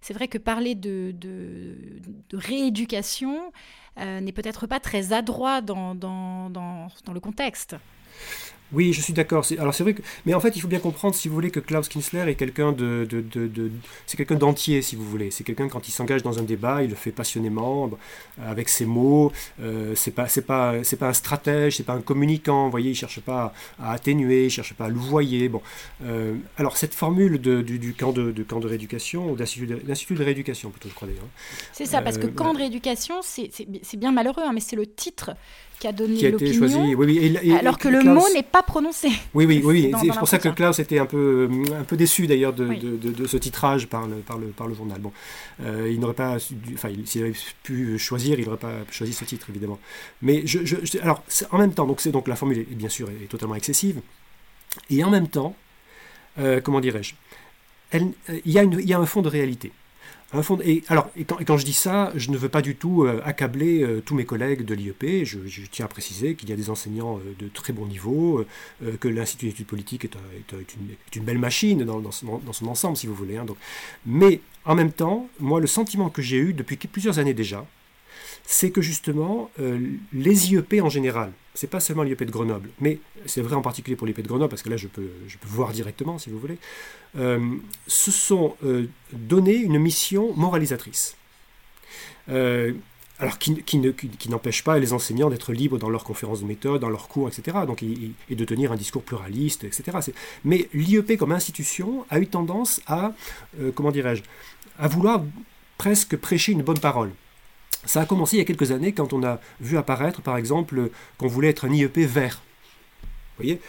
c'est 0.00 0.14
vrai 0.14 0.28
que 0.28 0.38
parler 0.38 0.74
de, 0.74 1.14
de, 1.14 1.76
rééducation 2.32 3.52
euh, 3.98 4.20
n'est 4.20 4.32
peut-être 4.32 4.66
pas 4.66 4.80
très 4.80 5.12
adroit 5.12 5.60
dans, 5.60 5.94
dans, 5.94 6.48
dans 6.50 7.12
le 7.12 7.20
contexte. 7.20 7.76
Oui, 8.72 8.92
je 8.92 9.00
suis 9.00 9.12
d'accord. 9.12 9.44
Alors 9.58 9.74
c'est 9.74 9.82
vrai 9.82 9.94
que, 9.94 10.02
mais 10.24 10.34
en 10.34 10.40
fait, 10.40 10.56
il 10.56 10.60
faut 10.60 10.68
bien 10.68 10.78
comprendre, 10.78 11.14
si 11.14 11.28
vous 11.28 11.34
voulez, 11.34 11.50
que 11.50 11.60
Klaus 11.60 11.88
Kinsler 11.88 12.24
est 12.28 12.34
quelqu'un 12.34 12.72
de, 12.72 13.06
de, 13.08 13.20
de, 13.20 13.70
c'est 14.06 14.16
quelqu'un 14.16 14.36
d'entier, 14.36 14.82
si 14.82 14.96
vous 14.96 15.04
voulez. 15.04 15.30
C'est 15.30 15.44
quelqu'un 15.44 15.68
quand 15.68 15.88
il 15.88 15.92
s'engage 15.92 16.22
dans 16.22 16.38
un 16.38 16.42
débat, 16.42 16.82
il 16.82 16.90
le 16.90 16.96
fait 16.96 17.12
passionnément, 17.12 17.90
avec 18.44 18.68
ses 18.68 18.86
mots. 18.86 19.32
Euh, 19.60 19.94
c'est 19.94 20.10
pas, 20.10 20.28
c'est 20.28 20.42
pas, 20.42 20.82
c'est 20.84 20.96
pas 20.96 21.08
un 21.08 21.12
stratège, 21.12 21.76
c'est 21.76 21.82
pas 21.82 21.94
un 21.94 22.00
communicant. 22.00 22.64
Vous 22.64 22.70
voyez, 22.70 22.90
il 22.90 22.94
cherche 22.94 23.20
pas 23.20 23.52
à 23.78 23.92
atténuer, 23.92 24.46
il 24.46 24.50
cherche 24.50 24.74
pas 24.74 24.86
à 24.86 24.88
louvoyer. 24.88 25.48
Bon, 25.48 25.62
euh, 26.04 26.34
alors 26.56 26.76
cette 26.76 26.94
formule 26.94 27.38
du, 27.38 27.78
du, 27.78 27.94
camp 27.94 28.12
de, 28.12 28.32
camp 28.42 28.60
de 28.60 28.68
rééducation 28.68 29.30
ou 29.30 29.36
d'institut 29.36 29.66
de, 29.66 29.76
de, 29.76 30.24
rééducation 30.24 30.70
plutôt, 30.70 30.88
je 30.88 30.94
crois 30.94 31.08
d'ailleurs. 31.08 31.28
C'est 31.72 31.86
ça, 31.86 32.02
parce 32.02 32.18
que 32.18 32.26
euh, 32.26 32.30
camp 32.30 32.54
de 32.54 32.58
rééducation, 32.58 33.16
c'est 33.22 33.96
bien 33.96 34.12
malheureux, 34.12 34.42
hein, 34.44 34.52
mais 34.54 34.60
c'est 34.60 34.76
le 34.76 34.86
titre 34.86 35.32
qui 35.82 35.88
a 35.88 35.92
donné 35.92 36.30
l'opinion, 36.30 36.94
oui, 36.94 36.94
oui, 36.94 37.52
alors 37.54 37.76
que 37.76 37.88
le 37.88 38.04
mot 38.04 38.24
n'est 38.32 38.44
pas 38.44 38.62
prononcé. 38.62 39.08
Oui, 39.34 39.46
oui, 39.46 39.62
oui, 39.64 39.90
c'est 40.00 40.16
pour 40.16 40.28
ça 40.28 40.38
que 40.38 40.48
Klaus 40.48 40.78
était 40.78 41.00
un 41.00 41.06
peu, 41.06 41.50
un 41.76 41.82
peu 41.82 41.96
déçu 41.96 42.28
d'ailleurs 42.28 42.52
de, 42.52 42.68
de, 42.68 43.10
de, 43.10 43.26
ce 43.26 43.36
titrage 43.36 43.88
par 43.88 44.06
le, 44.06 44.18
par 44.18 44.38
le, 44.38 44.46
par 44.46 44.68
le 44.68 44.74
journal. 44.74 45.00
Bon, 45.00 45.12
euh, 45.60 45.90
il 45.92 45.98
n'aurait 45.98 46.14
pas, 46.14 46.36
enfin, 46.74 46.90
s'il 47.04 47.24
avait 47.24 47.32
pu 47.64 47.98
choisir, 47.98 48.38
il 48.38 48.44
n'aurait 48.44 48.58
pas 48.58 48.74
choisi 48.92 49.12
ce 49.12 49.24
titre 49.24 49.50
évidemment. 49.50 49.80
Mais 50.20 50.46
je, 50.46 50.64
je, 50.64 50.76
alors, 51.00 51.24
en 51.50 51.58
même 51.58 51.74
temps, 51.74 51.88
donc 51.88 52.00
c'est 52.00 52.12
donc 52.12 52.28
la 52.28 52.36
formule 52.36 52.58
est, 52.58 52.74
bien 52.76 52.88
sûr 52.88 53.08
est, 53.10 53.26
totalement 53.26 53.56
excessive, 53.56 54.02
et 54.88 55.02
en 55.02 55.10
même 55.10 55.26
temps, 55.26 55.56
euh, 56.38 56.60
comment 56.60 56.78
dirais-je, 56.78 57.14
il 57.92 58.52
y, 58.52 58.60
a 58.60 58.62
y 58.62 58.92
a 58.92 58.98
un 59.00 59.06
fond 59.06 59.20
de 59.20 59.28
réalité 59.28 59.72
et, 60.64 60.82
alors, 60.88 61.10
et 61.16 61.24
quand, 61.24 61.56
je 61.56 61.64
dis 61.64 61.72
ça, 61.72 62.12
je 62.14 62.30
ne 62.30 62.36
veux 62.36 62.48
pas 62.48 62.62
du 62.62 62.74
tout 62.74 63.04
euh, 63.04 63.20
accabler 63.24 63.82
euh, 63.82 64.00
tous 64.00 64.14
mes 64.14 64.24
collègues 64.24 64.64
de 64.64 64.74
l'IEP. 64.74 65.24
Je, 65.24 65.38
tiens 65.70 65.84
à 65.84 65.88
préciser 65.88 66.34
qu'il 66.34 66.48
y 66.48 66.52
a 66.52 66.56
des 66.56 66.70
enseignants 66.70 67.18
euh, 67.18 67.34
de 67.38 67.48
très 67.48 67.72
bon 67.72 67.86
niveau, 67.86 68.44
que 69.00 69.08
l'Institut 69.08 69.46
d'études 69.46 69.66
politiques 69.66 70.04
est, 70.04 70.16
une, 71.16 71.24
belle 71.24 71.38
machine 71.38 71.84
dans, 71.84 72.00
dans, 72.00 72.10
son, 72.10 72.38
dans, 72.38 72.52
son, 72.52 72.66
ensemble, 72.66 72.96
si 72.96 73.06
vous 73.06 73.14
voulez. 73.14 73.36
Hein, 73.36 73.44
donc. 73.44 73.56
Mais 74.06 74.40
en 74.64 74.74
même 74.74 74.92
temps, 74.92 75.28
moi, 75.38 75.60
le 75.60 75.66
sentiment 75.66 76.08
que 76.08 76.22
j'ai 76.22 76.38
eu 76.38 76.52
depuis 76.52 76.76
plusieurs 76.76 77.18
années 77.18 77.34
déjà, 77.34 77.66
c'est 78.44 78.70
que 78.70 78.82
justement, 78.82 79.50
les 80.12 80.52
IEP 80.52 80.80
en 80.82 80.88
général, 80.88 81.32
c'est 81.54 81.66
pas 81.66 81.80
seulement 81.80 82.02
l'IEP 82.02 82.24
de 82.24 82.30
Grenoble, 82.30 82.70
mais 82.80 82.98
c'est 83.26 83.42
vrai 83.42 83.56
en 83.56 83.62
particulier 83.62 83.96
pour 83.96 84.06
l'IEP 84.06 84.22
de 84.22 84.28
Grenoble, 84.28 84.48
parce 84.48 84.62
que 84.62 84.70
là, 84.70 84.76
je 84.76 84.88
peux, 84.88 85.10
je 85.28 85.36
peux 85.36 85.48
voir 85.48 85.72
directement, 85.72 86.18
si 86.18 86.30
vous 86.30 86.38
voulez, 86.38 86.58
euh, 87.18 87.56
se 87.86 88.10
sont 88.10 88.56
euh, 88.64 88.86
donné 89.12 89.54
une 89.54 89.78
mission 89.78 90.32
moralisatrice. 90.34 91.16
Euh, 92.28 92.72
alors 93.18 93.38
qui, 93.38 93.62
qui 93.62 94.28
n'empêche 94.30 94.64
pas 94.64 94.78
les 94.78 94.92
enseignants 94.92 95.30
d'être 95.30 95.52
libres 95.52 95.78
dans 95.78 95.90
leurs 95.90 96.02
conférences 96.02 96.40
de 96.40 96.46
méthode, 96.46 96.80
dans 96.80 96.88
leurs 96.88 97.06
cours, 97.06 97.28
etc. 97.28 97.58
Donc, 97.66 97.82
et, 97.82 98.34
de 98.34 98.44
tenir 98.44 98.72
un 98.72 98.76
discours 98.76 99.02
pluraliste, 99.02 99.62
etc. 99.62 99.96
Mais 100.44 100.68
l'IEP 100.74 101.16
comme 101.18 101.30
institution 101.30 102.04
a 102.10 102.18
eu 102.18 102.26
tendance 102.26 102.80
à, 102.86 103.12
comment 103.76 103.92
dirais-je, 103.92 104.22
à 104.76 104.88
vouloir 104.88 105.22
presque 105.78 106.16
prêcher 106.16 106.50
une 106.50 106.62
bonne 106.62 106.80
parole. 106.80 107.12
Ça 107.84 108.02
a 108.02 108.06
commencé 108.06 108.36
il 108.36 108.38
y 108.38 108.42
a 108.42 108.44
quelques 108.44 108.70
années 108.70 108.92
quand 108.92 109.12
on 109.12 109.24
a 109.24 109.40
vu 109.60 109.76
apparaître, 109.76 110.22
par 110.22 110.36
exemple, 110.36 110.90
qu'on 111.18 111.26
voulait 111.26 111.48
être 111.48 111.66
un 111.66 111.72
IEP 111.72 111.98
vert. 111.98 112.42
Vous 113.02 113.44
voyez? 113.44 113.60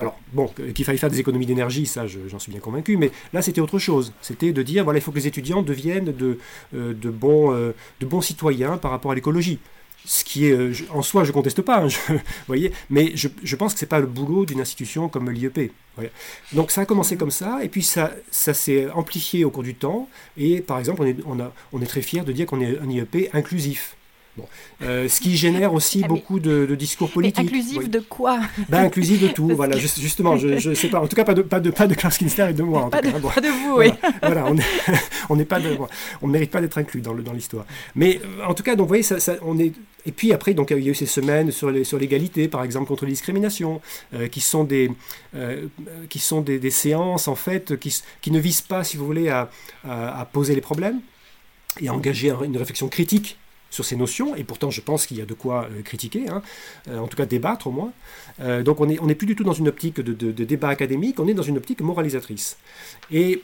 Alors, 0.00 0.18
bon, 0.32 0.48
qu'il 0.74 0.84
fallait 0.84 0.98
faire 0.98 1.10
des 1.10 1.18
économies 1.18 1.46
d'énergie, 1.46 1.84
ça, 1.84 2.06
j'en 2.06 2.38
suis 2.38 2.52
bien 2.52 2.60
convaincu, 2.60 2.96
mais 2.96 3.10
là, 3.32 3.42
c'était 3.42 3.60
autre 3.60 3.80
chose. 3.80 4.12
C'était 4.22 4.52
de 4.52 4.62
dire, 4.62 4.84
voilà, 4.84 5.00
il 5.00 5.02
faut 5.02 5.10
que 5.10 5.16
les 5.18 5.26
étudiants 5.26 5.62
deviennent 5.62 6.12
de, 6.12 6.38
euh, 6.74 6.94
euh, 6.94 7.72
de 8.00 8.06
bons 8.06 8.20
citoyens 8.20 8.78
par 8.78 8.92
rapport 8.92 9.10
à 9.10 9.14
l'écologie. 9.16 9.58
Ce 10.08 10.24
qui 10.24 10.46
est 10.46 10.90
en 10.90 11.02
soi, 11.02 11.22
je 11.24 11.32
conteste 11.32 11.60
pas, 11.60 11.84
hein, 11.84 11.88
vous 12.08 12.18
voyez, 12.46 12.72
mais 12.88 13.12
je, 13.14 13.28
je 13.42 13.56
pense 13.56 13.74
que 13.74 13.80
c'est 13.80 13.86
pas 13.86 14.00
le 14.00 14.06
boulot 14.06 14.46
d'une 14.46 14.60
institution 14.60 15.10
comme 15.10 15.30
l'IEP. 15.30 15.70
Donc 16.54 16.70
ça 16.70 16.80
a 16.80 16.86
commencé 16.86 17.18
comme 17.18 17.30
ça, 17.30 17.62
et 17.62 17.68
puis 17.68 17.82
ça, 17.82 18.12
ça 18.30 18.54
s'est 18.54 18.88
amplifié 18.90 19.44
au 19.44 19.50
cours 19.50 19.64
du 19.64 19.74
temps. 19.74 20.08
Et 20.38 20.62
par 20.62 20.78
exemple, 20.78 21.02
on 21.02 21.06
est, 21.06 21.16
on 21.26 21.38
a, 21.40 21.52
on 21.74 21.82
est 21.82 21.86
très 21.86 22.00
fier 22.00 22.24
de 22.24 22.32
dire 22.32 22.46
qu'on 22.46 22.62
est 22.62 22.78
un 22.78 22.88
IEP 22.88 23.28
inclusif. 23.34 23.97
Euh, 24.82 25.08
ce 25.08 25.20
qui 25.20 25.36
génère 25.36 25.74
aussi 25.74 26.02
ah, 26.04 26.08
beaucoup 26.08 26.38
de, 26.38 26.74
discours 26.74 27.10
politiques. 27.10 27.46
inclusif 27.46 27.90
de 27.90 27.98
quoi? 27.98 28.38
Ben, 28.68 28.84
Inclusif 28.84 29.20
de 29.20 29.28
tout, 29.28 29.48
voilà, 29.48 29.76
justement, 29.76 30.36
je 30.36 30.68
ne 30.68 30.74
sais 30.74 30.88
pas, 30.88 31.00
en 31.00 31.06
tout 31.08 31.16
cas 31.16 31.24
pas 31.24 31.34
de, 31.34 31.42
pas 31.42 31.60
de, 31.60 31.70
pas 31.70 31.86
de 31.86 31.94
Klaus 31.94 32.16
Kinster 32.16 32.48
et 32.50 32.52
de 32.52 32.62
moi. 32.62 32.84
En 32.84 32.90
pas, 32.90 33.00
tout 33.00 33.08
de, 33.08 33.12
cas. 33.12 33.28
pas 33.34 33.40
de 33.40 33.48
vous, 33.48 33.78
oui. 33.78 33.90
Voilà, 34.22 34.46
on 35.28 35.34
n'est 35.36 35.44
pas 35.44 35.58
on 36.22 36.28
ne 36.28 36.32
mérite 36.32 36.50
pas 36.50 36.60
d'être 36.60 36.78
inclus 36.78 37.00
dans 37.00 37.14
l'histoire. 37.32 37.66
Mais 37.94 38.20
euh, 38.22 38.44
en 38.46 38.54
tout 38.54 38.62
cas, 38.62 38.76
donc, 38.76 38.84
vous 38.84 38.88
voyez, 38.88 39.02
ça, 39.02 39.16
on 39.42 39.58
est... 39.58 39.72
Et 40.06 40.12
puis 40.12 40.32
après, 40.32 40.54
donc, 40.54 40.70
il 40.70 40.82
y 40.82 40.88
a 40.88 40.90
eu 40.90 40.94
ces 40.94 41.06
semaines 41.06 41.50
sur 41.50 41.68
l'égalité, 41.70 42.42
sur 42.42 42.50
par 42.50 42.62
exemple, 42.62 42.86
contre 42.86 43.04
les 43.04 43.12
discriminations, 43.12 43.80
euh, 44.14 44.28
qui 44.28 44.40
sont, 44.40 44.64
des, 44.64 44.90
qui 46.08 46.18
sont 46.18 46.40
des, 46.40 46.58
des, 46.58 46.70
séances, 46.70 47.28
en 47.28 47.34
fait, 47.34 47.78
qui, 47.78 47.94
qui, 48.22 48.30
ne 48.30 48.38
visent 48.38 48.62
pas, 48.62 48.84
si 48.84 48.96
vous 48.96 49.04
voulez, 49.04 49.28
à, 49.28 49.50
à, 49.84 50.20
à 50.20 50.24
poser 50.24 50.54
les 50.54 50.60
problèmes 50.60 51.00
et 51.80 51.88
à 51.88 51.94
engager 51.94 52.32
une 52.44 52.56
réflexion 52.56 52.88
critique 52.88 53.36
sur 53.70 53.84
ces 53.84 53.96
notions, 53.96 54.34
et 54.34 54.44
pourtant 54.44 54.70
je 54.70 54.80
pense 54.80 55.06
qu'il 55.06 55.16
y 55.16 55.20
a 55.20 55.26
de 55.26 55.34
quoi 55.34 55.68
euh, 55.70 55.82
critiquer, 55.82 56.28
hein, 56.28 56.42
euh, 56.88 56.98
en 56.98 57.06
tout 57.06 57.16
cas 57.16 57.26
débattre 57.26 57.66
au 57.66 57.70
moins. 57.70 57.92
Euh, 58.40 58.62
donc 58.62 58.80
on 58.80 58.86
n'est 58.86 59.14
plus 59.14 59.26
du 59.26 59.36
tout 59.36 59.44
dans 59.44 59.52
une 59.52 59.68
optique 59.68 60.00
de, 60.00 60.44
débat 60.44 60.68
académique, 60.68 61.20
on 61.20 61.28
est 61.28 61.34
dans 61.34 61.42
une 61.42 61.56
optique 61.58 61.80
moralisatrice. 61.80 62.56
Et 63.10 63.42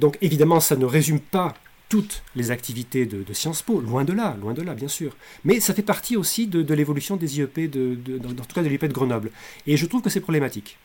donc 0.00 0.18
évidemment 0.20 0.58
ça 0.58 0.74
ne 0.74 0.84
résume 0.84 1.20
pas 1.20 1.54
toutes 1.88 2.22
les 2.34 2.50
activités 2.50 3.06
de, 3.06 3.32
Sciences 3.32 3.62
Po, 3.62 3.80
loin 3.80 4.04
de 4.04 4.12
là, 4.12 4.36
loin 4.40 4.54
de 4.54 4.62
là 4.62 4.74
bien 4.74 4.88
sûr. 4.88 5.14
Mais 5.44 5.60
ça 5.60 5.74
fait 5.74 5.82
partie 5.82 6.16
aussi 6.16 6.46
de, 6.46 6.74
l'évolution 6.74 7.16
des 7.16 7.38
IEP, 7.38 7.70
de, 7.70 7.98
en 8.26 8.44
tout 8.44 8.54
cas 8.54 8.62
de 8.62 8.68
l'IEP 8.68 8.86
de 8.86 8.92
Grenoble. 8.92 9.30
Et 9.66 9.76
je 9.76 9.86
trouve 9.86 10.02
que 10.02 10.10
c'est 10.10 10.20
problématique. 10.20 10.78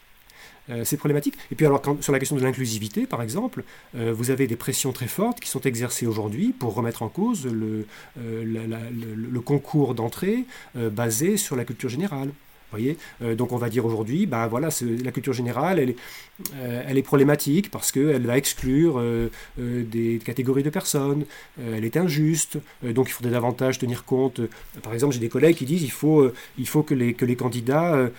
Euh, 0.69 0.83
c'est 0.83 0.97
problématique. 0.97 1.35
Et 1.51 1.55
puis 1.55 1.65
alors 1.65 1.81
sur 2.01 2.11
la 2.13 2.19
question 2.19 2.35
de 2.35 2.41
l'inclusivité, 2.41 3.05
par 3.05 3.21
exemple, 3.21 3.63
euh, 3.95 4.13
vous 4.13 4.31
avez 4.31 4.47
des 4.47 4.55
pressions 4.55 4.91
très 4.91 5.07
fortes 5.07 5.39
qui 5.39 5.49
sont 5.49 5.61
exercées 5.61 6.05
aujourd'hui 6.05 6.53
pour 6.57 6.73
remettre 6.73 7.03
en 7.03 7.09
cause 7.09 7.45
le, 7.45 7.85
euh, 8.19 8.43
le 9.31 9.41
concours 9.41 9.95
d'entrée 9.95 10.45
basé 10.75 11.37
sur 11.37 11.55
la 11.55 11.65
culture 11.65 11.89
générale 11.89 12.29
euh, 13.21 13.35
donc 13.35 13.51
on 13.51 13.57
va 13.57 13.69
dire 13.69 13.85
aujourd'hui, 13.85 14.25
bah 14.25 14.47
voilà, 14.47 14.69
la 15.03 15.11
culture 15.11 15.33
générale, 15.33 15.79
elle 15.79 15.89
est, 15.91 15.95
euh, 16.55 17.01
problématique 17.01 17.71
parce 17.71 17.91
qu'elle 17.91 18.25
va 18.25 18.37
exclure 18.37 18.99
euh, 18.99 19.29
des 19.57 20.19
catégories 20.23 20.63
de 20.63 20.69
personnes, 20.69 21.25
elle 21.59 21.85
est 21.85 21.95
injuste, 21.95 22.59
donc 22.83 23.07
il 23.07 23.11
faudrait 23.11 23.31
davantage 23.31 23.79
tenir 23.79 24.03
compte. 24.03 24.41
par 24.83 24.93
exemple, 24.93 25.13
j'ai 25.13 25.19
des 25.19 25.29
collègues 25.29 25.55
qui 25.55 25.65
disent 25.65 25.83
il 25.83 25.91
faut, 25.91 26.31
que 26.83 26.93
les 26.93 27.35
candidats 27.35 28.09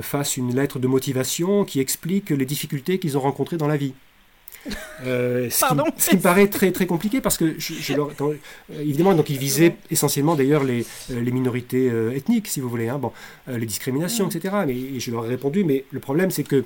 fassent 0.00 0.36
une 0.36 0.54
lettre 0.54 0.78
de 0.78 0.86
motivation 0.86 1.64
qui 1.64 1.80
explique 1.80 2.30
les 2.30 2.46
difficultés 2.46 2.98
qu'ils 2.98 3.16
ont 3.16 3.20
rencontrées 3.20 3.56
dans 3.56 3.68
la 3.68 3.76
vie. 3.76 3.94
Euh, 5.04 5.50
ce, 5.50 6.10
qui, 6.10 6.16
me 6.16 6.22
paraît 6.22 6.46
très, 6.46 6.70
très 6.70 6.86
compliqué 6.86 7.20
parce 7.20 7.36
que, 7.36 7.58
je, 7.58 7.92
euh, 7.94 8.34
évidemment, 8.80 9.14
donc, 9.14 9.30
ils 9.30 9.38
visaient 9.38 9.76
essentiellement 9.90 10.36
d'ailleurs 10.36 10.62
les, 10.62 10.86
euh, 11.10 11.20
les 11.20 11.32
minorités 11.32 11.86
ethniques, 12.14 12.46
si 12.46 12.60
vous 12.60 12.68
voulez, 12.68 12.88
hein, 12.88 12.98
bon, 12.98 13.12
les 13.48 13.66
discriminations, 13.66 14.26
mm. 14.26 14.30
etc. 14.36 14.54
Mais 14.66 15.00
je 15.00 15.10
leur 15.10 15.26
ai 15.26 15.28
répondu, 15.28 15.64
mais 15.64 15.84
le 15.90 16.00
problème 16.00 16.30
c'est 16.30 16.44
que 16.44 16.64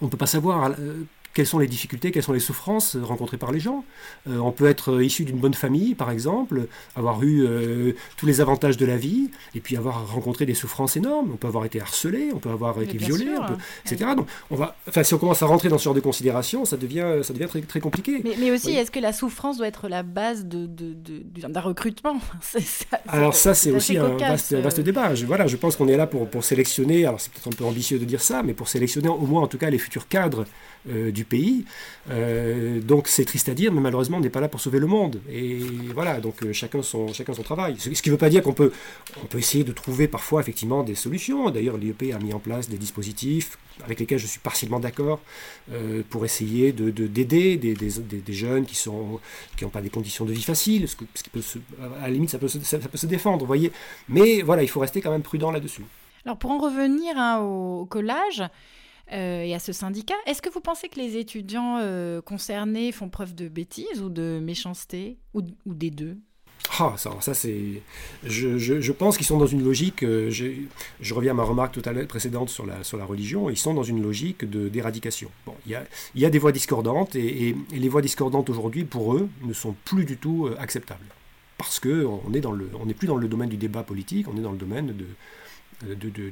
on 0.00 0.06
ne 0.06 0.10
peut 0.10 0.16
pas 0.16 0.26
savoir 0.26 0.72
quelles 1.34 1.46
sont 1.46 1.58
les 1.58 1.66
difficultés, 1.66 2.10
quelles 2.10 2.22
sont 2.22 2.32
les 2.32 2.40
souffrances 2.40 2.96
rencontrées 2.96 3.38
par 3.38 3.52
les 3.52 3.60
gens. 3.60 3.84
Euh, 4.28 4.38
on 4.38 4.52
peut 4.52 4.66
être 4.66 4.92
euh, 4.92 5.04
issu 5.04 5.24
d'une 5.24 5.38
bonne 5.38 5.54
famille, 5.54 5.94
par 5.94 6.10
exemple, 6.10 6.66
avoir 6.94 7.22
eu 7.22 7.44
euh, 7.46 7.92
tous 8.16 8.26
les 8.26 8.40
avantages 8.40 8.76
de 8.76 8.86
la 8.86 8.96
vie, 8.96 9.30
et 9.54 9.60
puis 9.60 9.76
avoir 9.76 10.12
rencontré 10.12 10.46
des 10.46 10.54
souffrances 10.54 10.96
énormes. 10.96 11.30
On 11.32 11.36
peut 11.36 11.48
avoir 11.48 11.64
été 11.64 11.80
harcelé, 11.80 12.30
on 12.34 12.38
peut 12.38 12.50
avoir 12.50 12.80
été 12.82 12.98
violé, 12.98 13.28
etc. 13.86 14.10
Donc, 14.16 14.26
on 14.50 14.56
va, 14.56 14.76
enfin, 14.88 15.02
si 15.02 15.14
on 15.14 15.18
commence 15.18 15.42
à 15.42 15.46
rentrer 15.46 15.68
dans 15.68 15.78
ce 15.78 15.84
genre 15.84 15.94
de 15.94 16.00
considérations, 16.00 16.64
ça 16.64 16.76
devient, 16.76 17.20
ça 17.22 17.32
devient 17.32 17.46
très, 17.46 17.60
très 17.62 17.80
compliqué. 17.80 18.22
Mais, 18.38 18.50
aussi, 18.50 18.72
est-ce 18.72 18.90
que 18.90 19.00
la 19.00 19.12
souffrance 19.12 19.56
doit 19.58 19.68
être 19.68 19.88
la 19.88 20.02
base 20.02 20.44
de, 20.44 20.66
d'un 20.66 21.60
recrutement 21.60 22.16
Alors 23.08 23.34
ça, 23.34 23.54
c'est 23.54 23.70
aussi 23.70 23.96
un 23.96 24.16
vaste, 24.16 24.80
débat. 24.80 25.14
Je, 25.14 25.26
voilà, 25.26 25.46
je 25.46 25.56
pense 25.56 25.76
qu'on 25.76 25.88
est 25.88 25.96
là 25.96 26.06
pour, 26.06 26.28
pour 26.28 26.44
sélectionner, 26.44 27.06
alors 27.06 27.20
c'est 27.20 27.32
peut-être 27.32 27.48
un 27.48 27.56
peu 27.56 27.64
ambitieux 27.64 27.98
de 27.98 28.04
dire 28.04 28.20
ça, 28.20 28.42
mais 28.42 28.52
pour 28.52 28.68
sélectionner 28.68 29.08
au 29.08 29.26
moins 29.26 29.42
en 29.42 29.46
tout 29.46 29.58
cas 29.58 29.70
les 29.70 29.78
futurs 29.78 30.08
cadres 30.08 30.44
du 30.86 31.24
pays. 31.24 31.64
Euh, 32.10 32.80
donc 32.80 33.08
c'est 33.08 33.24
triste 33.24 33.48
à 33.48 33.54
dire, 33.54 33.72
mais 33.72 33.80
malheureusement 33.80 34.18
on 34.18 34.20
n'est 34.20 34.30
pas 34.30 34.40
là 34.40 34.48
pour 34.48 34.60
sauver 34.60 34.78
le 34.78 34.86
monde. 34.86 35.20
Et 35.30 35.60
voilà, 35.94 36.20
donc 36.20 36.42
euh, 36.42 36.52
chacun, 36.52 36.82
son, 36.82 37.12
chacun 37.12 37.34
son 37.34 37.42
travail. 37.42 37.76
Ce, 37.78 37.88
qui 37.90 38.08
ne 38.08 38.14
veut 38.14 38.18
pas 38.18 38.30
dire 38.30 38.42
qu'on 38.42 38.52
peut, 38.52 38.72
on 39.22 39.26
peut 39.26 39.38
essayer 39.38 39.64
de 39.64 39.72
trouver 39.72 40.08
parfois 40.08 40.40
effectivement 40.40 40.82
des 40.82 40.94
solutions. 40.94 41.50
D'ailleurs 41.50 41.76
l'IEP 41.76 42.12
a 42.14 42.18
mis 42.18 42.32
en 42.32 42.40
place 42.40 42.68
des 42.68 42.78
dispositifs 42.78 43.58
avec 43.84 44.00
lesquels 44.00 44.18
je 44.18 44.26
suis 44.26 44.40
partiellement 44.40 44.80
d'accord 44.80 45.20
pour 46.10 46.24
essayer 46.24 46.72
de, 46.72 46.90
d'aider 46.90 47.56
des, 47.56 47.74
des, 47.74 47.90
des, 47.90 48.32
jeunes 48.32 48.66
qui 48.66 48.74
sont 48.74 49.18
qui 49.56 49.64
n'ont 49.64 49.70
pas 49.70 49.80
des 49.80 49.88
conditions 49.88 50.24
de 50.24 50.32
vie 50.32 50.42
faciles, 50.42 50.86
ce, 50.88 50.96
qui 50.96 51.30
peut 51.30 51.40
à 52.00 52.02
la 52.02 52.10
limite 52.10 52.30
ça 52.30 52.38
peut, 52.38 52.48
se, 52.48 52.58
ça, 52.60 52.78
peut 52.78 52.98
se 52.98 53.06
défendre, 53.06 53.46
voyez. 53.46 53.72
Mais 54.08 54.42
voilà, 54.42 54.62
il 54.62 54.68
faut 54.68 54.80
rester 54.80 55.00
quand 55.00 55.10
même 55.10 55.22
prudent 55.22 55.50
là-dessus. 55.50 55.84
Alors 56.24 56.36
pour 56.36 56.50
en 56.50 56.58
revenir 56.58 57.16
hein, 57.16 57.40
au 57.40 57.86
collage, 57.86 58.42
euh, 59.12 59.42
et 59.42 59.54
à 59.54 59.58
ce 59.58 59.72
syndicat. 59.72 60.14
Est-ce 60.26 60.40
que 60.40 60.48
vous 60.50 60.60
pensez 60.60 60.88
que 60.88 60.98
les 60.98 61.16
étudiants 61.16 61.78
euh, 61.80 62.22
concernés 62.22 62.92
font 62.92 63.08
preuve 63.08 63.34
de 63.34 63.48
bêtise 63.48 64.00
ou 64.02 64.08
de 64.08 64.40
méchanceté 64.42 65.18
ou, 65.34 65.42
des 65.66 65.90
deux? 65.90 66.16
Ah, 66.78 66.94
ça, 66.96 67.10
ça 67.20 67.34
c'est. 67.34 67.82
Je, 68.24 68.56
je, 68.56 68.92
pense 68.92 69.16
qu'ils 69.16 69.26
sont 69.26 69.38
dans 69.38 69.46
une 69.46 69.64
logique. 69.64 70.04
Euh, 70.04 70.30
je 70.30 71.14
reviens 71.14 71.32
à 71.32 71.34
ma 71.34 71.42
remarque 71.42 71.74
tout 71.74 71.82
à 71.84 71.92
l'heure 71.92 72.06
précédente 72.06 72.48
sur 72.48 72.64
la, 72.64 72.84
sur 72.84 72.96
la 72.96 73.04
religion. 73.04 73.50
Ils 73.50 73.58
sont 73.58 73.74
dans 73.74 73.82
une 73.82 74.02
logique 74.02 74.44
d'éradication. 74.44 75.30
Bon, 75.44 75.54
il 75.66 75.72
y 75.72 75.74
a, 75.74 75.84
y 76.14 76.24
a, 76.24 76.30
des 76.30 76.38
voix 76.38 76.52
discordantes 76.52 77.16
et, 77.16 77.48
et, 77.48 77.56
les 77.72 77.88
voix 77.88 78.00
discordantes 78.00 78.48
aujourd'hui, 78.48 78.84
pour 78.84 79.14
eux, 79.14 79.28
ne 79.42 79.52
sont 79.52 79.74
plus 79.84 80.04
du 80.04 80.16
tout 80.16 80.48
acceptables. 80.58 81.04
Parce 81.58 81.78
qu'on 81.78 82.22
n'est 82.30 82.94
plus 82.94 83.06
dans 83.06 83.16
le 83.16 83.28
domaine 83.28 83.50
du 83.50 83.56
débat 83.56 83.82
politique, 83.82 84.26
on 84.28 84.36
est 84.38 84.42
dans 84.42 84.52
le 84.52 84.58
domaine 84.58 84.86
de, 84.86 85.06
de, 85.82 86.08
de, 86.08 86.30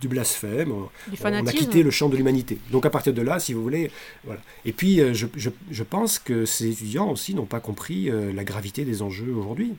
de, 0.00 0.08
blasphème. 0.08 0.72
On 0.72 1.46
a 1.46 1.52
quitté 1.52 1.82
le 1.82 1.90
champ 1.90 2.08
de 2.08 2.16
l'humanité. 2.16 2.58
Donc 2.70 2.86
à 2.86 2.90
partir 2.90 3.12
de 3.12 3.22
là, 3.22 3.38
si 3.38 3.52
vous 3.52 3.62
voulez, 3.62 3.90
voilà. 4.24 4.40
Et 4.64 4.72
puis 4.72 5.00
euh, 5.00 5.14
je, 5.14 5.26
je, 5.36 5.50
je 5.70 5.82
pense 5.82 6.18
que 6.18 6.44
ces 6.44 6.70
étudiants 6.70 7.10
aussi 7.10 7.34
n'ont 7.34 7.46
pas 7.46 7.60
compris 7.60 8.10
euh, 8.10 8.32
la 8.32 8.44
gravité 8.44 8.84
des 8.84 9.02
enjeux 9.02 9.32
aujourd'hui. 9.34 9.74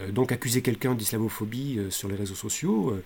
Euh, 0.00 0.10
donc 0.10 0.32
accuser 0.32 0.62
quelqu'un 0.62 0.94
d'islamophobie 0.94 1.78
sur 1.90 2.08
les 2.08 2.16
réseaux 2.16 2.34
sociaux. 2.34 2.96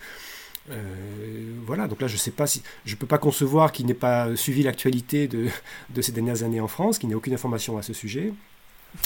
voilà, 1.67 1.89
donc 1.89 2.01
là 2.01 2.09
je 2.09 2.17
sais 2.17 2.31
pas 2.31 2.47
si 2.47 2.63
je 2.85 2.95
peux 2.95 3.07
pas 3.07 3.19
concevoir 3.19 3.73
qu'il 3.73 3.87
n'ait 3.87 3.95
pas 3.95 4.37
suivi 4.37 4.63
l'actualité 4.63 5.27
de, 5.27 5.47
de 5.95 6.03
ces 6.03 6.13
dernières 6.13 6.43
années 6.43 6.61
en 6.61 6.69
France, 6.69 6.99
qu'il 6.99 7.09
n'ait 7.09 7.15
aucune 7.15 7.35
information 7.35 7.79
à 7.79 7.83
ce 7.83 7.93
sujet. 7.93 8.33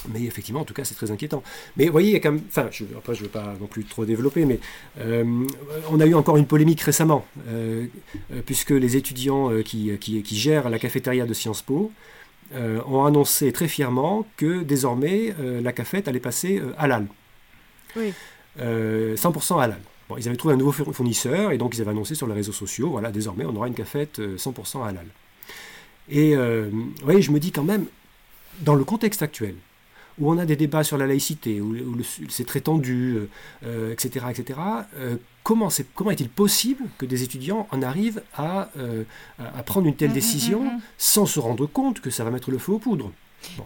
Mais 0.08 0.22
effectivement, 0.24 0.60
en 0.60 0.64
tout 0.64 0.74
cas, 0.74 0.84
c'est 0.84 0.94
très 0.94 1.10
inquiétant. 1.10 1.42
Mais 1.76 1.86
vous 1.86 1.92
voyez, 1.92 2.10
il 2.10 2.12
y 2.12 2.16
a 2.16 2.20
quand 2.20 2.32
même. 2.32 2.42
Enfin, 2.48 2.68
je, 2.70 2.84
après, 2.96 3.14
je 3.14 3.20
ne 3.20 3.24
veux 3.26 3.30
pas 3.30 3.54
non 3.60 3.66
plus 3.66 3.84
trop 3.84 4.04
développer, 4.04 4.44
mais 4.44 4.58
euh, 4.98 5.44
on 5.90 6.00
a 6.00 6.06
eu 6.06 6.14
encore 6.14 6.36
une 6.36 6.46
polémique 6.46 6.80
récemment, 6.80 7.24
euh, 7.48 7.86
euh, 8.32 8.42
puisque 8.44 8.70
les 8.70 8.96
étudiants 8.96 9.50
qui, 9.64 9.96
qui, 9.98 10.22
qui, 10.22 10.36
gèrent 10.36 10.70
la 10.70 10.78
cafétéria 10.78 11.26
de 11.26 11.34
Sciences 11.34 11.62
Po 11.62 11.92
ont 12.54 13.06
annoncé 13.06 13.50
très 13.50 13.68
fièrement 13.68 14.26
que 14.36 14.62
désormais, 14.62 15.34
la 15.38 15.72
cafette 15.72 16.06
allait 16.06 16.20
passer 16.20 16.60
halal. 16.76 17.06
Oui. 17.96 18.12
100% 18.58 19.62
halal. 19.62 19.80
Bon, 20.10 20.18
ils 20.18 20.28
avaient 20.28 20.36
trouvé 20.36 20.52
un 20.52 20.58
nouveau 20.58 20.72
fournisseur 20.72 21.52
et 21.52 21.56
donc 21.56 21.74
ils 21.74 21.80
avaient 21.80 21.92
annoncé 21.92 22.14
sur 22.14 22.26
les 22.26 22.34
réseaux 22.34 22.52
sociaux 22.52 22.90
voilà, 22.90 23.10
désormais, 23.10 23.46
on 23.46 23.56
aura 23.56 23.68
une 23.68 23.74
cafette 23.74 24.18
100% 24.18 24.86
halal. 24.86 25.06
Et 26.10 26.36
vous 26.36 26.92
voyez, 27.02 27.22
je 27.22 27.30
me 27.30 27.40
dis 27.40 27.52
quand 27.52 27.64
même, 27.64 27.86
dans 28.60 28.74
le 28.74 28.84
contexte 28.84 29.22
actuel, 29.22 29.54
où 30.18 30.30
on 30.30 30.38
a 30.38 30.44
des 30.44 30.56
débats 30.56 30.84
sur 30.84 30.98
la 30.98 31.06
laïcité, 31.06 31.60
où, 31.60 31.96
c'est 32.28 32.46
très 32.46 32.60
tendu, 32.60 33.18
etc., 33.62 34.26
etc., 34.30 34.58
comment, 35.42 35.68
comment 35.94 36.10
est-il 36.10 36.28
possible 36.28 36.84
que 36.98 37.06
des 37.06 37.22
étudiants 37.22 37.66
en 37.70 37.82
arrivent 37.82 38.22
à, 38.34 38.70
euh, 38.76 39.04
à 39.38 39.62
prendre 39.62 39.86
une 39.86 39.96
telle 39.96 40.08
mmh, 40.08 40.12
mmh, 40.12 40.14
décision 40.14 40.64
mmh, 40.64 40.80
sans 40.98 41.26
se 41.26 41.40
rendre 41.40 41.66
compte 41.66 42.00
que 42.00 42.10
ça 42.10 42.24
va 42.24 42.30
mettre 42.30 42.50
le 42.50 42.58
feu 42.58 42.72
aux 42.72 42.78
poudres? 42.78 43.12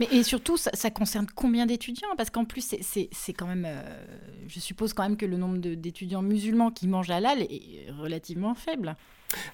Mais, 0.00 0.08
et 0.10 0.22
surtout, 0.22 0.56
ça, 0.56 0.90
concerne 0.90 1.26
combien 1.34 1.66
d'étudiants? 1.66 2.08
Parce 2.16 2.30
qu'en 2.30 2.46
plus, 2.46 2.74
c'est 2.80 3.32
quand 3.34 3.46
même. 3.46 3.66
Euh, 3.66 3.82
je 4.48 4.58
suppose 4.58 4.94
quand 4.94 5.02
même 5.02 5.18
que 5.18 5.26
le 5.26 5.36
nombre 5.36 5.58
d'étudiants 5.58 6.22
musulmans 6.22 6.70
qui 6.70 6.88
mangent 6.88 7.10
halal 7.10 7.42
est 7.42 7.90
relativement 7.98 8.54
faible. 8.54 8.96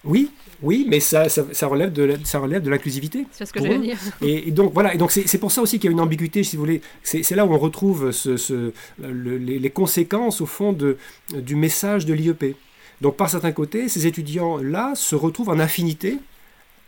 Oui, 0.03 0.31
oui, 0.61 0.85
mais 0.87 0.99
ça, 0.99 1.29
ça, 1.29 1.67
relève 1.67 1.91
de 1.91 2.17
ça 2.23 2.39
relève 2.39 2.61
de 2.61 2.69
l'inclusivité. 2.69 3.25
C'est 3.31 3.45
ce 3.45 3.53
que 3.53 3.61
j'allais 3.61 3.79
dire. 3.79 3.97
Et, 4.21 4.51
donc 4.51 4.73
voilà, 4.73 4.93
et 4.93 4.97
donc 4.97 5.11
c'est 5.11 5.37
pour 5.37 5.51
ça 5.51 5.61
aussi 5.61 5.79
qu'il 5.79 5.89
y 5.89 5.91
a 5.91 5.91
une 5.93 5.99
ambiguïté, 5.99 6.43
si 6.43 6.55
vous 6.55 6.61
voulez. 6.61 6.81
C'est 7.03 7.35
là 7.35 7.45
où 7.45 7.53
on 7.53 7.57
retrouve 7.57 8.11
ce, 8.11 8.71
les, 8.99 9.69
conséquences 9.69 10.41
au 10.41 10.45
fond 10.45 10.73
de, 10.73 10.97
du 11.33 11.55
message 11.55 12.05
de 12.05 12.13
l'IEP. 12.13 12.55
Donc 13.01 13.17
par 13.17 13.29
certains 13.29 13.51
côtés, 13.51 13.89
ces 13.89 14.07
étudiants-là 14.07 14.93
se 14.95 15.15
retrouvent 15.15 15.49
en 15.49 15.59
affinité 15.59 16.19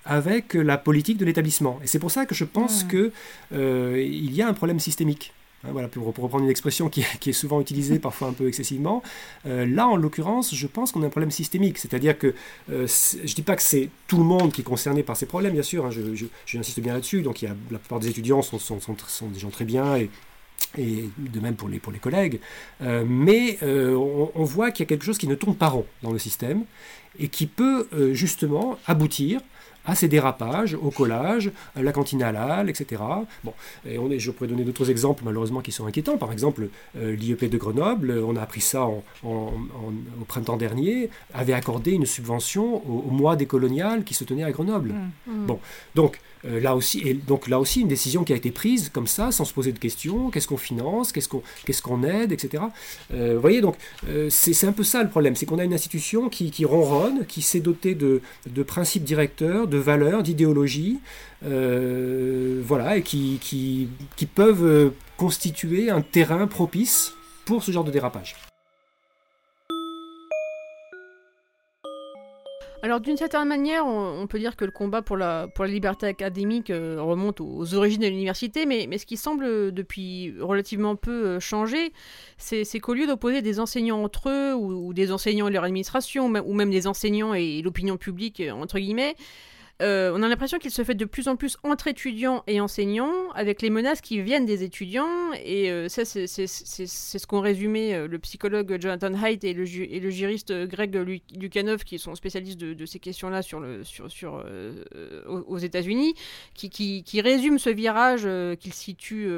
avec 0.05 0.53
la 0.53 0.77
politique 0.77 1.17
de 1.17 1.25
l'établissement. 1.25 1.79
Et 1.83 1.87
c'est 1.87 1.99
pour 1.99 2.11
ça 2.11 2.25
que 2.25 2.35
je 2.35 2.45
pense 2.45 2.85
hmm. 2.85 2.87
qu'il 2.87 3.11
euh, 3.53 4.07
y 4.07 4.41
a 4.41 4.47
un 4.47 4.53
problème 4.53 4.79
systémique. 4.79 5.33
Voilà, 5.71 5.87
pour, 5.87 6.05
reprendre 6.05 6.43
une 6.43 6.49
expression 6.49 6.89
qui, 6.89 7.01
est 7.01 7.33
souvent 7.33 7.61
utilisée, 7.61 7.99
parfois 7.99 8.29
un 8.29 8.33
peu 8.33 8.47
excessivement. 8.47 9.01
Euh, 9.45 9.65
là, 9.65 9.87
en 9.87 9.95
l'occurrence, 9.95 10.53
je 10.53 10.67
pense 10.67 10.91
qu'on 10.91 11.03
a 11.03 11.07
un 11.07 11.09
problème 11.09 11.31
systémique. 11.31 11.77
C'est-à-dire 11.77 12.17
que 12.17 12.33
euh, 12.71 12.87
je 12.87 13.21
ne 13.21 13.33
dis 13.33 13.41
pas 13.41 13.55
que 13.55 13.61
c'est 13.61 13.89
tout 14.07 14.17
le 14.17 14.23
monde 14.23 14.51
qui 14.51 14.61
est 14.61 14.65
concerné 14.65 15.03
par 15.03 15.17
ces 15.17 15.25
problèmes, 15.25 15.53
bien 15.53 15.63
sûr, 15.63 15.85
hein, 15.85 15.89
j'insiste 16.45 16.79
bien 16.79 16.93
là-dessus. 16.93 17.21
Donc, 17.21 17.41
la 17.41 17.79
plupart 17.79 17.99
des 17.99 18.09
étudiants 18.09 18.41
sont, 18.41 18.59
sont, 18.59 18.79
sont, 18.79 19.27
des 19.27 19.39
gens 19.39 19.49
très 19.49 19.65
bien 19.65 19.95
et, 19.97 20.09
et 20.77 21.09
de 21.17 21.39
même 21.39 21.55
pour 21.55 21.69
les, 21.69 21.79
pour 21.79 21.91
les 21.91 21.99
collègues. 21.99 22.39
Euh, 22.81 23.03
mais 23.07 23.57
on, 23.63 24.31
on, 24.35 24.43
voit 24.43 24.71
qu'il 24.71 24.83
y 24.83 24.87
a 24.87 24.89
quelque 24.89 25.05
chose 25.05 25.17
qui 25.17 25.27
ne 25.27 25.35
tourne 25.35 25.55
pas 25.55 25.69
rond 25.69 25.85
dans 26.03 26.11
le 26.11 26.19
système 26.19 26.63
et 27.17 27.29
qui 27.29 27.47
peut 27.47 27.87
justement 28.13 28.77
aboutir 28.87 29.41
à 29.85 29.95
ces 29.95 30.07
dérapages, 30.07 30.75
au 30.75 30.91
collage, 30.91 31.51
la 31.75 31.91
cantine 31.91 32.23
halal, 32.23 32.69
etc. 32.69 33.01
Bon, 33.43 33.53
et 33.85 33.97
on 33.97 34.09
est, 34.11 34.19
je 34.19 34.31
pourrais 34.31 34.49
donner 34.49 34.63
d'autres 34.63 34.89
exemples 34.89 35.23
malheureusement 35.25 35.61
qui 35.61 35.71
sont 35.71 35.85
inquiétants. 35.85 36.17
Par 36.17 36.31
exemple, 36.31 36.69
euh, 36.97 37.15
l'IEP 37.15 37.45
de 37.45 37.57
Grenoble, 37.57 38.11
on 38.25 38.35
a 38.35 38.41
appris 38.41 38.61
ça 38.61 38.87
au 38.87 39.53
printemps 40.27 40.57
dernier, 40.57 41.09
avait 41.33 41.53
accordé 41.53 41.91
une 41.91 42.05
subvention 42.05 42.81
au, 42.87 43.11
mois 43.11 43.35
des 43.35 43.45
coloniales 43.45 44.03
qui 44.03 44.13
se 44.13 44.23
tenait 44.23 44.43
à 44.43 44.51
Grenoble. 44.51 44.89
Mmh. 44.89 45.31
Mmh. 45.31 45.45
Bon, 45.45 45.59
donc 45.95 46.19
euh, 46.47 46.59
là 46.59 46.75
aussi, 46.75 47.01
et 47.05 47.13
donc 47.13 47.47
là 47.47 47.59
aussi, 47.59 47.81
une 47.81 47.87
décision 47.87 48.23
qui 48.23 48.33
a 48.33 48.35
été 48.35 48.51
prise 48.51 48.89
comme 48.89 49.07
ça, 49.07 49.31
sans 49.31 49.45
se 49.45 49.53
poser 49.53 49.71
de 49.71 49.79
questions. 49.79 50.29
Qu'est-ce 50.29 50.47
qu'on 50.47 50.57
finance? 50.57 51.11
Qu'est-ce 51.11 51.81
qu'on 51.81 52.03
aide 52.03 52.31
Etc. 52.31 52.63
Euh, 53.13 53.33
vous 53.35 53.41
voyez, 53.41 53.61
donc 53.61 53.75
euh, 54.09 54.29
c'est 54.29 54.67
un 54.67 54.71
peu 54.71 54.83
ça 54.83 55.03
le 55.03 55.09
problème, 55.09 55.35
c'est 55.35 55.45
qu'on 55.45 55.59
a 55.59 55.63
une 55.63 55.73
institution 55.73 56.29
qui, 56.29 56.65
ronronne, 56.65 57.25
qui 57.27 57.41
s'est 57.41 57.59
dotée 57.59 57.95
de, 57.95 58.21
principes 58.63 59.03
directeurs, 59.03 59.67
de 59.67 59.77
valeurs, 59.77 60.23
d'idéologies, 60.23 60.99
voilà, 61.41 62.97
et 62.97 63.01
qui 63.01 63.89
peuvent 64.33 64.91
constituer 65.17 65.89
un 65.89 66.01
terrain 66.01 66.47
propice 66.47 67.13
pour 67.45 67.63
ce 67.63 67.71
genre 67.71 67.83
de 67.83 67.91
dérapage. 67.91 68.35
Alors 72.85 73.01
d'une 73.01 73.17
certaine 73.17 73.47
manière, 73.47 73.87
on, 73.87 74.27
peut 74.27 74.37
dire 74.37 74.55
que 74.55 74.63
le 74.63 74.69
combat 74.69 75.01
pour 75.01 75.17
la, 75.17 75.47
pour 75.47 75.65
la 75.65 75.71
liberté 75.71 76.05
académique 76.05 76.69
euh, 76.69 77.01
remonte 77.01 77.41
aux, 77.41 77.73
origines 77.73 78.03
de 78.03 78.07
l'université, 78.07 78.67
mais, 78.67 78.95
ce 78.99 79.07
qui 79.07 79.17
semble 79.17 79.71
depuis 79.71 80.35
relativement 80.39 80.95
peu 80.95 81.25
euh, 81.25 81.39
changer, 81.39 81.93
c'est 82.37 82.79
qu'au 82.79 82.93
lieu 82.93 83.07
d'opposer 83.07 83.41
des 83.41 83.59
enseignants 83.59 84.03
entre 84.03 84.29
eux, 84.29 84.53
ou, 84.53 84.93
des 84.93 85.11
enseignants 85.11 85.47
et 85.47 85.51
leur 85.51 85.63
administration, 85.63 86.27
ou 86.27 86.53
même 86.53 86.69
des 86.69 86.85
enseignants 86.85 87.33
et 87.33 87.63
l'opinion 87.63 87.97
publique, 87.97 88.39
euh, 88.39 88.51
entre 88.51 88.77
guillemets, 88.77 89.15
euh, 89.81 90.11
on 90.15 90.23
a 90.23 90.29
l'impression 90.29 90.57
qu'il 90.57 90.71
se 90.71 90.83
fait 90.85 90.95
de 90.95 91.03
plus 91.03 91.27
en 91.27 91.35
plus 91.35 91.57
entre 91.63 91.87
étudiants 91.87 92.43
et 92.47 92.61
enseignants, 92.61 93.29
avec 93.33 93.61
les 93.61 93.69
menaces 93.69 93.99
qui 93.99 94.21
viennent 94.21 94.45
des 94.45 94.63
étudiants. 94.63 95.33
Et 95.43 95.69
euh, 95.69 95.89
ça, 95.89 96.05
c'est 96.05 96.27
ce 96.27 97.27
qu'ont 97.27 97.41
résumé 97.41 97.93
euh, 97.93 98.07
le 98.07 98.17
psychologue 98.19 98.77
Jonathan 98.79 99.13
Haidt 99.13 99.45
et 99.45 99.53
le, 99.53 99.65
juriste 99.65 100.53
Greg 100.65 100.95
Lukanov, 101.35 101.83
qui 101.83 101.99
sont 101.99 102.15
spécialistes 102.15 102.59
de, 102.59 102.85
ces 102.85 102.99
questions-là 102.99 103.41
sur 103.41 103.61
aux 105.27 105.57
États-Unis, 105.57 106.13
qui, 106.53 106.69
qui, 106.69 107.03
qui, 107.03 107.19
résument 107.19 107.57
ce 107.57 107.69
virage 107.69 108.27
qu'ils 108.57 108.73
situent 108.73 109.29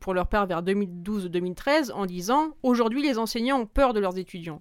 pour 0.00 0.12
leur 0.12 0.28
part 0.28 0.46
vers 0.46 0.62
2012-2013 0.62 1.92
en 1.92 2.04
disant 2.04 2.56
Aujourd'hui, 2.62 3.02
les 3.02 3.18
enseignants 3.18 3.60
ont 3.60 3.66
peur 3.66 3.94
de 3.94 4.00
leurs 4.00 4.18
étudiants. 4.18 4.60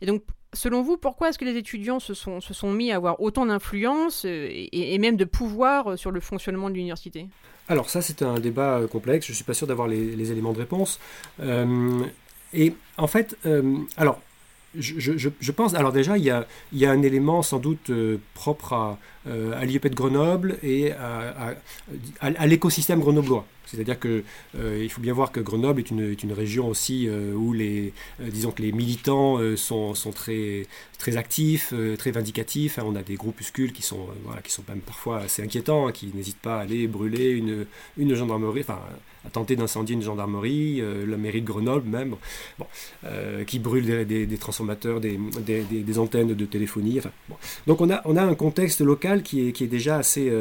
Et 0.00 0.06
donc, 0.06 0.22
Selon 0.58 0.82
vous, 0.82 0.96
pourquoi 0.96 1.28
est-ce 1.28 1.38
que 1.38 1.44
les 1.44 1.56
étudiants 1.56 2.00
se 2.00 2.14
sont, 2.14 2.72
mis 2.72 2.90
à 2.90 2.96
avoir 2.96 3.20
autant 3.22 3.46
d'influence 3.46 4.24
euh, 4.24 4.48
et, 4.50 4.98
même 4.98 5.16
de 5.16 5.24
pouvoir 5.24 5.92
euh, 5.92 5.96
sur 5.96 6.10
le 6.10 6.18
fonctionnement 6.18 6.68
de 6.68 6.74
l'université? 6.74 7.28
Alors 7.68 7.88
ça, 7.88 8.02
c'est 8.02 8.22
un 8.22 8.40
débat 8.40 8.78
euh, 8.78 8.88
complexe. 8.88 9.26
Je 9.26 9.30
ne 9.30 9.36
suis 9.36 9.44
pas 9.44 9.54
sûr 9.54 9.68
d'avoir 9.68 9.86
les, 9.86 10.32
éléments 10.32 10.52
de 10.52 10.58
réponse. 10.58 10.98
et 12.52 12.74
en 12.96 13.06
fait, 13.06 13.36
alors, 13.96 14.20
je, 14.76 15.50
pense, 15.52 15.74
alors 15.74 15.92
déjà, 15.92 16.18
il 16.18 16.24
y 16.24 16.30
a, 16.84 16.90
un 16.90 17.02
élément 17.02 17.42
sans 17.42 17.60
doute 17.60 17.92
propre 18.34 18.72
à, 18.72 19.64
l'IEP 19.64 19.86
de 19.86 19.94
Grenoble 19.94 20.58
et 20.64 20.90
à 20.90 22.46
l'écosystème 22.48 22.98
grenoblois. 22.98 23.46
C'est-à-dire 23.70 23.98
que 23.98 24.24
euh, 24.56 24.80
il 24.82 24.90
faut 24.90 25.00
bien 25.00 25.12
voir 25.12 25.30
que 25.30 25.40
Grenoble 25.40 25.80
est 25.80 25.90
une, 25.90 26.32
région 26.32 26.68
aussi 26.68 27.06
euh, 27.08 27.32
où 27.34 27.52
les, 27.52 27.92
euh, 28.20 28.28
disons 28.30 28.50
que 28.50 28.62
les 28.62 28.72
militants 28.72 29.38
sont, 29.56 29.94
sont, 29.94 30.10
très, 30.10 30.66
très 30.98 31.16
actifs, 31.16 31.74
très 31.98 32.10
vindicatifs. 32.10 32.78
Hein, 32.78 32.84
on 32.86 32.96
a 32.96 33.02
des 33.02 33.16
groupuscules 33.16 33.72
qui 33.72 33.82
sont, 33.82 34.06
voilà, 34.24 34.40
qui 34.42 34.52
sont 34.52 34.62
même 34.68 34.80
parfois 34.80 35.18
assez 35.20 35.42
inquiétants, 35.42 35.88
hein, 35.88 35.92
qui 35.92 36.10
n'hésitent 36.14 36.40
pas 36.40 36.58
à 36.58 36.60
aller 36.62 36.86
brûler 36.86 37.30
une, 37.96 38.14
gendarmerie, 38.14 38.60
enfin 38.60 38.80
à 39.26 39.30
tenter 39.30 39.56
d'incendier 39.56 39.94
une 39.94 40.02
gendarmerie, 40.02 40.80
la 40.80 41.16
mairie 41.16 41.42
de 41.42 41.46
Grenoble 41.46 41.88
même, 41.88 42.14
bon, 42.58 42.66
qui 43.46 43.58
brûle 43.58 44.06
des, 44.06 44.38
transformateurs, 44.38 45.00
des, 45.00 45.98
antennes 45.98 46.34
de 46.34 46.46
téléphonie. 46.46 47.00
Donc 47.66 47.80
on 47.80 47.90
a, 47.90 48.00
on 48.04 48.16
a 48.16 48.22
un 48.22 48.34
contexte 48.34 48.80
local 48.80 49.22
qui 49.22 49.48
est, 49.48 49.52
qui 49.52 49.64
est 49.64 49.68
déjà 49.68 49.96
assez, 49.96 50.32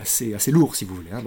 assez, 0.00 0.34
assez 0.34 0.50
lourd, 0.50 0.76
si 0.76 0.84
vous 0.84 0.96
voulez. 0.96 1.10
Hein. 1.12 1.22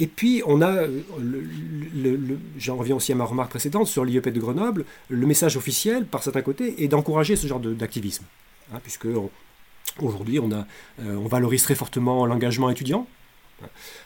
Et 0.00 0.06
puis, 0.06 0.42
on 0.46 0.62
a, 0.62 0.86
le, 1.20 2.38
j'en 2.56 2.76
reviens 2.76 2.96
aussi 2.96 3.12
à 3.12 3.14
ma 3.14 3.24
remarque 3.24 3.50
précédente 3.50 3.86
sur 3.86 4.02
l'IEP 4.02 4.30
de 4.30 4.40
Grenoble, 4.40 4.86
le 5.10 5.26
message 5.26 5.58
officiel, 5.58 6.06
par 6.06 6.22
certains 6.22 6.40
côtés, 6.40 6.82
est 6.82 6.88
d'encourager 6.88 7.36
ce 7.36 7.46
genre 7.46 7.60
d'activisme. 7.60 8.24
Hein, 8.72 8.78
puisque 8.82 9.06
aujourd'hui, 10.00 10.38
euh, 10.38 10.62
on 10.98 11.28
valorise 11.28 11.62
très 11.62 11.74
fortement 11.74 12.24
l'engagement 12.24 12.70
étudiant, 12.70 13.06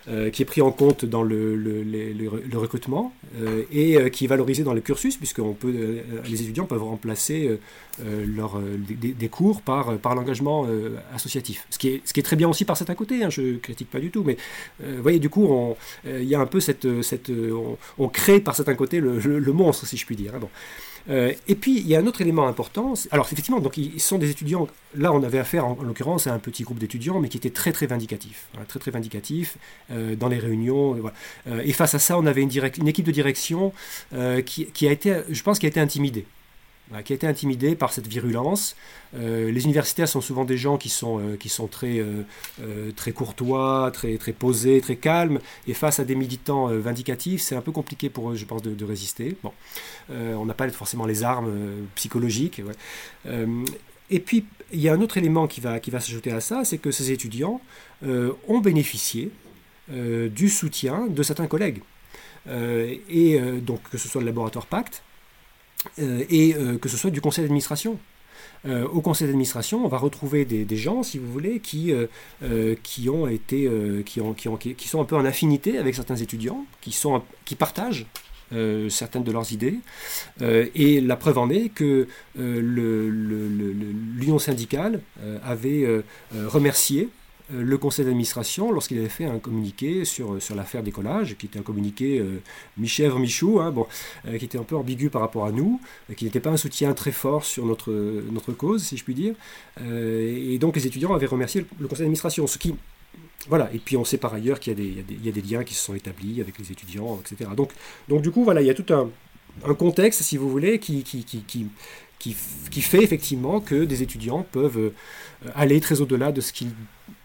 euh, 0.08 0.28
qui 0.28 0.42
est 0.42 0.44
pris 0.44 0.60
en 0.60 0.70
compte 0.70 1.06
dans 1.06 1.22
le, 1.22 2.14
recrutement 2.54 3.12
euh, 3.40 3.62
et 3.72 3.96
euh, 3.96 4.08
qui 4.10 4.26
est 4.26 4.28
valorisé 4.28 4.62
dans 4.62 4.74
le 4.74 4.82
cursus, 4.82 5.16
puisque 5.16 5.40
les 5.62 6.42
étudiants 6.42 6.66
peuvent 6.66 6.82
remplacer 6.82 7.58
leur, 8.02 8.60
des, 8.88 9.28
cours 9.28 9.62
par, 9.62 9.96
par 9.98 10.14
l'engagement 10.14 10.66
associatif. 11.14 11.66
Ce 11.70 11.78
qui, 11.78 11.88
est, 11.88 12.02
ce 12.04 12.12
qui 12.12 12.20
est 12.20 12.24
très 12.24 12.36
bien 12.36 12.48
aussi 12.48 12.64
par 12.64 12.76
certains 12.76 12.94
côtés, 12.94 13.24
hein, 13.24 13.30
je 13.30 13.40
ne 13.40 13.56
critique 13.56 13.90
pas 13.90 14.00
du 14.00 14.10
tout, 14.10 14.24
mais 14.24 14.36
vous 14.80 15.02
voyez, 15.02 15.18
du 15.18 15.30
coup, 15.30 15.74
il 16.04 16.24
y 16.24 16.34
a 16.34 16.40
un 16.40 16.46
peu 16.46 16.60
cette 16.60 16.86
on, 17.98 18.08
crée 18.08 18.40
par 18.40 18.54
certains 18.54 18.74
côtés 18.74 19.00
le, 19.00 19.52
monstre, 19.52 19.86
si 19.86 19.96
je 19.96 20.04
puis 20.04 20.16
dire. 20.16 20.34
Hein, 20.34 20.38
bon. 20.40 20.50
Euh, 21.10 21.32
et 21.48 21.54
puis, 21.54 21.78
il 21.78 21.86
y 21.86 21.96
a 21.96 21.98
un 21.98 22.06
autre 22.06 22.20
élément 22.20 22.46
important. 22.46 22.94
Alors, 23.10 23.26
effectivement, 23.30 23.60
donc, 23.60 23.76
ils 23.76 24.00
sont 24.00 24.18
des 24.18 24.30
étudiants. 24.30 24.68
Là, 24.96 25.12
on 25.12 25.22
avait 25.22 25.38
affaire, 25.38 25.66
en, 25.66 25.76
l'occurrence, 25.82 26.26
à 26.26 26.32
un 26.32 26.38
petit 26.38 26.62
groupe 26.62 26.78
d'étudiants, 26.78 27.20
mais 27.20 27.28
qui 27.28 27.36
était 27.36 27.50
très, 27.50 27.72
très 27.72 27.86
vindicatif. 27.86 28.46
Hein, 28.56 28.62
très, 28.66 28.78
très 28.78 28.90
vindicatif 28.90 29.58
euh, 29.90 30.16
dans 30.16 30.28
les 30.28 30.38
réunions. 30.38 30.96
Euh, 31.46 31.62
et 31.64 31.72
face 31.72 31.94
à 31.94 31.98
ça, 31.98 32.18
on 32.18 32.26
avait 32.26 32.42
une, 32.42 32.50
une 32.78 32.88
équipe 32.88 33.04
de 33.04 33.12
direction 33.12 33.72
qui, 34.46 34.66
qui, 34.66 34.88
a 34.88 34.92
été, 34.92 35.22
je 35.28 35.42
pense, 35.42 35.58
qui 35.58 35.66
a 35.66 35.68
été 35.68 35.80
intimidée 35.80 36.26
qui 37.04 37.12
a 37.12 37.16
été 37.16 37.26
intimidé 37.26 37.74
par 37.74 37.92
cette 37.92 38.06
virulence. 38.06 38.76
Euh, 39.16 39.50
les 39.50 39.64
universitaires 39.64 40.08
sont 40.08 40.20
souvent 40.20 40.44
des 40.44 40.58
gens 40.58 40.76
qui 40.76 40.88
sont, 40.88 41.18
euh, 41.18 41.36
qui 41.36 41.48
sont 41.48 41.66
très, 41.66 41.98
euh, 41.98 42.92
très 42.94 43.12
courtois, 43.12 43.90
très, 43.92 44.16
très 44.18 44.32
posés, 44.32 44.80
très 44.80 44.96
calmes, 44.96 45.40
et 45.66 45.74
face 45.74 45.98
à 45.98 46.04
des 46.04 46.14
militants 46.14 46.66
vindicatifs, 46.66 47.40
c'est 47.40 47.56
un 47.56 47.60
peu 47.60 47.72
compliqué 47.72 48.10
pour 48.10 48.30
eux, 48.30 48.36
je 48.36 48.44
pense, 48.44 48.62
de, 48.62 48.84
résister. 48.84 49.36
Bon. 49.42 49.52
on 50.10 50.44
n'a 50.44 50.52
pas 50.52 50.68
forcément 50.68 51.06
les 51.06 51.22
armes 51.22 51.50
psychologiques. 51.94 52.60
et 54.10 54.20
puis, 54.20 54.44
il 54.72 54.80
y 54.80 54.88
a 54.88 54.92
un 54.92 55.00
autre 55.00 55.16
élément 55.16 55.46
qui 55.46 55.60
va, 55.60 55.80
qui 55.80 55.90
va 55.90 56.00
s'ajouter 56.00 56.32
à 56.32 56.40
ça, 56.40 56.64
c'est 56.64 56.78
que 56.78 56.90
ces 56.90 57.12
étudiants 57.12 57.60
ont 58.02 58.60
bénéficié 58.60 59.30
du 59.90 60.48
soutien 60.50 61.06
de 61.08 61.22
certains 61.22 61.46
collègues. 61.46 61.80
et 62.46 63.40
donc, 63.62 63.80
que 63.90 63.96
ce 63.96 64.08
soit 64.08 64.20
le 64.20 64.26
laboratoire 64.26 64.66
Pacte, 64.66 65.02
euh, 65.02 65.03
et 65.98 66.54
euh, 66.54 66.78
que 66.78 66.88
ce 66.88 66.96
soit 66.96 67.10
du 67.10 67.20
conseil 67.20 67.44
d'administration. 67.44 67.98
Euh, 68.66 68.88
au 68.88 69.02
conseil 69.02 69.26
d'administration, 69.26 69.84
on 69.84 69.88
va 69.88 69.98
retrouver 69.98 70.46
des, 70.46 70.76
gens, 70.76 71.02
si 71.02 71.18
vous 71.18 71.30
voulez, 71.30 71.60
qui, 71.60 71.92
qui 72.82 73.10
ont 73.10 73.28
été, 73.28 73.70
qui, 74.06 74.22
ont, 74.22 74.32
qui, 74.32 74.48
ont, 74.48 74.56
qui, 74.56 74.88
sont 74.88 75.02
un 75.02 75.04
peu 75.04 75.16
en 75.16 75.24
affinité 75.26 75.76
avec 75.76 75.94
certains 75.94 76.16
étudiants, 76.16 76.64
qui, 76.80 76.92
sont, 76.92 77.22
qui 77.44 77.56
partagent 77.56 78.06
certaines 78.88 79.24
de 79.24 79.32
leurs 79.32 79.52
idées. 79.52 79.80
et 80.40 81.02
la 81.02 81.16
preuve 81.16 81.36
en 81.36 81.50
est 81.50 81.68
que 81.68 82.08
l'Union 82.36 84.38
syndicale 84.38 85.00
avait 85.42 86.02
remercié 86.34 87.02
euh, 87.02 87.23
le 87.50 87.76
conseil 87.76 88.04
d'administration 88.04 88.72
lorsqu'il 88.72 88.98
avait 88.98 89.08
fait 89.08 89.26
un 89.26 89.38
communiqué 89.38 90.04
sur, 90.04 90.40
sur 90.40 90.54
l'affaire 90.54 90.82
décollage, 90.82 91.36
qui 91.36 91.46
était 91.46 91.58
un 91.58 91.62
communiqué 91.62 92.18
euh, 92.18 92.40
mi-chèvre, 92.78 93.18
hein, 93.18 93.70
bon, 93.70 93.86
euh, 94.26 94.38
qui 94.38 94.46
était 94.46 94.58
un 94.58 94.62
peu 94.62 94.76
ambigu 94.76 95.10
par 95.10 95.20
rapport 95.20 95.44
à 95.44 95.52
nous, 95.52 95.80
qui 96.16 96.24
n'était 96.24 96.40
pas 96.40 96.50
un 96.50 96.56
soutien 96.56 96.94
très 96.94 97.12
fort 97.12 97.44
sur 97.44 97.66
notre, 97.66 97.92
notre 98.30 98.52
cause, 98.52 98.82
si 98.82 98.96
je 98.96 99.04
puis 99.04 99.14
dire. 99.14 99.34
et 99.80 100.58
donc 100.58 100.76
les 100.76 100.86
étudiants 100.86 101.14
avaient 101.14 101.26
remercié 101.26 101.66
le, 101.78 101.86
conseil 101.86 102.04
d'administration, 102.04 102.46
ce 102.46 102.58
qui... 102.58 102.74
Voilà, 103.48 103.68
et 103.74 103.78
puis 103.78 103.98
on 103.98 104.06
sait 104.06 104.16
par 104.16 104.32
ailleurs 104.32 104.58
qu'il 104.58 104.78
y, 104.80 105.04
y, 105.22 105.28
a 105.28 105.32
des 105.32 105.42
liens 105.42 105.64
qui 105.64 105.74
se 105.74 105.84
sont 105.84 105.94
établis 105.94 106.40
avec 106.40 106.58
les 106.58 106.72
étudiants, 106.72 107.20
etc. 107.20 107.50
Donc, 107.54 107.72
donc 108.08 108.22
du 108.22 108.30
coup, 108.30 108.42
voilà, 108.42 108.62
il 108.62 108.66
y 108.66 108.70
a 108.70 108.74
tout 108.74 108.90
un, 108.94 109.10
un 109.68 109.74
contexte, 109.74 110.22
si 110.22 110.38
vous 110.38 110.48
voulez, 110.48 110.78
qui, 110.78 111.02
qui, 111.02 111.24
qui 111.24 111.44
qui, 111.44 112.34
qui, 112.70 112.80
fait 112.80 113.02
effectivement 113.02 113.60
que 113.60 113.84
des 113.84 114.02
étudiants 114.02 114.46
peuvent 114.50 114.92
aller 115.54 115.78
très 115.80 116.00
au-delà 116.00 116.32
de 116.32 116.40
ce 116.40 116.54
qu'ils 116.54 116.70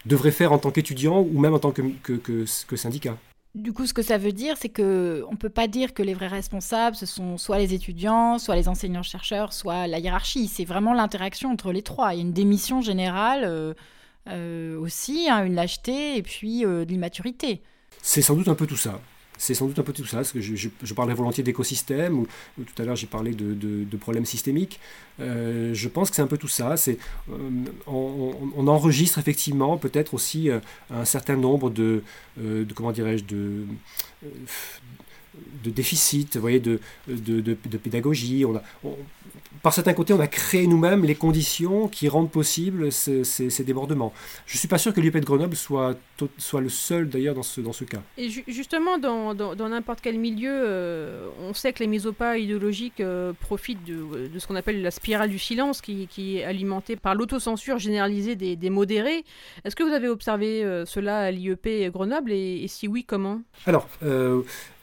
devrait 0.06 0.30
faire 0.30 0.52
en 0.52 0.58
tant 0.58 0.70
qu'étudiant 0.70 1.20
ou 1.20 1.38
même 1.38 1.54
en 1.54 1.58
tant 1.58 1.72
que, 1.72 1.82
que, 2.02 2.44
que, 2.66 2.76
syndicat. 2.76 3.16
Du 3.54 3.72
coup, 3.72 3.86
ce 3.86 3.92
que 3.92 4.02
ça 4.02 4.16
veut 4.16 4.32
dire, 4.32 4.56
c'est 4.56 4.68
que 4.68 5.24
on 5.28 5.36
peut 5.36 5.48
pas 5.48 5.66
dire 5.66 5.92
que 5.92 6.02
les 6.02 6.14
vrais 6.14 6.28
responsables, 6.28 6.94
ce 6.94 7.06
sont 7.06 7.36
soit 7.36 7.58
les 7.58 7.74
étudiants, 7.74 8.38
soit 8.38 8.54
les 8.54 8.68
enseignants-chercheurs, 8.68 9.52
soit 9.52 9.88
la 9.88 9.98
hiérarchie. 9.98 10.46
C'est 10.46 10.64
vraiment 10.64 10.94
l'interaction 10.94 11.50
entre 11.50 11.72
les 11.72 11.82
trois. 11.82 12.14
Il 12.14 12.16
y 12.18 12.20
a 12.20 12.22
une 12.22 12.32
démission 12.32 12.80
générale 12.80 13.42
euh, 13.44 13.74
euh, 14.28 14.78
aussi, 14.78 15.28
hein, 15.28 15.44
une 15.44 15.54
lâcheté 15.54 16.16
et 16.16 16.22
puis 16.22 16.64
euh, 16.64 16.84
de 16.84 16.90
l'immaturité. 16.90 17.62
C'est 18.02 18.22
sans 18.22 18.36
doute 18.36 18.48
un 18.48 18.54
peu 18.54 18.66
tout 18.66 18.76
ça. 18.76 19.00
C'est 19.42 19.54
sans 19.54 19.66
doute 19.66 19.78
un 19.78 19.82
peu 19.82 19.94
tout 19.94 20.04
ça, 20.04 20.18
parce 20.18 20.32
que 20.32 20.40
je, 20.40 20.54
je, 20.54 20.94
parlais 20.94 21.14
volontiers 21.14 21.42
d'écosystème, 21.42 22.18
ou, 22.18 22.26
tout 22.58 22.82
à 22.82 22.84
l'heure 22.84 22.96
j'ai 22.96 23.06
parlé 23.06 23.32
de, 23.32 23.96
problèmes 23.96 24.26
systémiques. 24.26 24.78
je 25.18 25.88
pense 25.88 26.10
que 26.10 26.16
c'est 26.16 26.22
un 26.22 26.26
peu 26.26 26.36
tout 26.36 26.48
ça. 26.48 26.76
C'est, 26.76 26.98
on, 27.86 28.66
enregistre 28.68 29.18
effectivement 29.18 29.78
peut-être 29.78 30.12
aussi 30.12 30.50
un 30.90 31.04
certain 31.06 31.36
nombre 31.36 31.70
de, 31.70 32.02
de 32.36 32.72
comment 32.74 32.92
dirais-je, 32.92 33.24
de, 33.24 33.64
de 35.64 35.70
déficit, 35.70 36.34
vous 36.36 36.40
voyez, 36.40 36.60
de, 36.60 36.80
de, 37.06 37.40
de, 37.40 37.54
pédagogie. 37.78 38.44
On 38.44 38.56
a, 38.56 38.62
par 39.62 39.74
certains 39.74 39.92
côtés, 39.92 40.12
on 40.12 40.20
a 40.20 40.26
créé 40.26 40.66
nous-mêmes 40.66 41.04
les 41.04 41.14
conditions 41.14 41.88
qui 41.88 42.08
rendent 42.08 42.30
possible 42.30 42.90
ces, 42.90 43.24
ces, 43.24 43.64
débordements. 43.64 44.12
Je 44.46 44.54
ne 44.54 44.58
suis 44.58 44.68
pas 44.68 44.78
sûr 44.78 44.94
que 44.94 45.00
l'UP 45.00 45.16
de 45.16 45.24
Grenoble 45.24 45.54
soit, 45.54 45.96
soit 46.38 46.60
le 46.60 46.68
seul 46.68 47.08
d'ailleurs 47.08 47.34
dans 47.34 47.42
ce, 47.42 47.60
dans 47.60 47.72
ce 47.72 47.84
cas. 47.84 48.00
Et 48.16 48.30
justement, 48.48 48.98
dans, 48.98 49.34
dans, 49.34 49.68
n'importe 49.68 50.00
quel 50.00 50.18
milieu, 50.18 50.50
euh, 50.50 51.28
on 51.40 51.52
sait 51.52 51.72
que 51.72 51.80
les 51.80 51.88
misopas 51.88 52.36
idéologiques 52.36 53.00
euh, 53.00 53.32
profitent 53.38 53.84
de, 53.84 54.28
de, 54.28 54.38
ce 54.38 54.46
qu'on 54.46 54.56
appelle 54.56 54.82
la 54.82 54.90
spirale 54.90 55.28
du 55.28 55.38
silence 55.38 55.80
qui, 55.80 56.06
qui 56.06 56.38
est 56.38 56.44
alimentée 56.44 56.96
par 56.96 57.14
l'autocensure 57.14 57.78
généralisée 57.78 58.36
des, 58.36 58.56
des 58.56 58.70
modérés. 58.70 59.24
Est-ce 59.64 59.76
que 59.76 59.82
vous 59.82 59.92
avez 59.92 60.08
observé 60.08 60.64
euh, 60.64 60.86
cela 60.86 61.20
à 61.20 61.30
l'IEP 61.30 61.90
Grenoble 61.92 62.32
et, 62.32 62.62
et, 62.62 62.68
si 62.68 62.88
oui, 62.88 63.04
comment? 63.04 63.42
Alors, 63.66 63.88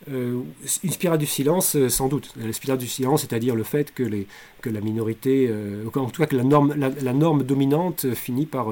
euh, 0.09 0.41
une 0.83 0.91
spirale 0.91 1.17
du 1.17 1.25
silence, 1.25 1.75
euh, 1.75 1.89
sans 1.89 2.07
doute. 2.07 2.33
La 2.37 2.53
spirale 2.53 2.77
du 2.77 2.87
silence, 2.87 3.21
c'est-à-dire 3.21 3.55
le 3.55 3.63
fait 3.63 3.93
que, 3.93 4.03
les, 4.03 4.27
que 4.61 4.69
la 4.69 4.81
minorité, 4.81 5.47
euh, 5.49 5.85
en 5.95 6.09
tout 6.09 6.21
cas 6.21 6.27
que 6.27 6.35
la 6.35 6.43
norme, 6.43 6.73
la, 6.75 7.13
norme 7.13 7.43
dominante 7.43 8.13
finit 8.13 8.45
par, 8.45 8.69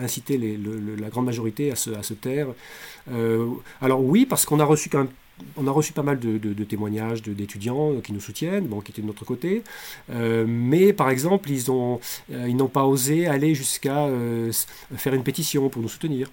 inciter 0.00 0.38
la 0.38 1.08
grande 1.10 1.26
majorité 1.26 1.70
à 1.70 1.76
se, 1.76 2.14
taire. 2.14 2.48
alors 3.80 4.02
oui, 4.02 4.26
parce 4.26 4.44
qu'on 4.44 4.60
a 4.60 4.64
reçu 4.64 4.88
quand 4.88 4.98
même 4.98 5.08
on 5.56 5.66
a 5.66 5.70
reçu 5.70 5.94
pas 5.94 6.02
mal 6.02 6.18
de, 6.18 6.64
témoignages 6.64 7.22
d'étudiants 7.22 7.94
qui 8.04 8.12
nous 8.12 8.20
soutiennent, 8.20 8.66
bon, 8.66 8.82
qui 8.82 8.92
étaient 8.92 9.00
de 9.00 9.06
notre 9.06 9.24
côté, 9.24 9.62
mais 10.08 10.92
par 10.92 11.08
exemple, 11.08 11.48
ils 11.50 11.66
n'ont 11.70 12.68
pas 12.68 12.84
osé 12.84 13.26
aller 13.26 13.54
jusqu'à 13.54 14.06
faire 14.96 15.14
une 15.14 15.22
pétition 15.22 15.70
pour 15.70 15.80
nous 15.80 15.88
soutenir. 15.88 16.30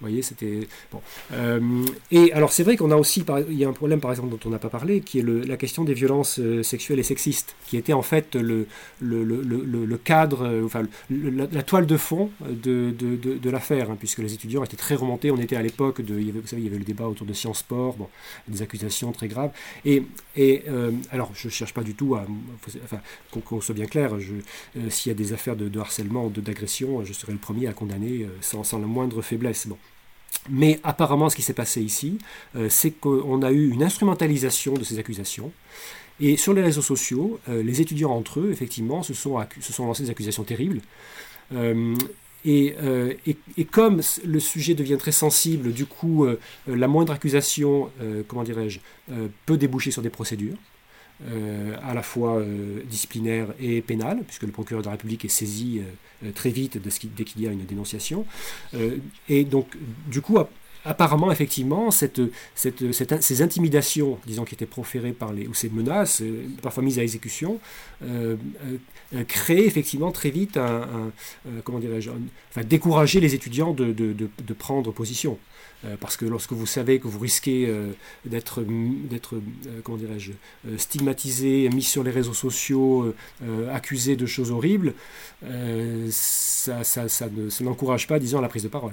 Vous 0.00 0.06
voyez, 0.06 0.22
c'était. 0.22 0.66
Bon. 0.90 1.02
Euh, 1.32 1.84
et 2.10 2.32
alors, 2.32 2.52
c'est 2.52 2.62
vrai 2.62 2.78
qu'on 2.78 2.90
a 2.90 2.96
aussi. 2.96 3.22
Il 3.50 3.58
y 3.58 3.66
a 3.66 3.68
un 3.68 3.74
problème, 3.74 4.00
par 4.00 4.10
exemple, 4.10 4.30
dont 4.30 4.38
on 4.46 4.48
n'a 4.48 4.58
pas 4.58 4.70
parlé, 4.70 5.02
qui 5.02 5.18
est 5.18 5.22
le, 5.22 5.42
la 5.42 5.58
question 5.58 5.84
des 5.84 5.92
violences 5.92 6.38
euh, 6.38 6.62
sexuelles 6.62 6.98
et 6.98 7.02
sexistes, 7.02 7.54
qui 7.66 7.76
était 7.76 7.92
en 7.92 8.00
fait 8.00 8.34
le, 8.34 8.66
le, 9.00 9.22
le, 9.22 9.96
cadre, 9.98 10.46
euh, 10.46 10.64
enfin, 10.64 10.84
la, 11.10 11.62
toile 11.62 11.84
de 11.84 11.98
fond 11.98 12.30
de, 12.40 12.94
de, 12.98 13.16
de, 13.16 13.50
l'affaire, 13.50 13.90
hein, 13.90 13.96
puisque 13.98 14.20
les 14.20 14.32
étudiants 14.32 14.64
étaient 14.64 14.78
très 14.78 14.94
remontés. 14.94 15.30
On 15.30 15.36
était 15.36 15.56
à 15.56 15.62
l'époque 15.62 16.00
de. 16.00 16.14
vous 16.14 16.46
savez, 16.46 16.62
il 16.62 16.64
y 16.64 16.68
avait 16.68 16.78
le 16.78 16.84
débat 16.84 17.06
autour 17.06 17.26
de 17.26 17.34
Sciences 17.34 17.58
Sport, 17.58 17.96
bon, 17.96 18.08
des 18.48 18.62
accusations 18.62 19.12
très 19.12 19.28
graves. 19.28 19.50
Et, 19.84 20.04
et 20.34 20.64
alors, 21.12 21.30
je 21.34 21.48
ne 21.48 21.52
cherche 21.52 21.74
pas 21.74 21.82
du 21.82 21.94
tout 21.94 22.14
à. 22.14 22.24
Enfin, 22.84 23.00
qu'on 23.44 23.60
soit 23.60 23.74
bien 23.74 23.86
clair, 23.86 24.12
s'il 24.88 25.10
y 25.10 25.14
a 25.14 25.18
des 25.18 25.34
affaires 25.34 25.56
de, 25.56 25.78
harcèlement 25.78 26.30
d'agression, 26.30 27.04
je 27.04 27.12
serai 27.12 27.32
le 27.32 27.38
premier 27.38 27.66
à 27.66 27.74
condamner 27.74 28.26
sans, 28.40 28.64
sans 28.64 28.78
la 28.78 28.86
moindre 28.86 29.20
faiblesse. 29.20 29.66
Bon. 29.66 29.76
Mais 30.48 30.80
apparemment, 30.82 31.28
ce 31.28 31.36
qui 31.36 31.42
s'est 31.42 31.52
passé 31.52 31.82
ici, 31.82 32.18
euh, 32.56 32.68
c'est 32.70 32.90
qu'on 32.90 33.42
a 33.42 33.50
eu 33.50 33.70
une 33.70 33.82
instrumentalisation 33.82 34.74
de 34.74 34.84
ces 34.84 34.98
accusations. 34.98 35.52
Et 36.18 36.36
sur 36.36 36.52
les 36.52 36.62
réseaux 36.62 36.82
sociaux, 36.82 37.40
euh, 37.48 37.62
les 37.62 37.80
étudiants 37.80 38.12
entre 38.12 38.40
eux, 38.40 38.50
effectivement, 38.50 39.02
se 39.02 39.14
sont, 39.14 39.38
lancés 39.78 40.04
des 40.04 40.10
accusations 40.10 40.44
terribles. 40.44 40.80
Euh, 41.52 41.94
et, 42.46 42.74
et, 43.58 43.64
comme 43.66 44.00
le 44.24 44.40
sujet 44.40 44.72
devient 44.74 44.96
très 44.98 45.12
sensible, 45.12 45.74
du 45.74 45.84
coup, 45.84 46.26
la 46.66 46.88
moindre 46.88 47.12
accusation, 47.12 47.90
comment 48.28 48.44
dirais-je, 48.44 48.80
peut 49.44 49.58
déboucher 49.58 49.90
sur 49.90 50.00
des 50.00 50.08
procédures. 50.08 50.56
Euh, 51.28 51.76
à 51.82 51.92
la 51.92 52.02
fois 52.02 52.38
euh, 52.38 52.80
disciplinaire 52.88 53.48
et 53.60 53.82
pénale, 53.82 54.22
puisque 54.26 54.44
le 54.44 54.52
procureur 54.52 54.80
de 54.80 54.86
la 54.86 54.92
République 54.92 55.26
est 55.26 55.28
saisi 55.28 55.82
euh, 56.24 56.32
très 56.32 56.48
vite 56.48 56.78
dès 56.78 57.24
qu'il 57.24 57.42
y 57.42 57.46
a 57.46 57.50
une 57.50 57.66
dénonciation. 57.66 58.24
et 59.28 59.44
donc, 59.44 59.66
du 60.06 60.22
coup, 60.22 60.38
apparemment, 60.86 61.30
effectivement, 61.30 61.90
ces 61.90 63.42
intimidations, 63.42 64.18
disons, 64.26 64.44
qui 64.46 64.54
étaient 64.54 64.64
proférées 64.64 65.12
par 65.12 65.34
les, 65.34 65.46
ou 65.46 65.52
ces 65.52 65.68
menaces, 65.68 66.22
parfois 66.62 66.82
mises 66.82 66.98
à 66.98 67.02
exécution, 67.02 67.60
créent 69.28 69.66
effectivement 69.66 70.12
très 70.12 70.30
vite 70.30 70.56
un, 70.56 71.12
comment 71.64 71.80
dirais-je, 71.80 72.10
enfin, 72.50 72.64
décourager 72.66 73.20
les 73.20 73.34
étudiants 73.34 73.72
de, 73.72 73.92
de, 73.92 74.14
de 74.14 74.54
prendre 74.54 74.90
position. 74.92 75.38
Euh, 75.84 75.96
parce 75.98 76.16
que 76.16 76.26
lorsque 76.26 76.52
vous 76.52 76.66
savez 76.66 77.00
que 77.00 77.08
vous 77.08 77.18
risquez 77.18 77.66
euh, 77.66 77.92
d'être, 78.26 78.62
d'être 78.62 79.36
euh, 79.36 79.80
comment 79.82 79.96
dirais-je, 79.96 80.32
stigmatisé, 80.76 81.68
mis 81.70 81.82
sur 81.82 82.02
les 82.02 82.10
réseaux 82.10 82.34
sociaux, 82.34 83.14
accusé 83.72 84.16
de 84.16 84.26
choses 84.26 84.50
horribles, 84.50 84.94
ça, 86.10 86.84
ça, 86.84 87.08
ça, 87.08 87.28
n'encourage 87.60 88.06
pas, 88.06 88.18
disons, 88.18 88.40
la 88.40 88.48
prise 88.48 88.62
de 88.62 88.68
parole. 88.68 88.92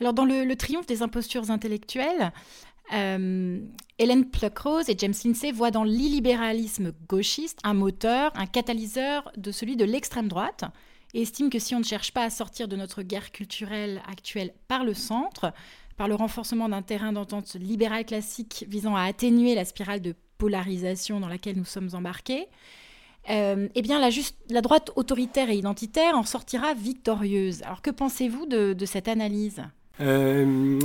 Alors, 0.00 0.12
dans 0.12 0.24
le, 0.24 0.54
triomphe 0.54 0.86
des 0.86 1.02
impostures 1.02 1.50
intellectuelles, 1.50 2.32
Hélène 2.90 4.24
Pluckrose 4.30 4.88
et 4.88 4.96
James 4.98 5.14
Lindsay 5.24 5.52
voient 5.52 5.70
dans 5.70 5.84
l'illibéralisme 5.84 6.92
gauchiste 7.08 7.58
un 7.64 7.74
moteur, 7.74 8.32
un 8.34 8.46
catalyseur 8.46 9.30
de 9.36 9.52
celui 9.52 9.76
de 9.76 9.84
l'extrême 9.84 10.28
droite, 10.28 10.64
et 11.14 11.22
estiment 11.22 11.50
que 11.50 11.58
si 11.58 11.74
on 11.74 11.78
ne 11.78 11.84
cherche 11.84 12.12
pas 12.12 12.24
à 12.24 12.30
sortir 12.30 12.68
de 12.68 12.76
notre 12.76 13.02
guerre 13.02 13.32
culturelle 13.32 14.02
actuelle 14.10 14.52
par 14.68 14.84
le 14.84 14.94
centre, 14.94 15.52
par 15.96 16.08
le 16.08 16.14
renforcement 16.14 16.68
d'un 16.68 16.82
terrain 16.82 17.12
d'entente 17.12 17.54
libéral 17.54 18.04
classique 18.04 18.64
visant 18.68 18.96
à 18.96 19.02
atténuer 19.02 19.54
la 19.54 19.64
spirale 19.64 20.00
de 20.00 20.14
polarisation 20.38 21.20
dans 21.20 21.28
laquelle 21.28 21.56
nous 21.56 21.64
sommes 21.64 21.90
embarqués, 21.92 22.48
euh, 23.30 23.68
eh 23.76 23.82
bien 23.82 24.00
la, 24.00 24.60
droite 24.60 24.90
autoritaire 24.96 25.48
et 25.50 25.54
identitaire 25.54 26.16
en 26.16 26.24
sortira 26.24 26.74
victorieuse. 26.74 27.62
Alors 27.62 27.80
que 27.80 27.90
pensez-vous 27.90 28.46
de, 28.46 28.84
cette 28.84 29.06
analyse? 29.06 29.62
Euh, 30.00 30.80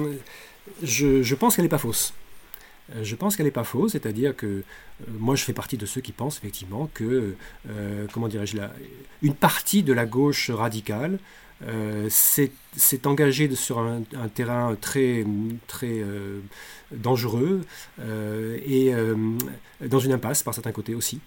je, 0.83 1.35
pense 1.35 1.55
qu'elle 1.55 1.65
n'est 1.65 1.69
pas 1.69 1.79
fausse. 1.79 2.13
Euh, 2.95 3.03
je 3.03 3.15
pense 3.15 3.35
qu'elle 3.35 3.47
n'est 3.47 3.51
pas 3.51 3.63
fausse, 3.63 3.93
c'est-à-dire 3.93 4.35
que 4.35 4.63
moi 5.17 5.35
je 5.35 5.43
fais 5.43 5.53
partie 5.53 5.77
de 5.77 5.87
ceux 5.87 6.01
qui 6.01 6.11
pensent 6.11 6.37
effectivement 6.37 6.89
que, 6.93 7.35
comment 8.13 8.27
dirais-je, 8.27 8.57
une 9.23 9.33
partie 9.33 9.81
de 9.81 9.93
la 9.93 10.05
gauche 10.05 10.51
radicale 10.51 11.17
euh, 11.65 12.07
s'est 12.09 13.07
engagé 13.07 13.53
sur 13.55 13.79
un, 13.79 14.03
terrain 14.33 14.75
très, 14.79 15.25
très 15.65 16.01
euh, 16.01 16.39
dangereux 16.91 17.61
euh, 17.99 18.59
et 18.63 18.91
dans 19.87 19.99
une 19.99 20.13
impasse 20.13 20.43
par 20.43 20.53
certains 20.53 20.71
côtés 20.71 20.93
aussi, 20.93 21.19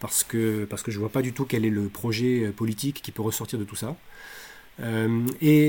parce 0.00 0.24
que, 0.24 0.64
parce 0.64 0.82
que 0.82 0.90
je 0.90 0.96
ne 0.96 1.00
vois 1.00 1.10
pas 1.10 1.22
du 1.22 1.32
tout 1.32 1.44
quel 1.44 1.64
est 1.64 1.70
le 1.70 1.88
projet 1.88 2.50
politique 2.56 3.00
qui 3.02 3.12
peut 3.12 3.22
ressortir 3.22 3.58
de 3.58 3.64
tout 3.64 3.76
ça. 3.76 3.96
Et, 5.42 5.68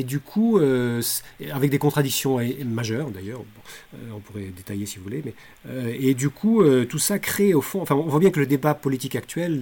et, 0.00 0.02
du 0.02 0.18
coup, 0.18 0.58
avec 0.58 1.70
des 1.70 1.78
contradictions 1.78 2.40
majeures 2.66 3.10
d'ailleurs, 3.10 3.42
on 4.12 4.18
pourrait 4.18 4.46
détailler 4.56 4.86
si 4.86 4.98
vous 4.98 5.04
voulez, 5.04 5.22
mais 5.24 5.34
et 6.00 6.14
du 6.14 6.30
coup, 6.30 6.64
tout 6.86 6.98
ça 6.98 7.20
crée 7.20 7.54
au 7.54 7.60
fond, 7.60 7.80
enfin, 7.80 7.94
on 7.94 8.08
voit 8.08 8.18
bien 8.18 8.30
que 8.30 8.40
le 8.40 8.46
débat 8.46 8.74
politique 8.74 9.14
actuel 9.14 9.60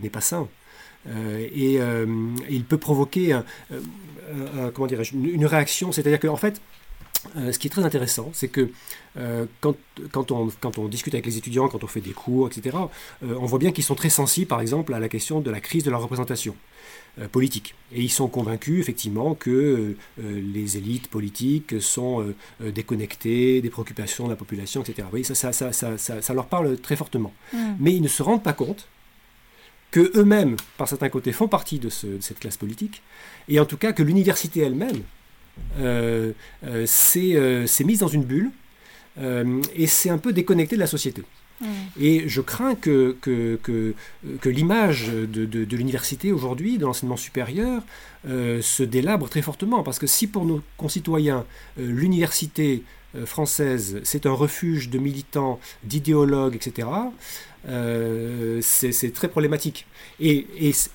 n'est 0.00 0.10
pas 0.10 0.20
sain. 0.20 0.48
Euh, 1.06 1.46
et, 1.54 1.80
euh, 1.80 2.06
il 2.48 2.64
peut 2.64 2.78
provoquer 2.78 3.38
comment 4.74 4.88
une, 4.88 5.46
réaction, 5.46 5.92
c'est-à-dire 5.92 6.20
qu'en 6.20 6.36
fait, 6.36 6.60
euh, 7.36 7.50
ce 7.52 7.58
qui 7.58 7.66
est 7.66 7.70
très 7.70 7.84
intéressant, 7.84 8.30
c'est 8.32 8.48
que 8.48 8.70
quand, 9.60 9.74
quand, 10.12 10.30
on, 10.30 10.50
quand, 10.60 10.78
on, 10.78 10.86
discute 10.86 11.14
avec 11.14 11.26
les 11.26 11.36
étudiants, 11.36 11.68
quand 11.68 11.82
on 11.82 11.88
fait 11.88 12.00
des 12.00 12.12
cours, 12.12 12.48
etc., 12.48 12.76
on 13.22 13.46
voit 13.46 13.58
bien 13.58 13.72
qu'ils 13.72 13.84
sont 13.84 13.96
très 13.96 14.10
sensibles, 14.10 14.46
par 14.46 14.60
exemple, 14.60 14.94
à 14.94 15.00
la 15.00 15.08
question 15.08 15.40
de 15.40 15.50
la 15.50 15.60
crise 15.60 15.82
de 15.82 15.90
la 15.90 15.98
représentation 15.98 16.54
politique. 17.32 17.74
Et 17.92 18.00
ils 18.00 18.12
sont 18.12 18.28
convaincus, 18.28 18.78
effectivement, 18.78 19.34
que 19.34 19.96
les 20.22 20.76
élites 20.76 21.08
politiques 21.08 21.80
sont 21.82 22.32
déconnectées 22.60 23.60
des 23.60 23.70
préoccupations 23.70 24.26
de 24.26 24.30
la 24.30 24.36
population, 24.36 24.82
etc. 24.82 25.08
Vous 25.10 25.24
ça, 25.24 25.34
ça, 25.52 25.72
ça, 25.72 25.98
ça, 25.98 26.34
leur 26.34 26.46
parle 26.46 26.76
très 26.78 26.94
fortement. 26.94 27.32
Mmh. 27.52 27.58
Mais 27.80 27.96
ils 27.96 28.02
ne 28.02 28.08
se 28.08 28.22
rendent 28.22 28.44
pas 28.44 28.52
compte 28.52 28.86
que 29.90 30.12
eux-mêmes, 30.16 30.56
par 30.76 30.88
certains 30.88 31.08
côtés, 31.08 31.32
font 31.32 31.48
partie 31.48 31.78
de, 31.78 31.88
cette 31.88 32.38
classe 32.40 32.56
politique, 32.56 33.02
et 33.48 33.58
en 33.60 33.64
tout 33.64 33.76
cas 33.76 33.92
que 33.92 34.02
l'université 34.02 34.60
elle-même 34.60 35.02
euh, 35.80 36.32
euh, 36.64 36.86
euh, 37.16 37.66
s'est 37.66 37.84
mise 37.84 38.00
dans 38.00 38.08
une 38.08 38.24
bulle 38.24 38.50
et 39.74 39.88
s'est 39.88 40.10
un 40.10 40.18
peu 40.18 40.32
déconnectée 40.32 40.76
de 40.76 40.80
la 40.80 40.86
société. 40.86 41.24
Mmh. 41.60 41.66
Et 42.00 42.28
je 42.28 42.40
crains 42.40 42.76
que, 42.76 43.16
que, 43.20 43.58
que, 43.64 43.94
que 44.40 44.48
l'image 44.48 45.08
de, 45.08 45.44
de, 45.44 45.76
l'université 45.76 46.30
aujourd'hui, 46.30 46.78
de 46.78 46.84
l'enseignement 46.84 47.16
supérieur, 47.16 47.82
se 48.24 48.82
délabre 48.84 49.28
très 49.28 49.42
fortement. 49.42 49.82
Parce 49.82 49.98
que 49.98 50.06
si 50.06 50.28
pour 50.28 50.44
nos 50.44 50.62
concitoyens, 50.76 51.44
l'université 51.76 52.84
française, 53.24 54.00
c'est 54.04 54.24
un 54.24 54.32
refuge 54.32 54.88
de 54.88 55.00
militants, 55.00 55.58
d'idéologues, 55.82 56.54
etc., 56.54 56.86
c'est 57.66 59.12
très 59.12 59.28
problématique. 59.28 59.86
Et, 60.20 60.46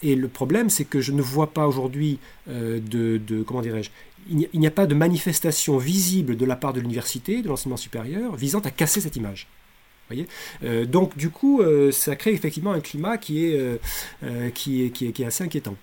le 0.03 0.27
problème, 0.27 0.69
c'est 0.69 0.85
que 0.85 1.01
je 1.01 1.11
ne 1.11 1.21
vois 1.21 1.53
pas 1.53 1.67
aujourd'hui 1.67 2.19
de, 2.47 3.43
comment 3.45 3.61
dirais-je, 3.61 3.89
il 4.29 4.59
n'y 4.59 4.67
a 4.67 4.71
pas 4.71 4.85
de 4.85 4.95
manifestation 4.95 5.77
visible 5.77 6.37
de 6.37 6.45
la 6.45 6.55
part 6.55 6.73
de 6.73 6.79
l'université, 6.79 7.41
de 7.41 7.49
l'enseignement 7.49 7.77
supérieur, 7.77 8.35
visant 8.35 8.59
à 8.59 8.71
casser 8.71 9.01
cette 9.01 9.15
image. 9.17 9.47
Euh, 10.63 10.85
donc 10.85 11.17
du 11.17 11.29
coup, 11.29 11.61
euh, 11.61 11.91
ça 11.91 12.15
crée 12.15 12.33
effectivement 12.33 12.71
un 12.71 12.79
climat 12.79 13.17
qui 13.17 13.45
est, 13.45 13.57
euh, 14.23 14.49
qui, 14.51 14.83
est, 14.85 14.89
qui, 14.89 15.07
est, 15.07 15.25
assez 15.25 15.43
inquiétant 15.43 15.75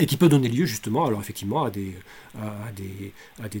et 0.00 0.06
qui 0.06 0.16
peut 0.16 0.28
donner 0.28 0.48
lieu 0.48 0.66
justement 0.66 1.06
alors 1.06 1.20
effectivement 1.20 1.64
à 1.64 1.70
des, 1.70 1.92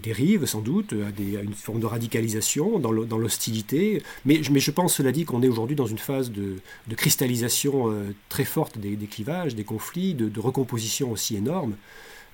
dérives 0.00 0.46
sans 0.46 0.60
doute, 0.60 0.92
à, 0.92 1.20
une 1.42 1.54
forme 1.54 1.80
de 1.80 1.86
radicalisation 1.86 2.78
dans 2.78 2.90
l'hostilité. 3.18 4.02
Mais, 4.24 4.42
je 4.42 4.70
pense 4.70 4.94
cela 4.94 5.12
dit 5.12 5.24
qu'on 5.24 5.42
est 5.42 5.48
aujourd'hui 5.48 5.76
dans 5.76 5.86
une 5.86 5.98
phase 5.98 6.30
de, 6.30 6.56
cristallisation 6.96 7.94
très 8.28 8.44
forte 8.44 8.78
des, 8.78 8.96
des, 8.96 9.06
clivages, 9.06 9.54
des 9.54 9.64
conflits, 9.64 10.14
de, 10.14 10.28
de 10.28 10.40
recomposition 10.40 11.10
aussi 11.10 11.36
énorme. 11.36 11.74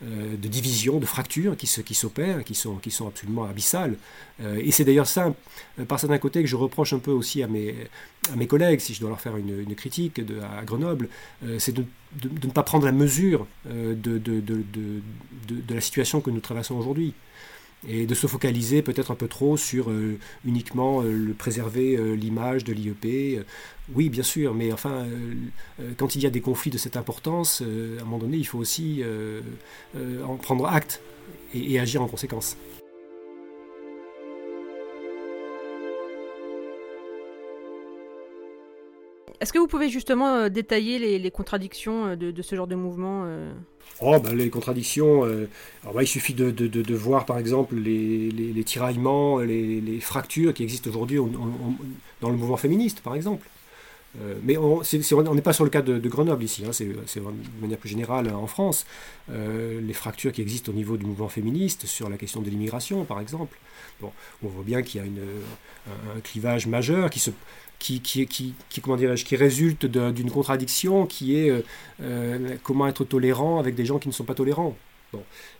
Euh, 0.04 0.36
de 0.36 0.48
divisions, 0.48 0.98
de 0.98 1.06
fractures 1.06 1.56
qui, 1.56 1.66
qui 1.82 1.94
s'opèrent, 1.94 2.44
qui 2.44 2.54
sont, 2.54 2.78
absolument 3.06 3.44
abyssales. 3.44 3.96
Euh, 4.42 4.60
et 4.62 4.70
c'est 4.70 4.84
d'ailleurs 4.84 5.06
ça, 5.06 5.32
euh, 5.78 5.84
par 5.84 5.98
certains 5.98 6.18
côtés, 6.18 6.42
que 6.42 6.48
je 6.48 6.56
reproche 6.56 6.92
un 6.92 6.98
peu 6.98 7.12
aussi 7.12 7.42
à 7.42 7.46
mes, 7.46 7.74
à 8.30 8.44
collègues, 8.44 8.80
si 8.80 8.92
je 8.92 9.00
dois 9.00 9.08
leur 9.08 9.20
faire 9.20 9.36
une, 9.36 9.74
critique 9.74 10.20
à 10.58 10.64
Grenoble, 10.64 11.08
c'est 11.58 11.72
de, 11.72 11.84
de, 12.20 12.46
ne 12.46 12.52
pas 12.52 12.62
prendre 12.62 12.84
la 12.84 12.92
mesure 12.92 13.46
de, 13.66 13.94
de, 13.94 15.74
la 15.74 15.80
situation 15.80 16.20
que 16.20 16.30
nous 16.30 16.40
traversons 16.40 16.74
aujourd'hui 16.74 17.14
et 17.88 18.06
de 18.06 18.14
se 18.14 18.26
focaliser 18.26 18.82
peut-être 18.82 19.10
un 19.10 19.14
peu 19.14 19.28
trop 19.28 19.56
sur 19.56 19.90
euh, 19.90 20.18
uniquement 20.44 21.02
euh, 21.02 21.12
le 21.12 21.34
préserver 21.34 21.96
euh, 21.96 22.14
l'image 22.14 22.64
de 22.64 22.72
l'IEP. 22.72 23.44
oui, 23.94 24.08
bien 24.08 24.22
sûr, 24.22 24.54
mais 24.54 24.72
enfin, 24.72 25.06
quand 25.96 26.16
il 26.16 26.22
y 26.22 26.26
a 26.26 26.30
des 26.30 26.40
conflits 26.40 26.70
de 26.70 26.78
cette 26.78 26.96
importance, 26.96 27.60
à 27.60 28.02
un 28.02 28.04
moment 28.04 28.18
donné, 28.18 28.38
il 28.38 28.44
faut 28.44 28.58
aussi 28.58 29.02
en 30.26 30.36
prendre 30.36 30.66
acte 30.66 31.02
et 31.52 31.78
agir 31.78 32.00
en 32.00 32.08
conséquence. 32.08 32.56
Est-ce 39.40 39.52
que 39.52 39.58
vous 39.58 39.66
pouvez 39.66 39.88
justement 39.88 40.34
euh, 40.34 40.48
détailler 40.48 41.18
les, 41.18 41.30
contradictions 41.30 42.06
euh, 42.06 42.16
de, 42.16 42.42
ce 42.42 42.56
genre 42.56 42.66
de 42.66 42.74
mouvement 42.74 43.24
euh? 43.26 43.52
Oh, 44.00 44.18
ben, 44.18 44.34
les 44.34 44.50
contradictions, 44.50 45.24
alors, 45.84 46.02
il 46.02 46.06
suffit 46.06 46.34
de, 46.34 46.94
voir 46.94 47.26
par 47.26 47.38
exemple 47.38 47.76
les, 47.76 48.64
tiraillements, 48.64 49.38
les, 49.38 50.00
fractures 50.00 50.52
qui 50.54 50.62
existent 50.62 50.90
aujourd'hui 50.90 51.18
dans 52.20 52.30
le 52.30 52.36
mouvement 52.36 52.56
féministe 52.56 53.02
par 53.02 53.14
exemple. 53.14 53.46
mais 54.42 54.56
on 54.56 54.82
n'est 55.34 55.42
pas 55.42 55.52
sur 55.52 55.64
le 55.64 55.70
cas 55.70 55.82
de, 55.82 56.08
Grenoble 56.08 56.42
ici, 56.42 56.64
hein, 56.66 56.72
c'est 56.72 56.86
de 56.86 57.60
manière 57.60 57.78
plus 57.78 57.90
générale 57.90 58.34
en 58.34 58.48
France. 58.48 58.84
les 59.28 59.92
fractures 59.92 60.32
qui 60.32 60.42
existent 60.42 60.72
au 60.72 60.74
niveau 60.74 60.96
du 60.96 61.06
mouvement 61.06 61.28
féministe 61.28 61.86
sur 61.86 62.08
la 62.08 62.16
question 62.16 62.40
de 62.40 62.50
l'immigration 62.50 63.04
par 63.04 63.20
exemple. 63.20 63.58
Bon, 64.00 64.10
on 64.42 64.48
voit 64.48 64.64
bien 64.64 64.82
qu'il 64.82 65.00
y 65.00 65.04
a 65.04 65.06
une, 65.06 65.20
un, 66.16 66.20
clivage 66.20 66.66
majeur 66.66 67.10
qui 67.10 67.20
se, 67.20 67.30
qui, 67.84 68.00
qui, 68.00 68.54
qui, 68.70 68.80
comment 68.80 68.96
dirais-je, 68.96 69.26
qui 69.26 69.36
résulte 69.36 69.84
d'une 69.84 70.30
contradiction 70.30 71.04
qui 71.04 71.36
est 71.36 71.50
euh, 71.50 71.62
euh, 72.02 72.56
comment 72.62 72.86
être 72.86 73.04
tolérant 73.04 73.58
avec 73.58 73.74
des 73.74 73.84
gens 73.84 73.98
qui 73.98 74.08
ne 74.08 74.14
sont 74.14 74.24
pas 74.24 74.34
tolérants. 74.34 74.74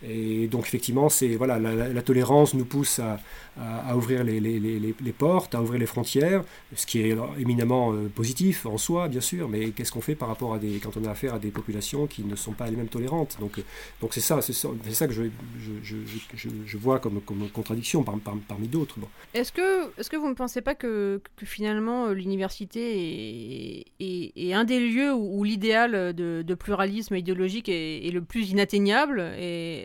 Et 0.06 0.46
donc 0.48 0.66
effectivement, 0.66 1.08
c'est 1.08 1.36
voilà, 1.36 1.58
la, 1.58 2.02
tolérance 2.02 2.54
nous 2.54 2.64
pousse 2.64 3.00
à, 3.00 3.96
ouvrir 3.96 4.24
les, 4.24 5.14
portes, 5.16 5.54
à 5.54 5.62
ouvrir 5.62 5.78
les 5.80 5.86
frontières, 5.86 6.42
ce 6.74 6.86
qui 6.86 7.00
est 7.00 7.16
éminemment 7.38 7.92
euh, 7.92 8.08
positif 8.08 8.66
en 8.66 8.78
soi, 8.78 9.08
bien 9.08 9.20
sûr. 9.20 9.48
Mais 9.48 9.70
qu'est-ce 9.70 9.92
qu'on 9.92 10.00
fait 10.00 10.14
par 10.14 10.28
rapport 10.28 10.54
à 10.54 10.58
des 10.58 10.78
quand 10.78 10.96
on 10.96 11.04
a 11.04 11.10
affaire 11.10 11.34
à 11.34 11.38
des 11.38 11.50
populations 11.50 12.06
qui 12.06 12.24
ne 12.24 12.36
sont 12.36 12.52
pas 12.52 12.68
les 12.68 12.76
mêmes 12.76 12.88
tolérantes? 12.88 13.36
Donc 13.40 13.62
donc 14.00 14.12
c'est 14.12 14.20
ça, 14.20 14.40
c'est 14.42 14.52
ça, 14.52 15.06
que 15.06 15.14
je, 15.14 16.76
vois 16.76 16.98
comme, 16.98 17.20
contradiction 17.52 18.02
parmi 18.02 18.68
d'autres. 18.68 18.98
Est-ce 19.32 19.52
que 19.52 19.98
est-ce 19.98 20.10
que 20.10 20.16
vous 20.16 20.28
ne 20.28 20.34
pensez 20.34 20.60
pas 20.60 20.74
que, 20.74 21.20
finalement 21.44 22.06
euh, 22.06 22.12
l'université 22.14 23.84
est, 24.00 24.52
un 24.52 24.64
des 24.64 24.80
lieux 24.80 25.12
où, 25.12 25.44
l'idéal 25.44 26.14
de, 26.14 26.54
pluralisme 26.54 27.16
idéologique 27.16 27.68
est 27.68 28.12
le 28.12 28.22
plus 28.22 28.50
inatteignable? 28.50 29.20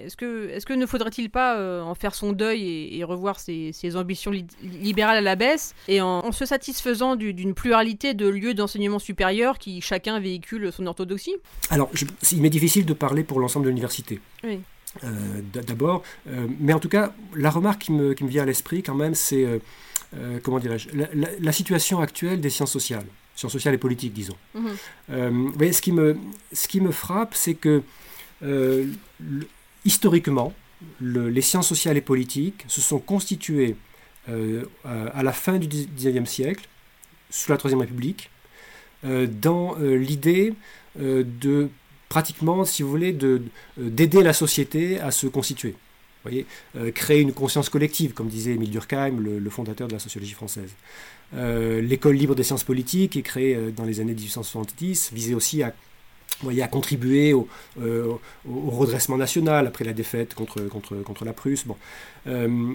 Est-ce 0.06 0.16
que, 0.18 0.50
est 0.50 0.64
que 0.66 0.74
ne 0.74 0.86
faudrait-il 0.86 1.30
pas 1.30 1.58
euh, 1.58 1.82
en 1.82 1.96
faire 1.96 2.16
son 2.16 2.32
deuil 2.32 2.98
et, 2.98 3.04
revoir 3.04 3.40
ses, 3.40 3.74
ambitions 3.96 4.32
libérales 4.62 5.18
à 5.18 5.22
la 5.22 5.36
baisse 5.36 5.74
et 5.88 6.02
en, 6.02 6.32
se 6.32 6.46
satisfaisant 6.46 7.16
d'une 7.16 7.54
pluralité 7.54 8.14
de 8.14 8.28
lieux 8.28 8.54
d'enseignement 8.54 9.00
supérieur 9.00 9.58
qui 9.58 9.82
chacun 9.82 10.20
véhicule 10.20 10.72
son 10.72 10.86
orthodoxie? 10.86 11.36
Alors, 11.70 11.90
il 12.32 12.42
m'est 12.42 12.50
difficile 12.50 12.86
de 12.86 12.94
parler 12.94 13.24
pour 13.24 13.40
l'ensemble 13.40 13.66
de 13.66 13.70
l'université. 13.70 14.20
Oui. 14.44 14.60
Euh, 15.04 15.08
d'abord, 15.54 16.04
euh, 16.28 16.48
mais 16.60 16.74
en 16.74 16.80
tout 16.80 16.90
cas, 16.90 17.14
la 17.36 17.52
remarque 17.52 17.82
qui 17.82 17.92
me, 17.92 18.14
qui 18.14 18.24
me 18.24 18.30
vient 18.30 18.44
à 18.44 18.46
l'esprit 18.46 18.84
quand 18.84 18.96
même, 18.96 19.16
c'est 19.16 19.46
comment 20.44 20.58
dirais-je, 20.58 20.90
la, 21.40 21.52
situation 21.52 22.00
actuelle 22.00 22.42
des 22.42 22.50
sciences 22.50 22.72
sociales, 22.72 23.06
sciences 23.36 23.52
sociales 23.52 23.76
et 23.76 23.78
politiques, 23.78 24.14
disons. 24.14 24.36
Mhm. 24.56 25.54
ce 25.72 25.82
qui 25.82 25.92
me, 25.92 26.18
ce 26.52 26.68
qui 26.68 26.82
me 26.82 26.92
frappe, 26.92 27.36
c'est 27.36 27.54
que 27.54 27.84
historiquement, 29.86 30.54
les 31.02 31.42
sciences 31.42 31.68
sociales 31.68 31.98
et 31.98 32.02
politiques 32.02 32.66
se 32.68 32.82
sont 32.82 33.00
constituées 33.00 33.76
euh, 34.30 34.64
à 34.86 35.24
la 35.24 35.32
fin 35.32 35.58
du 35.58 35.68
XIXe 35.68 36.30
siècle, 36.30 36.68
sous 37.30 37.52
la 37.52 37.58
Troisième 37.58 37.82
République, 37.82 38.30
euh, 39.06 39.28
dans 39.28 39.76
euh, 39.80 39.96
l'idée 39.96 40.54
de 40.98 41.70
pratiquement, 42.10 42.66
si 42.66 42.82
vous 42.84 42.90
voulez, 42.90 43.16
d'aider 43.78 44.24
la 44.24 44.34
société 44.34 45.00
à 45.00 45.12
se 45.12 45.28
constituer. 45.28 45.76
Voyez, 46.24 46.46
créer 46.94 47.22
une 47.22 47.32
conscience 47.32 47.70
collective, 47.70 48.14
comme 48.14 48.28
disait 48.28 48.52
Émile 48.52 48.72
Durkheim, 48.72 49.22
le, 49.22 49.40
le 49.40 49.50
fondateur 49.50 49.88
de 49.88 49.94
la 49.94 50.00
sociologie 50.00 50.34
française. 50.34 50.72
L'école 51.32 52.16
libre 52.16 52.36
des 52.36 52.44
sciences 52.44 52.66
politiques 52.66 53.16
est 53.16 53.22
créée 53.22 53.72
dans 53.72 53.86
les 53.86 54.02
années 54.02 54.16
1870, 54.16 55.12
visait 55.14 55.36
aussi 55.36 55.64
à 55.64 55.74
voyez, 56.44 56.64
a 56.64 56.70
euh, 57.82 58.14
au, 58.48 58.70
redressement 58.70 59.18
national 59.18 59.68
après 59.68 59.86
la 59.86 59.94
défaite 59.94 60.34
contre, 60.34 61.26
la 61.26 61.34
Prusse. 61.34 61.66
Bon. 61.66 61.76
Euh, 62.28 62.74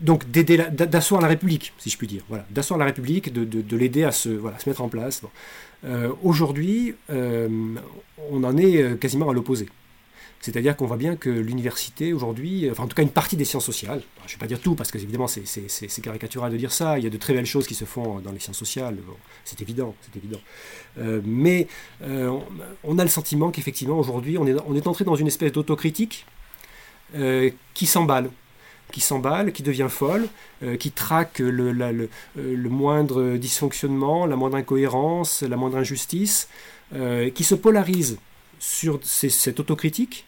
donc 0.00 0.30
d'asseoir 0.30 1.20
la 1.20 1.26
République, 1.26 1.72
si 1.78 1.90
je 1.90 1.98
puis 1.98 2.06
dire, 2.06 2.22
voilà, 2.28 2.46
d'asseoir 2.50 2.78
la 2.78 2.84
République, 2.84 3.32
de, 3.32 3.44
de, 3.44 3.76
l'aider 3.76 4.04
à 4.04 4.12
se 4.12 4.28
mettre 4.66 4.80
en 4.80 4.88
place. 4.88 5.22
Euh, 5.84 6.12
aujourd'hui, 6.22 6.94
on 7.08 8.44
en 8.44 8.56
est 8.56 8.98
quasiment 9.00 9.28
à 9.30 9.32
l'opposé. 9.32 9.66
C'est-à-dire 10.40 10.76
qu'on 10.76 10.86
voit 10.86 10.96
bien 10.96 11.16
que 11.16 11.30
l'université 11.30 12.12
aujourd'hui, 12.12 12.70
enfin 12.70 12.84
en 12.84 12.86
tout 12.86 12.94
cas 12.94 13.02
une 13.02 13.10
partie 13.10 13.36
des 13.36 13.44
sciences 13.44 13.64
sociales, 13.64 14.02
je 14.26 14.32
ne 14.32 14.36
vais 14.36 14.38
pas 14.38 14.46
dire 14.46 14.60
tout 14.60 14.76
parce 14.76 14.92
que 14.92 14.98
évidemment 14.98 15.26
c'est 15.26 16.00
caricatural 16.00 16.52
de 16.52 16.56
dire 16.56 16.72
ça, 16.72 16.98
il 16.98 17.04
y 17.04 17.06
a 17.06 17.10
de 17.10 17.16
très 17.16 17.34
belles 17.34 17.46
choses 17.46 17.66
qui 17.66 17.74
se 17.74 17.84
font 17.84 18.20
dans 18.20 18.30
les 18.30 18.38
sciences 18.38 18.56
sociales, 18.56 18.96
c'est 19.44 19.60
évident, 19.62 19.94
c'est 20.00 20.16
évident. 20.16 20.40
Euh, 20.98 21.20
mais 21.24 21.66
euh, 22.02 22.38
on 22.84 22.98
a 22.98 23.02
le 23.02 23.10
sentiment 23.10 23.50
qu'effectivement 23.50 23.98
aujourd'hui 23.98 24.38
on 24.38 24.46
est, 24.46 24.86
entré 24.86 25.04
dans 25.04 25.16
une 25.16 25.26
espèce 25.26 25.52
d'autocritique 25.52 26.24
euh, 27.16 27.50
qui 27.74 27.86
s'emballe, 27.86 28.30
qui 28.92 29.00
s'emballe, 29.00 29.52
qui 29.52 29.64
devient 29.64 29.88
folle, 29.90 30.28
qui 30.78 30.92
traque 30.92 31.40
le, 31.40 32.08
moindre 32.68 33.36
dysfonctionnement, 33.36 34.24
la 34.24 34.36
moindre 34.36 34.56
incohérence, 34.56 35.42
la 35.42 35.56
moindre 35.56 35.78
injustice, 35.78 36.48
qui 36.92 37.44
se 37.44 37.54
polarise 37.54 38.18
sur 38.58 39.00
cette 39.02 39.60
autocritique 39.60 40.26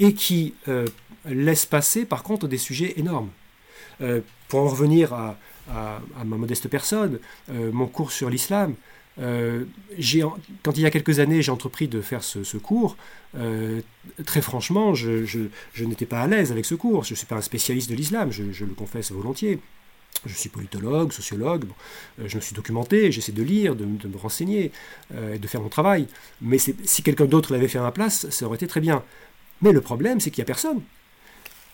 et 0.00 0.14
qui 0.14 0.54
euh, 0.68 0.86
laisse 1.24 1.66
passer 1.66 2.04
par 2.04 2.22
contre 2.22 2.48
des 2.48 2.58
sujets 2.58 2.94
énormes. 2.96 3.30
Euh, 4.00 4.20
pour 4.48 4.60
en 4.60 4.68
revenir 4.68 5.14
à, 5.14 5.36
ma 6.24 6.36
modeste 6.36 6.68
personne, 6.68 7.18
euh, 7.50 7.70
mon 7.72 7.86
cours 7.86 8.10
sur 8.10 8.28
l'islam, 8.28 8.74
quand 9.16 10.76
il 10.76 10.80
y 10.80 10.86
a 10.86 10.90
quelques 10.90 11.18
années 11.20 11.42
j'ai 11.42 11.52
entrepris 11.52 11.86
de 11.86 12.00
faire 12.00 12.22
ce, 12.22 12.56
cours, 12.56 12.96
très 14.24 14.40
franchement, 14.40 14.94
je, 14.94 15.48
n'étais 15.80 16.06
pas 16.06 16.22
à 16.22 16.26
l'aise 16.26 16.50
avec 16.50 16.64
ce 16.64 16.74
cours. 16.74 17.04
Je 17.04 17.12
ne 17.12 17.16
suis 17.16 17.26
pas 17.26 17.36
un 17.36 17.42
spécialiste 17.42 17.90
de 17.90 17.94
l'islam, 17.94 18.32
je, 18.32 18.64
le 18.64 18.74
confesse 18.74 19.12
volontiers. 19.12 19.58
Je 20.24 20.34
suis 20.34 20.48
politologue, 20.48 21.12
sociologue, 21.12 21.64
je 22.24 22.36
me 22.36 22.40
suis 22.40 22.54
documenté, 22.54 23.10
j'essaie 23.10 23.32
de 23.32 23.42
lire, 23.42 23.74
de, 23.74 23.84
me 23.84 24.16
renseigner, 24.16 24.70
de 25.10 25.46
faire 25.48 25.60
mon 25.60 25.68
travail. 25.68 26.06
Mais 26.40 26.58
si 26.58 27.02
quelqu'un 27.02 27.24
d'autre 27.24 27.52
l'avait 27.52 27.66
fait 27.66 27.78
à 27.78 27.82
ma 27.82 27.90
place, 27.90 28.30
ça 28.30 28.46
aurait 28.46 28.54
été 28.54 28.68
très 28.68 28.80
bien. 28.80 29.02
Mais 29.62 29.72
le 29.72 29.80
problème, 29.80 30.20
c'est 30.20 30.30
qu'il 30.30 30.40
n'y 30.40 30.46
a 30.46 30.46
personne. 30.46 30.82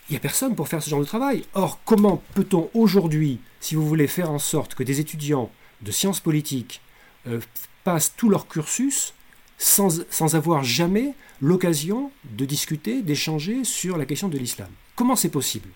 Il 0.09 0.12
n'y 0.12 0.16
a 0.16 0.20
personne 0.20 0.55
pour 0.55 0.68
faire 0.68 0.82
ce 0.82 0.89
genre 0.89 1.01
de 1.01 1.05
travail. 1.05 1.45
Or, 1.55 1.80
comment 1.84 2.22
peut-on 2.34 2.70
aujourd'hui, 2.72 3.41
si 3.61 3.74
vous 3.74 3.86
voulez 3.86 4.07
faire 4.07 4.30
en 4.30 4.39
sorte 4.39 4.74
que 4.74 4.82
des 4.82 5.01
étudiants 5.01 5.51
de 5.82 5.91
sciences 5.91 6.20
politiques 6.20 6.80
euh, 7.26 7.41
passent 7.84 8.14
tout 8.16 8.30
leur 8.30 8.49
cursus 8.49 9.12
sans 9.59 10.34
avoir 10.34 10.62
jamais 10.62 11.14
l'occasion 11.41 12.12
de 12.24 12.45
discuter, 12.45 13.03
d'échanger 13.03 13.64
sur 13.64 13.99
la 13.99 14.07
question 14.07 14.28
de 14.28 14.39
l'islam? 14.39 14.70
Comment 14.95 15.16
c'est 15.16 15.30
possible? 15.30 15.68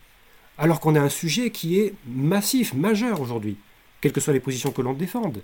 Alors 0.59 0.81
qu'on 0.81 0.95
a 0.95 1.01
un 1.01 1.09
sujet 1.09 1.51
qui 1.51 1.81
est 1.81 1.95
massif, 2.07 2.75
majeur 2.75 3.21
aujourd'hui, 3.21 3.57
quelles 4.01 4.13
que 4.13 4.21
soient 4.21 4.33
les 4.33 4.41
positions 4.41 4.71
que 4.71 4.83
l'on 4.83 4.93
défende. 4.93 5.43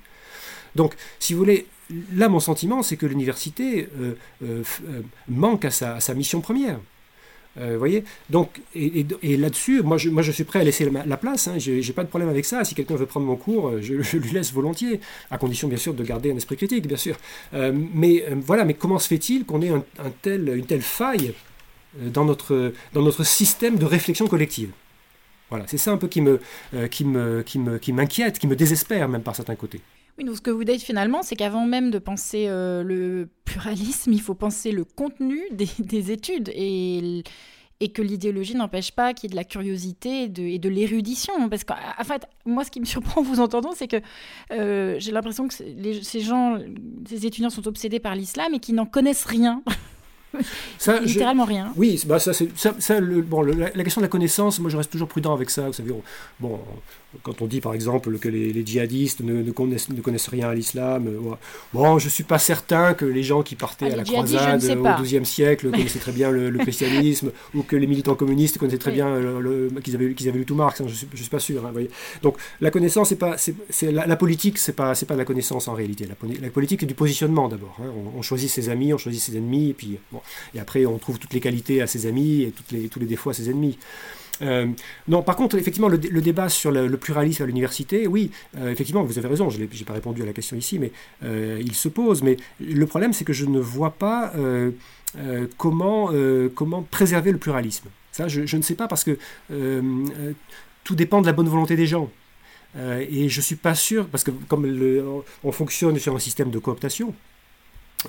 Donc, 0.74 0.94
si 1.18 1.32
vous 1.32 1.38
voulez, 1.38 1.66
là, 2.14 2.28
mon 2.28 2.40
sentiment, 2.40 2.82
c'est 2.82 2.96
que 2.96 3.06
l'université 3.06 3.88
euh, 4.00 4.14
euh, 4.42 4.62
euh, 4.88 5.02
manque 5.28 5.64
à 5.64 5.70
sa, 5.70 6.14
mission 6.14 6.40
première. 6.40 6.78
Vous 7.56 7.78
voyez? 7.78 8.04
Donc, 8.30 8.60
et, 8.76 9.04
là-dessus, 9.36 9.82
moi 9.82 9.96
je, 9.96 10.30
suis 10.30 10.44
prêt 10.44 10.60
à 10.60 10.64
laisser 10.64 10.88
la, 10.88 11.16
place, 11.16 11.48
hein, 11.48 11.54
j'ai 11.58 11.92
pas 11.92 12.04
de 12.04 12.08
problème 12.08 12.28
avec 12.28 12.44
ça. 12.44 12.64
Si 12.64 12.76
quelqu'un 12.76 12.94
veut 12.94 13.06
prendre 13.06 13.26
mon 13.26 13.34
cours, 13.34 13.72
je, 13.80 14.16
lui 14.16 14.30
laisse 14.30 14.52
volontiers, 14.52 15.00
à 15.28 15.38
condition 15.38 15.66
bien 15.66 15.76
sûr 15.76 15.92
de 15.92 16.04
garder 16.04 16.30
un 16.30 16.36
esprit 16.36 16.56
critique, 16.56 16.86
bien 16.86 16.96
sûr. 16.96 17.16
mais 17.52 18.24
voilà, 18.36 18.64
mais 18.64 18.74
comment 18.74 19.00
se 19.00 19.08
fait-il 19.08 19.44
qu'on 19.44 19.60
ait 19.62 19.70
une 19.70 20.66
telle 20.66 20.82
faille 20.82 21.34
dans 21.96 22.24
notre 22.24 23.24
système 23.24 23.76
de 23.76 23.86
réflexion 23.86 24.28
collective? 24.28 24.70
Voilà, 25.50 25.64
c'est 25.66 25.78
ça 25.78 25.92
un 25.92 25.96
peu 25.96 26.08
qui 26.08 26.20
me, 26.20 26.40
qui 26.90 27.04
me, 27.04 27.42
qui 27.42 27.58
me, 27.58 27.78
qui 27.78 27.92
m'inquiète, 27.92 28.38
qui 28.38 28.46
me 28.46 28.56
désespère 28.56 29.08
même 29.08 29.22
par 29.22 29.34
certains 29.34 29.56
côtés. 29.56 29.80
Oui, 30.18 30.24
donc 30.24 30.36
ce 30.36 30.40
que 30.40 30.50
vous 30.50 30.64
dites 30.64 30.82
finalement, 30.82 31.22
c'est 31.22 31.36
qu'avant 31.36 31.64
même 31.64 31.92
de 31.92 32.00
penser 32.00 32.46
euh, 32.48 32.82
le 32.82 33.28
pluralisme, 33.44 34.12
il 34.12 34.20
faut 34.20 34.34
penser 34.34 34.72
le 34.72 34.82
contenu 34.82 35.40
des, 35.52 36.10
études 36.10 36.50
et, 36.52 37.22
et 37.78 37.92
que 37.92 38.02
l'idéologie 38.02 38.56
n'empêche 38.56 38.90
pas 38.90 39.14
qu'il 39.14 39.30
y 39.30 39.30
ait 39.30 39.34
de 39.34 39.36
la 39.36 39.44
curiosité 39.44 40.24
et 40.24 40.28
de, 40.28 40.68
l'érudition. 40.68 41.48
Parce 41.48 41.62
qu'en 41.62 41.76
fait, 42.02 42.26
moi, 42.44 42.64
ce 42.64 42.72
qui 42.72 42.80
me 42.80 42.84
surprend 42.84 43.20
en 43.20 43.24
vous 43.24 43.38
entendant, 43.38 43.70
c'est 43.76 43.86
que 43.86 44.00
euh, 44.50 44.96
j'ai 44.98 45.12
l'impression 45.12 45.46
que 45.46 45.54
ces 45.54 46.20
gens, 46.20 46.58
ces 47.08 47.24
étudiants 47.24 47.50
sont 47.50 47.68
obsédés 47.68 48.00
par 48.00 48.16
l'islam 48.16 48.52
et 48.54 48.58
qu'ils 48.58 48.74
n'en 48.74 48.86
connaissent 48.86 49.24
rien. 49.24 49.62
Ça, 50.78 51.00
Littéralement 51.00 51.44
rien. 51.44 51.72
Oui, 51.76 52.02
bah 52.06 52.18
ça, 52.18 52.32
c'est, 52.32 52.48
ça, 52.56 53.00
le, 53.00 53.22
bon, 53.22 53.42
la, 53.42 53.70
question 53.70 54.00
de 54.00 54.04
la 54.04 54.10
connaissance, 54.10 54.60
moi 54.60 54.70
je 54.70 54.76
reste 54.76 54.90
toujours 54.90 55.08
prudent 55.08 55.32
avec 55.32 55.50
ça. 55.50 55.66
Vous 55.66 55.72
savez, 55.72 55.92
bon, 56.38 56.60
quand 57.22 57.42
on 57.42 57.46
dit 57.46 57.60
par 57.60 57.74
exemple 57.74 58.18
que 58.18 58.28
les, 58.28 58.64
djihadistes 58.64 59.20
ne, 59.20 59.42
ne, 59.42 59.50
connaissent, 59.50 59.88
ne, 59.88 60.00
connaissent, 60.00 60.28
rien 60.28 60.48
à 60.48 60.54
l'islam, 60.54 61.06
euh, 61.06 61.34
bon, 61.72 61.98
je 61.98 62.08
suis 62.08 62.24
pas 62.24 62.38
certain 62.38 62.94
que 62.94 63.04
les 63.04 63.22
gens 63.22 63.42
qui 63.42 63.54
partaient 63.54 63.90
ah, 63.90 63.94
à 63.94 63.96
la 63.96 64.04
croisade 64.04 64.64
au 64.64 65.02
XIIe 65.02 65.26
siècle 65.26 65.70
connaissaient 65.72 65.98
très 65.98 66.12
bien 66.12 66.30
le, 66.30 66.56
christianisme, 66.58 67.30
ou 67.54 67.62
que 67.62 67.76
les 67.76 67.86
militants 67.86 68.14
communistes 68.14 68.58
connaissaient 68.58 68.78
très 68.78 68.92
bien 68.92 69.18
le, 69.18 69.70
qu'ils 69.82 69.94
avaient, 69.94 70.38
lu 70.38 70.44
tout 70.44 70.54
Marx. 70.54 70.80
Hein, 70.80 70.86
je, 70.88 70.94
suis, 70.94 71.08
suis 71.14 71.28
pas 71.28 71.38
sûr. 71.38 71.64
Hein, 71.66 71.72
Donc 72.22 72.36
la 72.60 72.70
connaissance, 72.70 73.12
pas, 73.14 73.36
c'est, 73.36 73.92
la, 73.92 74.16
politique, 74.16 74.58
c'est 74.58 74.72
pas, 74.72 74.94
c'est 74.94 75.06
pas 75.06 75.16
la 75.16 75.24
connaissance 75.24 75.68
en 75.68 75.74
réalité. 75.74 76.06
La, 76.06 76.50
politique, 76.50 76.80
c'est 76.80 76.86
du 76.86 76.94
positionnement 76.94 77.48
d'abord. 77.48 77.76
Hein. 77.80 77.90
On, 78.16 78.22
choisit 78.22 78.50
ses 78.50 78.68
amis, 78.68 78.92
on 78.92 78.98
choisit 78.98 79.22
ses 79.22 79.36
ennemis, 79.36 79.70
et 79.70 79.74
puis 79.74 79.98
bon, 80.12 80.20
et 80.54 80.60
après 80.60 80.84
on 80.86 80.98
trouve 80.98 81.18
toutes 81.18 81.32
les 81.32 81.40
qualités 81.40 81.80
à 81.82 81.86
ses 81.86 82.06
amis 82.06 82.42
et 82.42 82.50
toutes 82.50 82.72
les, 82.72 82.88
tous 82.88 83.00
les 83.00 83.06
défauts 83.06 83.30
à 83.30 83.34
ses 83.34 83.50
ennemis. 83.50 83.78
Euh, 84.42 84.66
non, 85.06 85.22
par 85.22 85.36
contre, 85.36 85.56
effectivement, 85.56 85.88
le, 85.88 85.98
débat 85.98 86.48
sur 86.48 86.70
le, 86.70 86.96
pluralisme 86.96 87.42
à 87.42 87.46
l'université, 87.46 88.06
oui, 88.06 88.30
euh, 88.56 88.70
effectivement, 88.70 89.02
vous 89.02 89.18
avez 89.18 89.28
raison, 89.28 89.50
je 89.50 89.58
n'ai 89.58 89.66
pas 89.66 89.92
répondu 89.92 90.22
à 90.22 90.26
la 90.26 90.32
question 90.32 90.56
ici, 90.56 90.78
mais 90.78 90.92
euh, 91.24 91.60
il 91.60 91.74
se 91.74 91.88
pose. 91.88 92.22
Mais 92.22 92.36
le 92.60 92.86
problème, 92.86 93.12
c'est 93.12 93.24
que 93.24 93.32
je 93.32 93.46
ne 93.46 93.60
vois 93.60 93.92
pas 93.92 94.32
comment, 95.56 96.10
comment 96.54 96.82
préserver 96.82 97.32
le 97.32 97.38
pluralisme. 97.38 97.88
Ça, 98.12 98.28
je, 98.28 98.56
ne 98.56 98.62
sais 98.62 98.74
pas 98.74 98.88
parce 98.88 99.04
que 99.04 99.18
tout 100.84 100.94
dépend 100.94 101.20
de 101.20 101.26
la 101.26 101.32
bonne 101.32 101.48
volonté 101.48 101.76
des 101.76 101.86
gens. 101.86 102.10
et 102.76 103.28
je 103.28 103.38
ne 103.38 103.42
suis 103.42 103.56
pas 103.56 103.74
sûr, 103.74 104.06
parce 104.06 104.24
que 104.24 104.30
comme 104.48 105.22
on 105.44 105.52
fonctionne 105.52 105.98
sur 105.98 106.14
un 106.14 106.18
système 106.18 106.50
de 106.50 106.58
cooptation, 106.58 107.14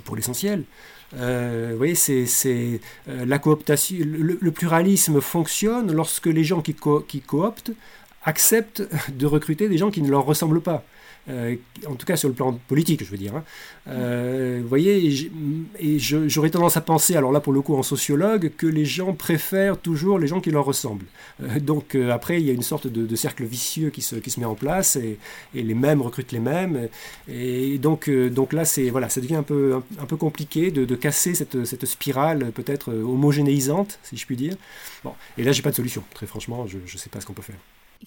pour 0.03 0.15
l'essentiel, 0.15 0.63
euh, 1.17 1.69
vous 1.71 1.77
voyez, 1.77 1.95
c'est, 1.95 2.79
euh, 3.07 3.25
la 3.25 3.39
cooptation. 3.39 3.97
Le, 4.01 4.51
pluralisme 4.51 5.21
fonctionne 5.21 5.91
lorsque 5.91 6.27
les 6.27 6.43
gens 6.43 6.61
qui, 6.61 6.75
qui 7.07 7.21
cooptent 7.21 7.71
acceptent 8.23 8.83
de 9.09 9.25
recruter 9.25 9.69
des 9.69 9.77
gens 9.77 9.91
qui 9.91 10.01
ne 10.01 10.09
leur 10.09 10.25
ressemblent 10.25 10.61
pas. 10.61 10.83
Euh, 11.29 11.57
en 11.85 11.95
tout 11.95 12.05
cas 12.05 12.15
sur 12.15 12.27
le 12.27 12.33
plan 12.33 12.53
politique, 12.67 13.03
je 13.03 13.09
veux 13.09 13.17
dire. 13.17 13.35
Hein. 13.35 13.43
Euh, 13.87 14.59
vous 14.61 14.67
voyez, 14.67 15.29
et 15.79 15.99
j'aurais 15.99 16.49
tendance 16.49 16.77
à 16.77 16.81
penser, 16.81 17.15
alors 17.15 17.31
là 17.31 17.39
pour 17.39 17.53
le 17.53 17.61
coup 17.61 17.75
en 17.75 17.83
sociologue, 17.83 18.51
que 18.57 18.65
les 18.65 18.85
gens 18.85 19.13
préfèrent 19.13 19.77
toujours 19.77 20.17
les 20.17 20.27
gens 20.27 20.39
qui 20.39 20.49
leur 20.49 20.65
ressemblent. 20.65 21.05
Euh, 21.43 21.59
donc 21.59 21.95
après, 21.95 22.41
il 22.41 22.47
y 22.47 22.49
a 22.49 22.53
une 22.53 22.63
sorte 22.63 22.87
de, 22.87 23.15
cercle 23.15 23.43
vicieux 23.43 23.89
qui 23.89 24.01
se, 24.01 24.15
qui 24.15 24.31
se 24.31 24.39
met 24.39 24.45
en 24.45 24.55
place, 24.55 24.95
et, 24.95 25.19
les 25.53 25.73
mêmes 25.73 26.01
recrutent 26.01 26.31
les 26.31 26.39
mêmes. 26.39 26.87
Et 27.27 27.77
donc, 27.77 28.09
donc 28.09 28.53
là, 28.53 28.63
voilà, 28.91 29.09
ça 29.09 29.21
devient 29.21 29.35
un 29.35 29.43
peu, 29.43 29.81
un, 29.99 30.05
peu 30.05 30.15
compliqué 30.15 30.71
de, 30.71 30.95
casser 30.95 31.35
cette, 31.35 31.65
cette 31.65 31.85
spirale 31.85 32.51
peut-être 32.53 32.93
homogénéisante, 32.93 33.99
si 34.03 34.17
je 34.17 34.25
puis 34.25 34.35
dire. 34.35 34.55
Bon, 35.03 35.13
et 35.37 35.43
là, 35.43 35.51
j'ai 35.51 35.61
pas 35.61 35.71
de 35.71 35.75
solution, 35.75 36.03
très 36.13 36.25
franchement, 36.25 36.65
je 36.65 36.77
ne 36.77 36.97
sais 36.97 37.09
pas 37.09 37.19
ce 37.19 37.25
qu'on 37.25 37.33
peut 37.33 37.41
faire. 37.41 37.57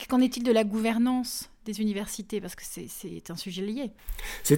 Qu'en 0.09 0.21
est-il 0.21 0.43
de 0.43 0.53
la 0.53 0.65
gouvernance 0.65 1.51
des 1.67 1.81
universités? 1.81 2.41
Parce 2.41 2.55
que 2.55 2.63
c'est 2.65 3.31
un 3.31 3.37
sujet 3.37 3.63
lié. 3.63 3.91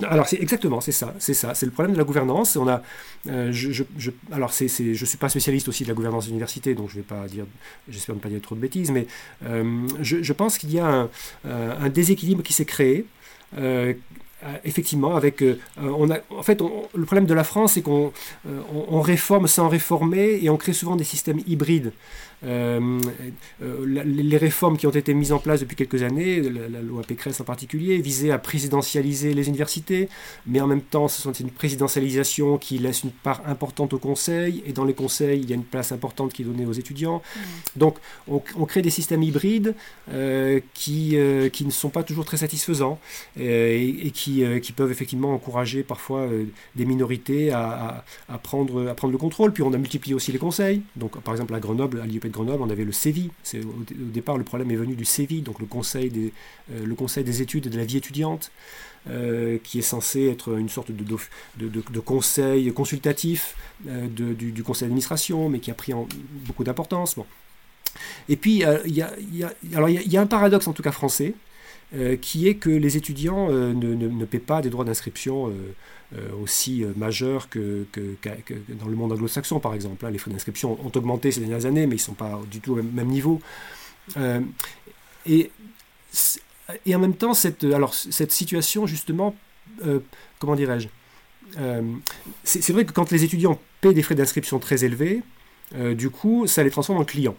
Alors, 0.04 0.28
c'est 0.28 0.40
exactement, 0.40 0.80
c'est 0.80 0.92
ça. 0.92 1.12
C'est 1.18 1.34
ça. 1.34 1.54
C'est 1.54 1.66
le 1.66 1.72
problème 1.72 1.92
de 1.92 1.98
la 1.98 2.04
gouvernance. 2.04 2.56
On 2.56 2.68
a, 2.68 2.82
euh, 3.26 3.50
je, 3.50 3.82
alors, 4.30 4.52
c'est, 4.52 4.68
je 4.68 5.04
suis 5.04 5.18
pas 5.18 5.28
spécialiste 5.28 5.68
aussi 5.68 5.82
de 5.82 5.88
la 5.88 5.94
gouvernance 5.94 6.26
des 6.26 6.30
universités, 6.30 6.74
donc 6.74 6.88
je 6.90 6.96
vais 6.96 7.02
pas 7.02 7.26
dire, 7.26 7.46
j'espère 7.88 8.14
ne 8.14 8.20
pas 8.20 8.28
dire 8.28 8.40
trop 8.40 8.54
de 8.54 8.60
bêtises, 8.60 8.92
mais 8.92 9.08
euh, 9.44 9.86
je, 10.00 10.32
pense 10.32 10.56
qu'il 10.56 10.72
y 10.72 10.78
a 10.78 10.86
un, 10.86 11.10
euh, 11.46 11.88
déséquilibre 11.88 12.44
qui 12.44 12.52
s'est 12.52 12.64
créé. 12.64 13.04
effectivement, 14.64 15.16
avec, 15.16 15.42
on 15.78 16.10
a, 16.10 16.18
en 16.30 16.42
fait, 16.44 16.60
le 16.60 17.04
problème 17.06 17.26
de 17.26 17.34
la 17.34 17.44
France, 17.44 17.72
c'est 17.72 17.82
qu'on 17.82 18.12
on 18.72 19.00
réforme 19.00 19.48
sans 19.48 19.68
réformer 19.68 20.38
et 20.42 20.48
on 20.48 20.56
crée 20.56 20.74
souvent 20.74 20.96
des 20.96 21.04
systèmes 21.04 21.40
hybrides. 21.46 21.92
Euh, 22.46 23.00
euh, 23.62 24.02
les 24.04 24.36
réformes 24.36 24.76
qui 24.76 24.86
ont 24.86 24.90
été 24.90 25.14
mises 25.14 25.32
en 25.32 25.38
place 25.38 25.60
depuis 25.60 25.76
quelques 25.76 26.02
années, 26.02 26.40
la, 26.40 26.80
loi 26.80 27.02
Pécresse 27.02 27.40
en 27.40 27.44
particulier, 27.44 27.98
visaient 27.98 28.30
à 28.30 28.38
présidentialiser 28.38 29.34
les 29.34 29.48
universités, 29.48 30.08
mais 30.46 30.60
en 30.60 30.66
même 30.66 30.82
temps, 30.82 31.08
ce 31.08 31.20
sont 31.22 31.32
une 31.32 31.50
présidentialisation 31.50 32.58
qui 32.58 32.78
laisse 32.78 33.04
une 33.04 33.10
part 33.10 33.42
importante 33.46 33.92
au 33.94 33.98
conseil, 33.98 34.62
et 34.66 34.72
dans 34.72 34.84
les 34.84 34.94
conseils, 34.94 35.40
il 35.40 35.48
y 35.48 35.52
a 35.52 35.56
une 35.56 35.64
place 35.64 35.92
importante 35.92 36.32
qui 36.32 36.42
est 36.42 36.44
donnée 36.44 36.66
aux 36.66 36.72
étudiants. 36.72 37.22
Mmh. 37.36 37.40
Donc, 37.76 37.96
on, 38.28 38.40
crée 38.66 38.82
des 38.82 38.90
systèmes 38.90 39.22
hybrides 39.22 39.74
euh, 40.10 40.60
qui, 40.74 41.16
qui 41.52 41.64
ne 41.64 41.70
sont 41.70 41.90
pas 41.90 42.02
toujours 42.02 42.24
très 42.24 42.38
satisfaisants 42.38 42.98
et, 43.38 44.10
qui, 44.12 44.42
qui, 44.62 44.72
peuvent 44.72 44.90
effectivement 44.90 45.32
encourager 45.34 45.82
parfois 45.82 46.28
des 46.74 46.84
minorités 46.84 47.52
à, 47.52 48.04
à, 48.28 48.38
prendre, 48.38 48.88
à 48.88 48.94
prendre 48.94 49.12
le 49.12 49.18
contrôle. 49.18 49.52
Puis 49.52 49.62
on 49.62 49.72
a 49.72 49.78
multiplié 49.78 50.14
aussi 50.14 50.32
les 50.32 50.38
conseils. 50.38 50.82
Donc, 50.96 51.20
par 51.20 51.34
exemple, 51.34 51.54
à 51.54 51.60
Grenoble, 51.60 52.00
à 52.00 52.06
l'IUP 52.06 52.26
Grenoble, 52.34 52.62
on 52.62 52.70
avait 52.70 52.84
le 52.84 52.92
CEVI. 52.92 53.30
Au, 53.54 53.58
au, 53.58 54.10
départ, 54.12 54.36
le 54.36 54.44
problème 54.44 54.70
est 54.70 54.76
venu 54.76 54.94
du 54.94 55.04
CEVI, 55.04 55.40
donc 55.40 55.60
le 55.60 55.66
Conseil 55.66 56.10
des, 56.10 56.32
euh, 56.72 56.84
le 56.84 56.94
conseil 56.94 57.24
des 57.24 57.42
études 57.42 57.66
et 57.66 57.70
de 57.70 57.76
la 57.76 57.84
vie 57.84 57.96
étudiante, 57.96 58.50
euh, 59.10 59.58
qui 59.62 59.78
est 59.78 59.82
censé 59.82 60.28
être 60.28 60.58
une 60.58 60.68
sorte 60.68 60.90
de, 60.90 61.04
de, 61.58 62.00
conseil 62.00 62.72
consultatif 62.72 63.56
euh, 63.88 64.06
du, 64.08 64.62
conseil 64.62 64.86
d'administration, 64.86 65.48
mais 65.48 65.58
qui 65.58 65.70
a 65.70 65.74
pris 65.74 65.92
beaucoup 66.46 66.64
d'importance. 66.64 67.16
Et 68.28 68.36
puis, 68.36 68.62
il 68.86 68.94
y, 68.94 69.02
a, 69.02 69.12
y, 69.32 70.16
a, 70.16 70.20
un 70.20 70.26
paradoxe, 70.26 70.66
en 70.66 70.72
tout 70.72 70.82
cas 70.82 70.92
français, 70.92 71.34
qui 72.20 72.48
est 72.48 72.56
que 72.56 72.70
les 72.70 72.96
étudiants 72.96 73.50
ne, 73.50 74.24
paient 74.24 74.38
pas 74.38 74.62
des 74.62 74.70
droits 74.70 74.84
d'inscription 74.84 75.52
aussi 76.42 76.84
euh, 76.84 76.92
majeur 76.96 77.48
que, 77.48 77.86
que, 77.92 78.00
dans 78.68 78.86
le 78.86 78.96
monde 78.96 79.12
anglo-saxon, 79.12 79.60
par 79.60 79.74
exemple. 79.74 80.06
Les 80.08 80.18
frais 80.18 80.30
d'inscription 80.30 80.78
ont 80.84 80.92
augmenté 80.94 81.30
ces 81.32 81.40
dernières 81.40 81.66
années, 81.66 81.86
mais 81.86 81.96
ils 81.96 81.98
ne 81.98 82.04
sont 82.04 82.14
pas 82.14 82.40
du 82.50 82.60
tout 82.60 82.72
au 82.72 82.82
même, 82.82 83.06
niveau. 83.06 83.40
Euh, 84.16 84.40
et, 85.26 85.50
et 86.86 86.94
en 86.94 86.98
même 86.98 87.14
temps, 87.14 87.34
cette, 87.34 87.64
alors, 87.64 87.94
cette 87.94 88.32
situation, 88.32 88.86
justement, 88.86 89.34
comment 90.38 90.56
dirais-je 90.56 90.88
C'est 92.44 92.72
vrai 92.72 92.84
que 92.84 92.92
quand 92.92 93.10
les 93.10 93.24
étudiants 93.24 93.58
paient 93.80 93.94
des 93.94 94.02
frais 94.02 94.14
d'inscription 94.14 94.58
très 94.58 94.84
élevés, 94.84 95.22
du 95.94 96.10
coup, 96.10 96.46
ça 96.46 96.62
les 96.62 96.70
transforme 96.70 96.98
en 96.98 97.04
clients. 97.04 97.36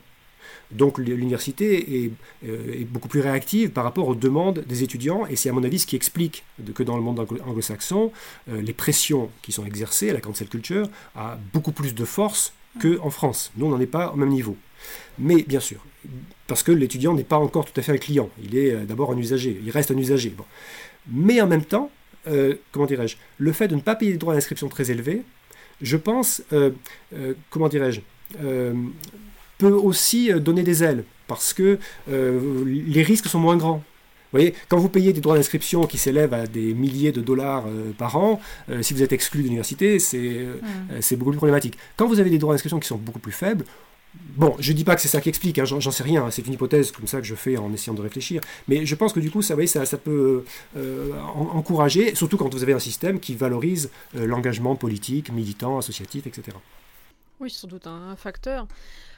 Donc 0.72 0.97
l'université 0.97 2.11
euh, 2.43 2.74
est, 2.74 2.86
beaucoup 2.86 3.07
plus 3.07 3.22
réactive 3.22 3.70
par 3.70 3.84
rapport 3.84 4.07
aux 4.07 4.16
demandes 4.16 4.63
des 4.68 4.84
étudiants, 4.84 5.26
et 5.28 5.36
c'est 5.36 5.49
à 5.49 5.53
mon 5.53 5.63
avis 5.63 5.80
ce 5.80 5.88
qui 5.88 5.95
explique 5.95 6.43
que 6.74 6.84
dans 6.84 6.95
le 6.95 7.03
monde 7.03 7.20
anglo-saxon, 7.20 8.11
euh, 8.49 8.61
les 8.61 8.74
pressions 8.74 9.30
qui 9.41 9.51
sont 9.51 9.66
exercées 9.66 10.09
à 10.09 10.13
la 10.13 10.22
cancel 10.22 10.47
culture 10.47 10.89
a 11.16 11.38
beaucoup 11.53 11.72
plus 11.72 11.93
de 11.93 12.05
force 12.05 12.53
qu'en 12.82 13.09
France. 13.09 13.51
Nous, 13.55 13.66
on 13.66 13.70
n'en 13.70 13.80
est 13.80 13.86
pas 13.86 14.11
au 14.11 14.16
même 14.16 14.30
niveau. 14.30 14.57
Mais 15.18 15.43
bien 15.43 15.59
sûr, 15.59 15.86
parce 16.47 16.63
que 16.63 16.72
l'étudiant 16.72 17.13
n'est 17.13 17.24
pas 17.24 17.38
encore 17.38 17.66
tout 17.66 17.80
à 17.80 17.84
fait 17.84 17.93
un 17.93 17.97
client, 17.97 18.30
il 18.43 18.57
est 18.57 18.72
euh, 18.72 18.86
d'abord 18.86 19.11
un 19.11 19.18
usager, 19.18 19.59
il 19.63 19.72
reste 19.72 19.91
un 19.91 19.97
usager. 19.97 20.36
Mais 21.11 21.41
en 21.41 21.47
même 21.47 21.63
temps, 21.66 21.91
comment 22.72 22.88
dirais-je, 22.88 23.18
le 23.38 23.51
fait 23.51 23.68
de 23.68 23.76
ne 23.76 23.82
pas 23.82 23.93
payer 23.93 24.11
des 24.11 24.18
droits 24.18 24.34
d'inscription 24.34 24.68
très 24.68 24.89
élevés, 24.89 25.22
je 25.84 25.95
pense, 25.95 26.41
comment 27.51 27.68
dirais-je, 27.68 28.01
peut 29.57 29.71
aussi 29.71 30.31
euh, 30.31 30.39
donner 30.39 30.63
des 30.63 30.83
ailes, 30.83 31.03
parce 31.27 31.53
que 31.53 31.79
euh, 32.09 32.63
les 32.65 33.03
risques 33.03 33.27
sont 33.27 33.39
moins 33.39 33.57
grands. 33.57 33.83
Vous 34.31 34.39
voyez, 34.39 34.53
quand 34.67 34.77
vous 34.77 34.89
payez 34.89 35.13
des 35.13 35.21
droits 35.21 35.37
d'inscription 35.37 35.85
qui 35.85 35.97
s'élèvent 35.97 36.33
à 36.33 36.45
des 36.45 36.73
milliers 36.73 37.13
de 37.13 37.21
dollars 37.21 37.65
euh, 37.67 37.91
par 37.97 38.17
an, 38.17 38.41
si 38.81 38.93
vous 38.93 39.01
êtes 39.01 39.13
exclu 39.13 39.39
de 39.39 39.43
l'université, 39.45 39.97
c'est 39.97 40.17
mm. 40.17 41.01
c'est 41.01 41.15
beaucoup 41.15 41.31
plus 41.31 41.37
problématique. 41.37 41.77
Quand 41.95 42.07
vous 42.07 42.19
avez 42.19 42.29
des 42.29 42.37
droits 42.37 42.53
d'inscription 42.53 42.79
qui 42.79 42.87
sont 42.87 42.97
beaucoup 42.97 43.19
plus 43.19 43.31
faibles, 43.31 43.63
Bon, 44.37 44.53
je 44.59 44.73
dis 44.73 44.83
pas 44.83 44.95
que 44.95 45.01
c'est 45.01 45.07
ça 45.07 45.21
qui 45.21 45.29
explique, 45.29 45.59
hein, 45.59 45.65
j'en 45.65 45.91
sais 45.91 46.03
rien, 46.03 46.29
c'est 46.29 46.45
une 46.45 46.53
hypothèse 46.53 46.91
comme 46.91 47.07
ça 47.07 47.19
que 47.19 47.23
je 47.25 47.35
fais 47.35 47.55
en 47.55 47.71
essayant 47.71 47.93
de 47.93 48.01
réfléchir, 48.01 48.41
mais 48.67 48.85
je 48.85 48.95
pense 48.95 49.13
que 49.13 49.21
du 49.21 49.31
coup, 49.31 49.41
ça, 49.41 49.55
ça, 49.65 49.85
ça 49.85 49.97
peut 49.97 50.43
euh, 50.75 51.11
encourager, 51.53 52.15
surtout 52.15 52.35
quand 52.35 52.53
vous 52.53 52.61
avez 52.61 52.73
un 52.73 52.79
système 52.79 53.19
qui 53.19 53.33
valorise 53.33 53.91
euh, 54.15 54.25
l'engagement 54.25 54.75
politique, 54.75 55.31
militant, 55.31 55.77
associatif, 55.77 56.27
etc. 56.27 56.57
Oui, 57.39 57.49
c'est 57.49 57.59
sans 57.59 57.67
doute 57.67 57.87
un 57.87 58.15
facteur. 58.17 58.67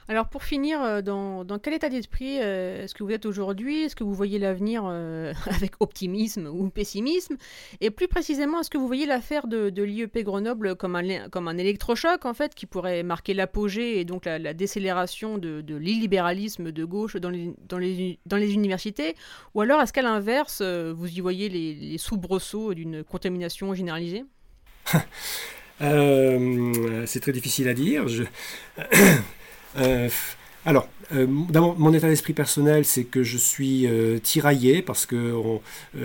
Alors 0.10 0.30
pour 0.30 0.44
finir, 0.44 0.82
euh, 0.82 1.02
dans, 1.02 1.46
quel 1.62 1.74
état 1.74 1.90
d'esprit 1.90 2.38
euh, 2.40 2.84
est-ce 2.84 2.96
que 2.96 3.04
vous 3.04 3.12
êtes 3.12 3.26
aujourd'hui? 3.26 3.84
Est-ce 3.84 3.96
que 3.96 4.06
vous 4.06 4.14
voyez 4.14 4.40
l'avenir 4.40 4.84
euh, 4.86 5.34
avec 5.48 5.74
optimisme 5.82 6.48
ou 6.48 6.70
pessimisme? 6.70 7.36
Et 7.82 7.92
plus 7.92 8.08
précisément, 8.08 8.62
est-ce 8.62 8.70
que 8.70 8.78
vous 8.78 8.88
voyez 8.88 9.06
l'affaire 9.06 9.48
de, 9.48 9.84
l'IEP 9.84 10.24
Grenoble 10.24 10.76
comme 10.76 10.96
un, 10.96 11.28
comme 11.30 11.50
un 11.50 11.58
électrochoc 11.58 12.26
en 12.26 12.34
fait 12.34 12.56
qui 12.56 12.66
pourrait 12.66 13.04
marquer 13.04 13.34
l'apogée 13.34 14.00
et 14.00 14.06
donc 14.06 14.24
la, 14.26 14.54
décélération 14.54 15.38
de, 15.38 15.76
l'illibéralisme 15.76 16.72
de 16.72 16.86
gauche 16.86 17.18
dans 17.18 17.30
les, 17.30 18.54
universités? 18.54 19.16
Ou 19.56 19.62
alors 19.62 19.82
est-ce 19.82 19.92
qu'à 19.92 20.02
l'inverse, 20.02 20.62
vous 20.62 21.08
y 21.08 21.20
voyez 21.20 21.50
les, 21.50 21.98
soubresauts 21.98 22.74
d'une 22.74 23.04
contamination 23.04 23.74
généralisée? 23.74 24.24
C'est 25.80 27.20
très 27.20 27.34
difficile 27.34 27.68
à 27.68 27.74
dire. 27.74 28.06
Euh, 29.78 30.10
alors, 30.66 30.90
euh, 31.14 31.26
mon 31.28 31.94
état 31.94 32.10
d'esprit 32.10 32.34
personnel, 32.34 32.84
c'est 32.84 33.06
que 33.06 33.24
je 33.24 33.38
suis 33.38 33.88
euh, 33.88 34.20
tiraillé 34.20 34.82
parce 34.82 35.06
que 35.06 35.34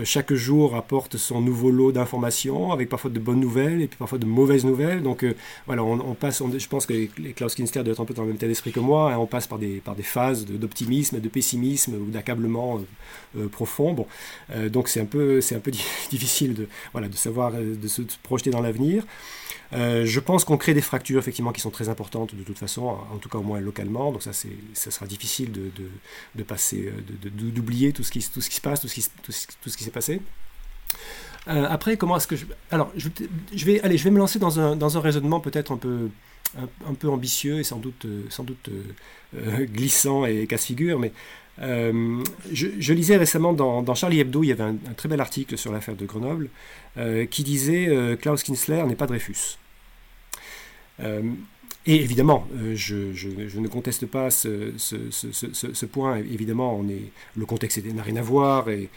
chaque 0.04 0.32
jour 0.32 0.76
apporte 0.76 1.16
son 1.16 1.40
nouveau 1.40 1.72
lot 1.72 1.90
d'informations, 1.90 2.70
avec 2.70 2.88
parfois 2.88 3.10
de 3.10 3.18
bonnes 3.18 3.40
nouvelles 3.40 3.82
et 3.82 3.88
puis 3.88 3.96
parfois 3.98 4.18
de 4.18 4.26
mauvaises 4.26 4.64
nouvelles. 4.64 5.02
Donc 5.02 5.26
voilà, 5.66 5.82
on, 5.82 6.14
passe, 6.14 6.44
je 6.56 6.68
pense 6.68 6.86
que 6.86 7.06
Klaus 7.32 7.56
Kinster 7.56 7.82
doit 7.82 7.92
être 7.92 8.00
un 8.00 8.04
peu 8.04 8.14
dans 8.14 8.22
le 8.22 8.28
même 8.28 8.36
état 8.36 8.46
d'esprit 8.46 8.70
que 8.70 8.78
moi, 8.78 9.12
hein, 9.12 9.18
on 9.18 9.26
passe 9.26 9.48
par 9.48 9.58
des, 9.58 9.80
par 9.80 9.96
des 9.96 10.04
phases 10.04 10.46
d'optimisme, 10.46 11.18
de, 11.18 11.28
pessimisme 11.28 11.94
ou 11.94 12.10
d'accablement 12.10 12.80
profond. 13.50 14.06
Donc 14.68 14.88
c'est 14.88 15.00
un 15.00 15.06
peu, 15.06 15.40
un 15.50 15.58
peu 15.58 15.72
difficile 16.10 16.54
de, 16.54 16.68
voilà, 16.92 17.08
de 17.08 17.16
savoir, 17.16 17.50
de 17.52 17.88
se 17.88 18.02
projeter 18.22 18.50
dans 18.50 18.60
l'avenir. 18.60 19.04
Euh, 19.72 20.04
je 20.04 20.20
pense 20.20 20.44
qu'on 20.44 20.56
crée 20.56 20.74
des 20.74 20.80
fractures 20.80 21.18
effectivement 21.18 21.52
qui 21.52 21.60
sont 21.60 21.70
très 21.70 21.88
importantes 21.88 22.34
de 22.34 22.42
toute 22.42 22.58
façon, 22.58 22.86
en 22.86 23.16
tout 23.20 23.28
cas 23.28 23.38
au 23.38 23.42
moins 23.42 23.60
localement. 23.60 24.12
Donc 24.12 24.22
ça, 24.22 24.32
c'est, 24.32 24.56
ça 24.74 24.90
sera 24.90 25.06
difficile 25.06 25.52
de, 25.52 25.70
de, 26.34 26.42
passer, 26.42 26.92
euh, 26.92 27.30
d'oublier 27.30 27.92
tout 27.92 28.02
ce 28.02 28.10
qui, 28.10 28.20
tout 28.28 28.40
ce 28.40 28.50
qui 28.50 28.56
se 28.56 28.60
passe, 28.60 28.80
tout 28.80 28.88
ce 28.88 28.94
qui, 28.94 29.06
tout 29.22 29.32
ce, 29.32 29.76
qui 29.76 29.84
s'est 29.84 29.90
passé. 29.90 30.20
Euh, 31.48 31.66
après, 31.68 31.96
comment 31.96 32.16
est-ce 32.16 32.28
que 32.28 32.36
je... 32.36 32.46
Alors, 32.70 32.90
je, 32.96 33.08
je, 33.54 33.64
vais, 33.64 33.80
allez, 33.80 33.98
je 33.98 34.04
vais 34.04 34.10
me 34.10 34.18
lancer 34.18 34.38
dans 34.38 34.60
un, 34.60 34.76
dans 34.76 34.96
un 34.98 35.00
raisonnement 35.00 35.40
peut-être 35.40 35.72
un 35.72 35.76
peu, 35.76 36.10
un, 36.56 36.94
peu 36.94 37.08
ambitieux 37.08 37.58
et 37.58 37.64
sans 37.64 37.78
doute, 37.78 38.06
sans 38.28 38.44
doute 38.44 38.70
glissant 39.72 40.26
et 40.26 40.46
casse-figure, 40.46 40.98
mais 40.98 41.12
je, 41.58 42.92
lisais 42.92 43.16
récemment 43.16 43.52
dans, 43.52 43.94
Charlie 43.94 44.20
Hebdo, 44.20 44.42
il 44.42 44.48
y 44.48 44.52
avait 44.52 44.64
un, 44.64 44.76
très 44.96 45.08
bel 45.08 45.20
article 45.20 45.58
sur 45.58 45.72
l'affaire 45.72 45.96
de 45.96 46.06
Grenoble 46.06 46.48
qui 47.30 47.42
disait 47.44 48.16
Klaus 48.20 48.42
Kinsler 48.42 48.84
n'est 48.84 48.96
pas 48.96 49.06
Dreyfus. 49.06 49.58
Euh, 51.82 51.90
et 51.90 51.96
évidemment, 51.96 52.46
euh, 52.56 52.74
je, 52.74 53.58
ne 53.58 53.68
conteste 53.68 54.06
pas 54.06 54.30
ce, 54.30 55.84
point. 55.86 56.16
Évidemment, 56.18 56.84
le 57.36 57.46
contexte 57.46 57.84
n'a 57.84 58.02
rien 58.02 58.16
à 58.16 58.22
voir 58.22 58.68
et, 58.68 58.88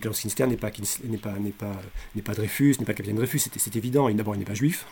Klaus 0.00 0.20
Kinster 0.20 0.46
n'est 0.46 0.56
pas, 0.56 0.70
n'est 1.04 1.18
pas, 1.18 1.38
n'est 1.38 1.50
pas, 1.50 1.80
n'est 2.14 2.22
pas 2.22 2.34
Dreyfus, 2.34 2.76
n'est 2.78 2.86
pas 2.86 2.94
capitaine 2.94 3.16
Dreyfus, 3.16 3.40
c'est, 3.56 3.76
évident. 3.76 4.10
D'abord, 4.10 4.34
il 4.34 4.38
n'est 4.38 4.44
pas 4.44 4.54
juif. 4.54 4.86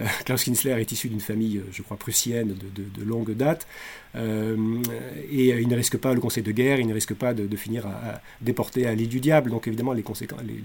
Euh, 0.00 0.06
Klaus 0.24 0.44
Kinsler 0.44 0.80
est 0.80 0.90
issu 0.92 1.08
d'une 1.08 1.20
famille, 1.20 1.60
je 1.70 1.82
crois, 1.82 1.96
prussienne 1.96 2.56
de, 2.74 3.04
longue 3.04 3.32
date. 3.34 3.66
et 4.14 5.48
il 5.48 5.68
ne 5.68 5.76
risque 5.76 5.98
pas 5.98 6.14
le 6.14 6.20
conseil 6.20 6.42
de 6.42 6.52
guerre, 6.52 6.80
il 6.80 6.86
ne 6.86 6.94
risque 6.94 7.14
pas 7.14 7.34
de, 7.34 7.56
finir 7.56 7.86
à, 7.86 8.20
déporter 8.40 8.86
à 8.86 8.94
l'île 8.94 9.08
du 9.08 9.20
diable. 9.20 9.50
Donc 9.50 9.66
évidemment, 9.66 9.92
les 9.92 10.02
conséquences, 10.02 10.40
les, 10.44 10.62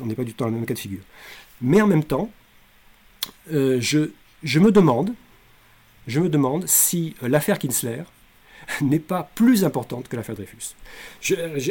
on 0.00 0.06
n'est 0.06 0.14
pas 0.14 0.24
du 0.24 0.32
tout 0.32 0.44
dans 0.44 0.50
le 0.50 0.56
même 0.56 0.66
cas 0.66 0.74
de 0.74 0.78
figure. 0.78 1.02
Mais 1.62 1.80
en 1.80 1.86
même 1.86 2.04
temps, 2.04 2.30
je 3.48 4.58
me 4.60 4.70
demande, 4.70 5.14
je 6.06 6.20
me 6.20 6.28
demande 6.28 6.66
si 6.66 7.14
euh, 7.22 7.28
l'affaire 7.28 7.58
Kinsler 7.58 8.02
n'est 8.82 8.98
pas 8.98 9.30
plus 9.34 9.64
importante 9.64 10.08
que 10.08 10.16
l'affaire 10.16 10.34
Dreyfus. 10.34 10.74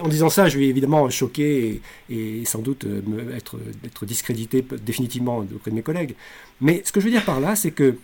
en 0.01 0.07
disant 0.07 0.29
ça, 0.29 0.49
je 0.49 0.57
vais 0.57 0.67
évidemment 0.67 1.09
choquer 1.09 1.81
et, 2.09 2.45
sans 2.45 2.59
doute 2.59 2.85
euh, 2.85 3.35
être, 3.35 3.57
discrédité 4.05 4.65
définitivement 4.81 5.39
auprès 5.39 5.71
de 5.71 5.75
mes 5.75 5.81
collègues. 5.81 6.15
Mais 6.61 6.81
ce 6.85 6.91
que 6.91 6.99
je 6.99 7.05
veux 7.05 7.11
dire 7.11 7.25
par 7.25 7.39
là, 7.39 7.55
c'est 7.55 7.71
que, 7.71 7.97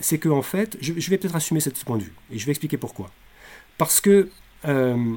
c'est 0.00 0.18
que 0.18 0.28
en 0.28 0.42
fait, 0.42 0.76
je, 0.80 0.92
vais 1.10 1.18
peut-être 1.18 1.36
assumer 1.36 1.60
ce 1.60 1.70
point 1.84 1.98
de 1.98 2.04
vue 2.04 2.14
et 2.30 2.38
je 2.38 2.46
vais 2.46 2.52
expliquer 2.52 2.76
pourquoi. 2.76 3.10
Parce 3.78 4.00
que 4.00 4.30
euh, 4.64 5.16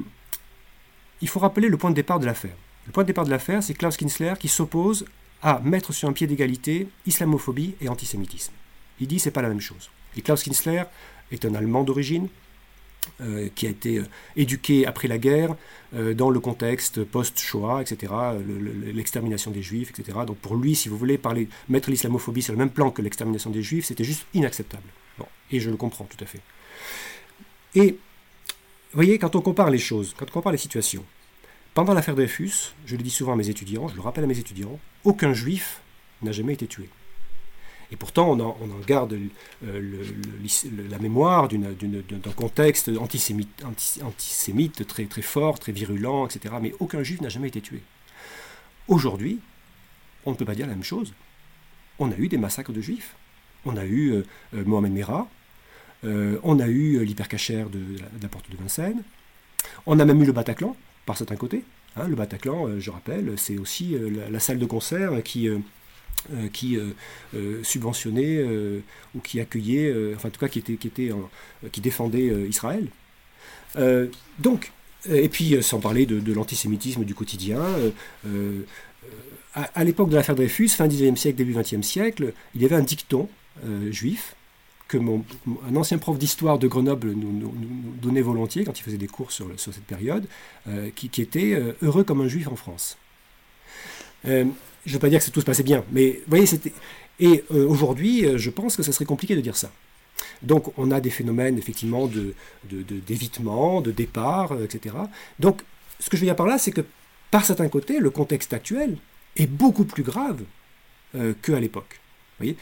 il 1.20 1.28
faut 1.28 1.40
rappeler 1.40 1.68
le 1.68 1.76
point 1.76 1.90
de 1.90 1.96
départ 1.96 2.20
de 2.20 2.26
l'affaire. 2.26 2.56
Le 2.86 2.92
point 2.92 3.04
de 3.04 3.08
départ 3.08 3.24
de 3.24 3.30
l'affaire, 3.30 3.62
c'est 3.62 3.74
Klaus 3.74 3.96
Kinsler 3.96 4.34
qui 4.38 4.48
s'oppose 4.48 5.04
à 5.42 5.60
mettre 5.60 5.92
sur 5.92 6.08
un 6.08 6.12
pied 6.12 6.26
d'égalité 6.26 6.88
islamophobie 7.06 7.74
et 7.80 7.88
antisémitisme. 7.88 8.52
Il 9.00 9.06
dit 9.06 9.18
c'est 9.18 9.30
pas 9.30 9.42
la 9.42 9.48
même 9.48 9.60
chose. 9.60 9.90
Et 10.16 10.22
Klaus 10.22 10.42
Kinsler 10.42 10.84
est 11.32 11.44
un 11.44 11.54
Allemand 11.54 11.84
d'origine, 11.84 12.28
euh, 13.22 13.48
qui 13.54 13.66
a 13.66 13.70
été 13.70 13.98
euh, 13.98 14.06
éduqué 14.36 14.86
après 14.86 15.08
la 15.08 15.18
guerre 15.18 15.54
euh, 15.94 16.14
dans 16.14 16.30
le 16.30 16.40
contexte 16.40 17.04
post-Shoah, 17.04 17.82
etc., 17.82 18.12
l'extermination 18.94 19.50
des 19.50 19.62
Juifs, 19.62 19.90
etc. 19.90 20.18
Donc 20.26 20.36
pour 20.38 20.56
lui, 20.56 20.74
si 20.74 20.88
vous 20.88 20.96
voulez 20.96 21.18
mettre 21.68 21.90
l'islamophobie 21.90 22.42
sur 22.42 22.52
le 22.52 22.58
même 22.58 22.70
plan 22.70 22.90
que 22.90 23.02
l'extermination 23.02 23.50
des 23.50 23.62
Juifs, 23.62 23.86
c'était 23.86 24.04
juste 24.04 24.26
inacceptable. 24.32 24.88
Bon, 25.18 25.26
et 25.50 25.60
je 25.60 25.70
le 25.70 25.76
comprends 25.76 26.04
tout 26.04 26.22
à 26.22 26.26
fait. 26.26 26.40
Et 27.74 27.92
vous 27.92 27.96
voyez, 28.94 29.18
quand 29.18 29.34
on 29.34 29.40
compare 29.40 29.70
les 29.70 29.78
choses, 29.78 30.14
quand 30.16 30.26
on 30.28 30.32
compare 30.32 30.52
les 30.52 30.58
situations, 30.58 31.04
pendant 31.74 31.94
l'affaire 31.94 32.14
Dreyfus, 32.14 32.74
je 32.86 32.96
le 32.96 33.02
dis 33.02 33.10
souvent 33.10 33.32
à 33.32 33.36
mes 33.36 33.48
étudiants, 33.48 33.88
je 33.88 33.96
le 33.96 34.02
rappelle 34.02 34.24
à 34.24 34.28
mes 34.28 34.38
étudiants, 34.38 34.78
aucun 35.04 35.32
Juif 35.32 35.80
n'a 36.22 36.32
jamais 36.32 36.54
été 36.54 36.66
tué. 36.66 36.88
Et 37.92 37.96
pourtant, 37.96 38.30
on 38.30 38.40
en, 38.40 38.56
garde 38.86 39.18
euh, 39.66 40.04
la 40.88 40.98
mémoire 40.98 41.48
d'un 41.48 42.32
contexte 42.36 42.88
antisémite, 42.98 44.86
très, 44.86 45.06
très 45.06 45.22
fort, 45.22 45.58
très 45.58 45.72
virulent, 45.72 46.26
etc. 46.26 46.54
Mais 46.62 46.72
aucun 46.78 47.02
juif 47.02 47.20
n'a 47.20 47.28
jamais 47.28 47.48
été 47.48 47.60
tué. 47.60 47.82
Aujourd'hui, 48.86 49.40
on 50.24 50.30
ne 50.30 50.36
peut 50.36 50.44
pas 50.44 50.54
dire 50.54 50.68
la 50.68 50.74
même 50.74 50.84
chose. 50.84 51.14
On 51.98 52.12
a 52.12 52.16
eu 52.16 52.28
des 52.28 52.38
massacres 52.38 52.72
de 52.72 52.80
juifs. 52.80 53.16
On 53.64 53.76
a 53.76 53.84
eu 53.84 54.12
euh, 54.12 54.22
euh, 54.54 54.64
Mohamed 54.64 54.92
Merah, 54.92 55.28
on 56.02 56.60
a 56.60 56.66
eu 56.66 57.04
l'hypercachère 57.04 57.68
de, 57.68 57.80
la 58.22 58.28
porte 58.28 58.50
de 58.50 58.56
Vincennes, 58.56 59.02
on 59.84 59.98
a 59.98 60.04
même 60.06 60.22
eu 60.22 60.24
le 60.24 60.32
Bataclan, 60.32 60.74
par 61.04 61.18
certains 61.18 61.36
côtés. 61.36 61.62
Hein, 61.94 62.08
le 62.08 62.16
Bataclan, 62.16 62.80
je 62.80 62.90
rappelle, 62.90 63.34
c'est 63.36 63.58
aussi 63.58 63.94
la, 64.30 64.40
salle 64.40 64.58
de 64.58 64.64
concert 64.64 65.22
qui 65.22 65.46
euh, 66.34 66.48
qui 66.52 66.76
euh, 66.76 66.90
euh, 67.34 67.64
subventionnait 67.64 68.44
ou 69.14 69.20
qui 69.20 69.40
accueillait, 69.40 70.14
enfin 70.14 70.28
en 70.28 70.30
tout 70.30 70.38
cas 70.38 70.48
qui, 70.48 70.58
était, 70.58 70.74
qui, 70.74 70.86
était 70.86 71.10
qui 71.72 71.80
défendait 71.80 72.30
Israël. 72.46 72.88
donc, 74.38 74.70
et 75.08 75.28
puis 75.30 75.62
sans 75.62 75.80
parler 75.80 76.04
de, 76.06 76.32
l'antisémitisme 76.32 77.04
du 77.04 77.14
quotidien, 77.14 77.60
à, 79.54 79.84
l'époque 79.84 80.10
de 80.10 80.16
l'affaire 80.16 80.34
Dreyfus, 80.34 80.68
fin 80.68 80.86
19e 80.86 81.16
siècle, 81.16 81.38
début 81.38 81.54
20e 81.54 81.82
siècle, 81.82 82.34
il 82.54 82.62
y 82.62 82.64
avait 82.64 82.76
un 82.76 82.82
dicton 82.82 83.28
juif 83.90 84.36
que 84.88 84.98
mon, 84.98 85.24
un 85.68 85.76
ancien 85.76 85.98
prof 85.98 86.18
d'histoire 86.18 86.58
de 86.58 86.68
Grenoble 86.68 87.12
nous, 87.12 87.54
donnait 88.02 88.20
volontiers 88.20 88.64
quand 88.64 88.78
il 88.78 88.82
faisait 88.82 88.98
des 88.98 89.08
cours 89.08 89.32
sur, 89.32 89.48
cette 89.56 89.84
période, 89.84 90.26
qui, 90.94 91.22
était 91.22 91.60
heureux 91.82 92.04
comme 92.04 92.20
un 92.20 92.28
juif 92.28 92.46
en 92.48 92.56
France 92.56 92.98
je 94.86 94.90
ne 94.90 94.94
veux 94.94 95.00
pas 95.00 95.08
dire 95.08 95.24
que 95.24 95.30
tout 95.30 95.40
se 95.40 95.46
passait 95.46 95.62
bien, 95.62 95.84
mais 95.92 96.12
vous 96.12 96.28
voyez, 96.30 96.46
c'était. 96.46 96.72
Et 97.20 97.44
euh, 97.52 97.66
aujourd'hui, 97.66 98.24
euh, 98.24 98.38
je 98.38 98.50
pense 98.50 98.76
que 98.76 98.82
ça 98.82 98.92
serait 98.92 99.04
compliqué 99.04 99.36
de 99.36 99.40
dire 99.40 99.56
ça. 99.56 99.70
Donc, 100.42 100.72
on 100.78 100.90
a 100.90 101.00
des 101.00 101.10
phénomènes, 101.10 101.58
effectivement, 101.58 102.10
d'évitement, 102.64 103.82
de, 103.82 103.90
départ, 103.90 104.52
euh, 104.52 104.64
etc. 104.64 104.96
Donc, 105.38 105.60
ce 105.98 106.08
que 106.08 106.16
je 106.16 106.22
veux 106.22 106.26
dire 106.26 106.36
par 106.36 106.46
là, 106.46 106.58
c'est 106.58 106.72
que, 106.72 106.80
par 107.30 107.44
certains 107.44 107.68
côtés, 107.68 108.00
le 108.00 108.10
contexte 108.10 108.54
actuel 108.54 108.96
est 109.36 109.46
beaucoup 109.46 109.84
plus 109.84 110.02
grave 110.02 110.42
qu'à 111.42 111.58
l'époque. 111.60 112.00
Voyez? 112.38 112.56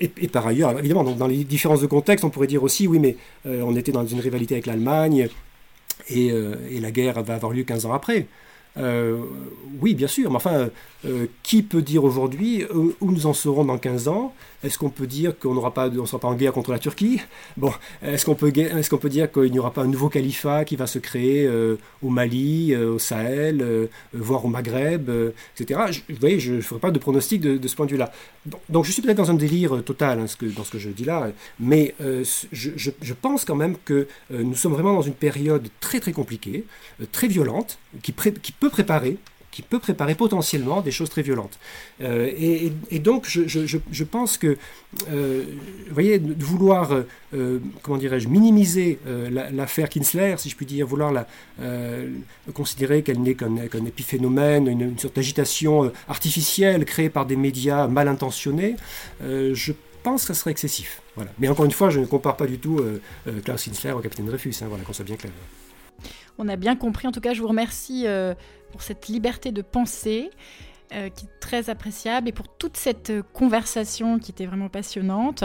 Et, 0.00 0.28
par 0.28 0.46
ailleurs, 0.46 0.78
évidemment, 0.78 1.04
dans 1.04 1.26
les 1.26 1.42
différences 1.44 1.80
de 1.80 1.86
contexte, 1.86 2.24
on 2.24 2.30
pourrait 2.30 2.46
dire 2.46 2.62
aussi, 2.62 2.86
oui, 2.86 2.98
mais 2.98 3.16
on 3.44 3.74
était 3.76 3.92
dans 3.92 4.06
une 4.06 4.20
rivalité 4.20 4.54
avec 4.54 4.66
l'Allemagne, 4.66 5.28
et, 6.08 6.30
la 6.80 6.90
guerre 6.90 7.22
va 7.22 7.34
avoir 7.34 7.52
lieu 7.52 7.64
15 7.64 7.86
ans 7.86 7.92
après. 7.92 8.26
Euh, 8.76 9.18
oui, 9.80 9.94
bien 9.94 10.08
sûr, 10.08 10.30
mais 10.30 10.36
enfin, 10.36 10.68
euh, 11.04 11.26
qui 11.42 11.62
peut 11.62 11.82
dire 11.82 12.04
aujourd'hui 12.04 12.64
où 12.72 13.10
nous 13.10 13.26
en 13.26 13.32
serons 13.34 13.64
dans 13.64 13.78
15 13.78 14.08
ans? 14.08 14.34
Est-ce 14.62 14.78
qu'on 14.78 14.88
peut 14.88 15.06
dire 15.06 15.38
qu'on 15.38 15.56
on 15.56 16.06
sera 16.06 16.18
pas 16.18 16.28
en 16.28 16.34
guerre 16.34 16.52
contre 16.52 16.72
la 16.72 16.78
Turquie? 16.78 17.20
Bon, 17.56 17.72
est-ce 18.02 18.24
qu'on 18.24 18.34
peut, 18.34 18.52
est-ce 18.56 18.88
qu'on 18.88 18.98
peut 18.98 19.10
dire 19.10 19.30
qu'il 19.30 19.52
n'y 19.52 19.58
aura 19.58 19.72
pas 19.72 19.82
un 19.82 19.86
nouveau 19.86 20.08
califat 20.08 20.64
qui 20.64 20.76
va 20.76 20.86
se 20.86 20.98
créer 20.98 21.46
au 22.02 22.08
Mali, 22.08 22.74
au 22.74 22.98
Sahel, 22.98 23.90
voire 24.14 24.44
au 24.44 24.48
Maghreb, 24.48 25.10
etc. 25.58 25.80
Vous 26.08 26.16
voyez, 26.18 26.40
je 26.40 26.54
ne 26.54 26.60
ferai 26.62 26.80
pas 26.80 26.90
de 26.90 26.98
pronostic 26.98 27.42
de, 27.42 27.68
ce 27.68 27.76
point 27.76 27.84
de 27.84 27.90
vue-là. 27.90 28.10
Donc, 28.70 28.86
je 28.86 28.92
suis 28.92 29.02
peut-être 29.02 29.18
dans 29.18 29.30
un 29.30 29.34
délire 29.34 29.84
total 29.84 30.20
hein, 30.20 30.26
dans 30.56 30.64
ce 30.64 30.70
que 30.70 30.78
je 30.78 30.88
dis 30.88 31.04
là, 31.04 31.30
mais 31.60 31.94
je, 32.00 33.12
pense 33.12 33.44
quand 33.44 33.56
même 33.56 33.76
que 33.84 34.08
nous 34.30 34.56
sommes 34.56 34.72
vraiment 34.72 34.94
dans 34.94 35.02
une 35.02 35.12
période 35.12 35.68
très 35.80 36.00
très 36.00 36.12
compliquée, 36.12 36.64
très 37.12 37.28
violente, 37.28 37.78
qui, 38.02 38.14
qui 38.42 38.52
préparer 38.70 39.18
qui 39.54 39.62
peut 39.62 39.78
préparer 39.78 40.16
potentiellement 40.16 40.80
des 40.80 40.90
choses 40.90 41.08
très 41.10 41.22
violentes. 41.22 41.60
Euh, 42.00 42.28
et, 42.90 42.98
donc, 42.98 43.28
je, 43.28 44.04
pense 44.04 44.36
que, 44.36 44.56
euh, 45.08 45.44
vous 45.86 45.94
voyez, 45.94 46.18
de 46.18 46.42
vouloir, 46.42 46.90
euh, 46.92 47.60
comment 47.82 47.96
dirais-je, 47.96 48.26
minimiser 48.26 48.98
l'affaire 49.52 49.88
Kinsler, 49.88 50.34
si 50.38 50.50
je 50.50 50.56
puis 50.56 50.66
dire, 50.66 50.88
vouloir 50.88 51.12
la, 51.12 51.28
considérer 52.52 53.04
qu'elle 53.04 53.20
n'est 53.20 53.36
qu'un 53.36 53.84
épiphénomène, 53.86 54.66
une, 54.66 54.80
une 54.80 54.98
sorte 54.98 55.14
d'agitation 55.14 55.92
artificielle 56.08 56.84
créée 56.84 57.08
par 57.08 57.24
des 57.24 57.36
médias 57.36 57.86
mal 57.86 58.08
intentionnés, 58.08 58.74
je 59.20 59.72
pense 60.02 60.22
que 60.22 60.34
ça 60.34 60.40
serait 60.40 60.50
excessif. 60.50 61.00
Voilà. 61.14 61.30
Mais 61.38 61.46
encore 61.46 61.64
une 61.64 61.70
fois, 61.70 61.90
je 61.90 62.00
ne 62.00 62.06
compare 62.06 62.36
pas 62.36 62.48
du 62.48 62.58
tout 62.58 62.80
Klaus 63.44 63.62
Kinsler 63.62 63.92
au 63.92 64.00
capitaine 64.00 64.26
Dreyfus, 64.26 64.56
hein, 64.62 64.66
voilà, 64.68 64.82
qu'on 64.82 64.92
soit 64.92 65.04
bien 65.04 65.16
clair. 65.16 65.30
On 66.38 66.48
a 66.48 66.56
bien 66.56 66.76
compris. 66.76 67.06
En 67.06 67.12
tout 67.12 67.20
cas, 67.20 67.34
je 67.34 67.40
vous 67.40 67.48
remercie 67.48 68.06
euh, 68.06 68.34
pour 68.72 68.82
cette 68.82 69.08
liberté 69.08 69.52
de 69.52 69.62
penser 69.62 70.30
euh, 70.92 71.08
qui 71.08 71.26
est 71.26 71.40
très 71.40 71.70
appréciable 71.70 72.28
et 72.28 72.32
pour 72.32 72.48
toute 72.48 72.76
cette 72.76 73.10
euh, 73.10 73.22
conversation 73.32 74.18
qui 74.18 74.32
était 74.32 74.46
vraiment 74.46 74.68
passionnante. 74.68 75.44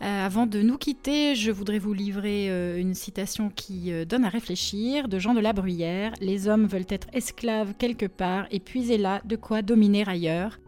avant 0.00 0.46
de 0.46 0.60
nous 0.60 0.76
quitter, 0.76 1.34
je 1.34 1.50
voudrais 1.50 1.78
vous 1.78 1.94
livrer 1.94 2.48
une 2.78 2.94
citation 2.94 3.48
qui 3.48 3.90
donne 4.04 4.24
à 4.24 4.28
réfléchir 4.28 5.08
de 5.08 5.18
Jean 5.18 5.34
de 5.34 5.40
la 5.40 5.52
Bruyère. 5.52 6.12
Les 6.20 6.46
hommes 6.46 6.66
veulent 6.66 6.90
être 6.90 7.06
esclaves 7.14 7.72
quelque 7.78 8.06
part 8.06 8.46
et 8.50 8.60
puiser 8.60 8.98
là 8.98 9.22
de 9.24 9.36
quoi 9.36 9.62
dominer 9.62 10.06
ailleurs? 10.06 10.58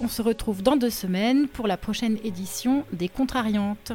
On 0.00 0.08
se 0.08 0.20
retrouve 0.20 0.62
dans 0.62 0.76
deux 0.76 0.90
semaines 0.90 1.48
pour 1.48 1.68
la 1.68 1.78
prochaine 1.78 2.18
édition 2.24 2.84
des 2.92 3.08
Contrariantes. 3.08 3.92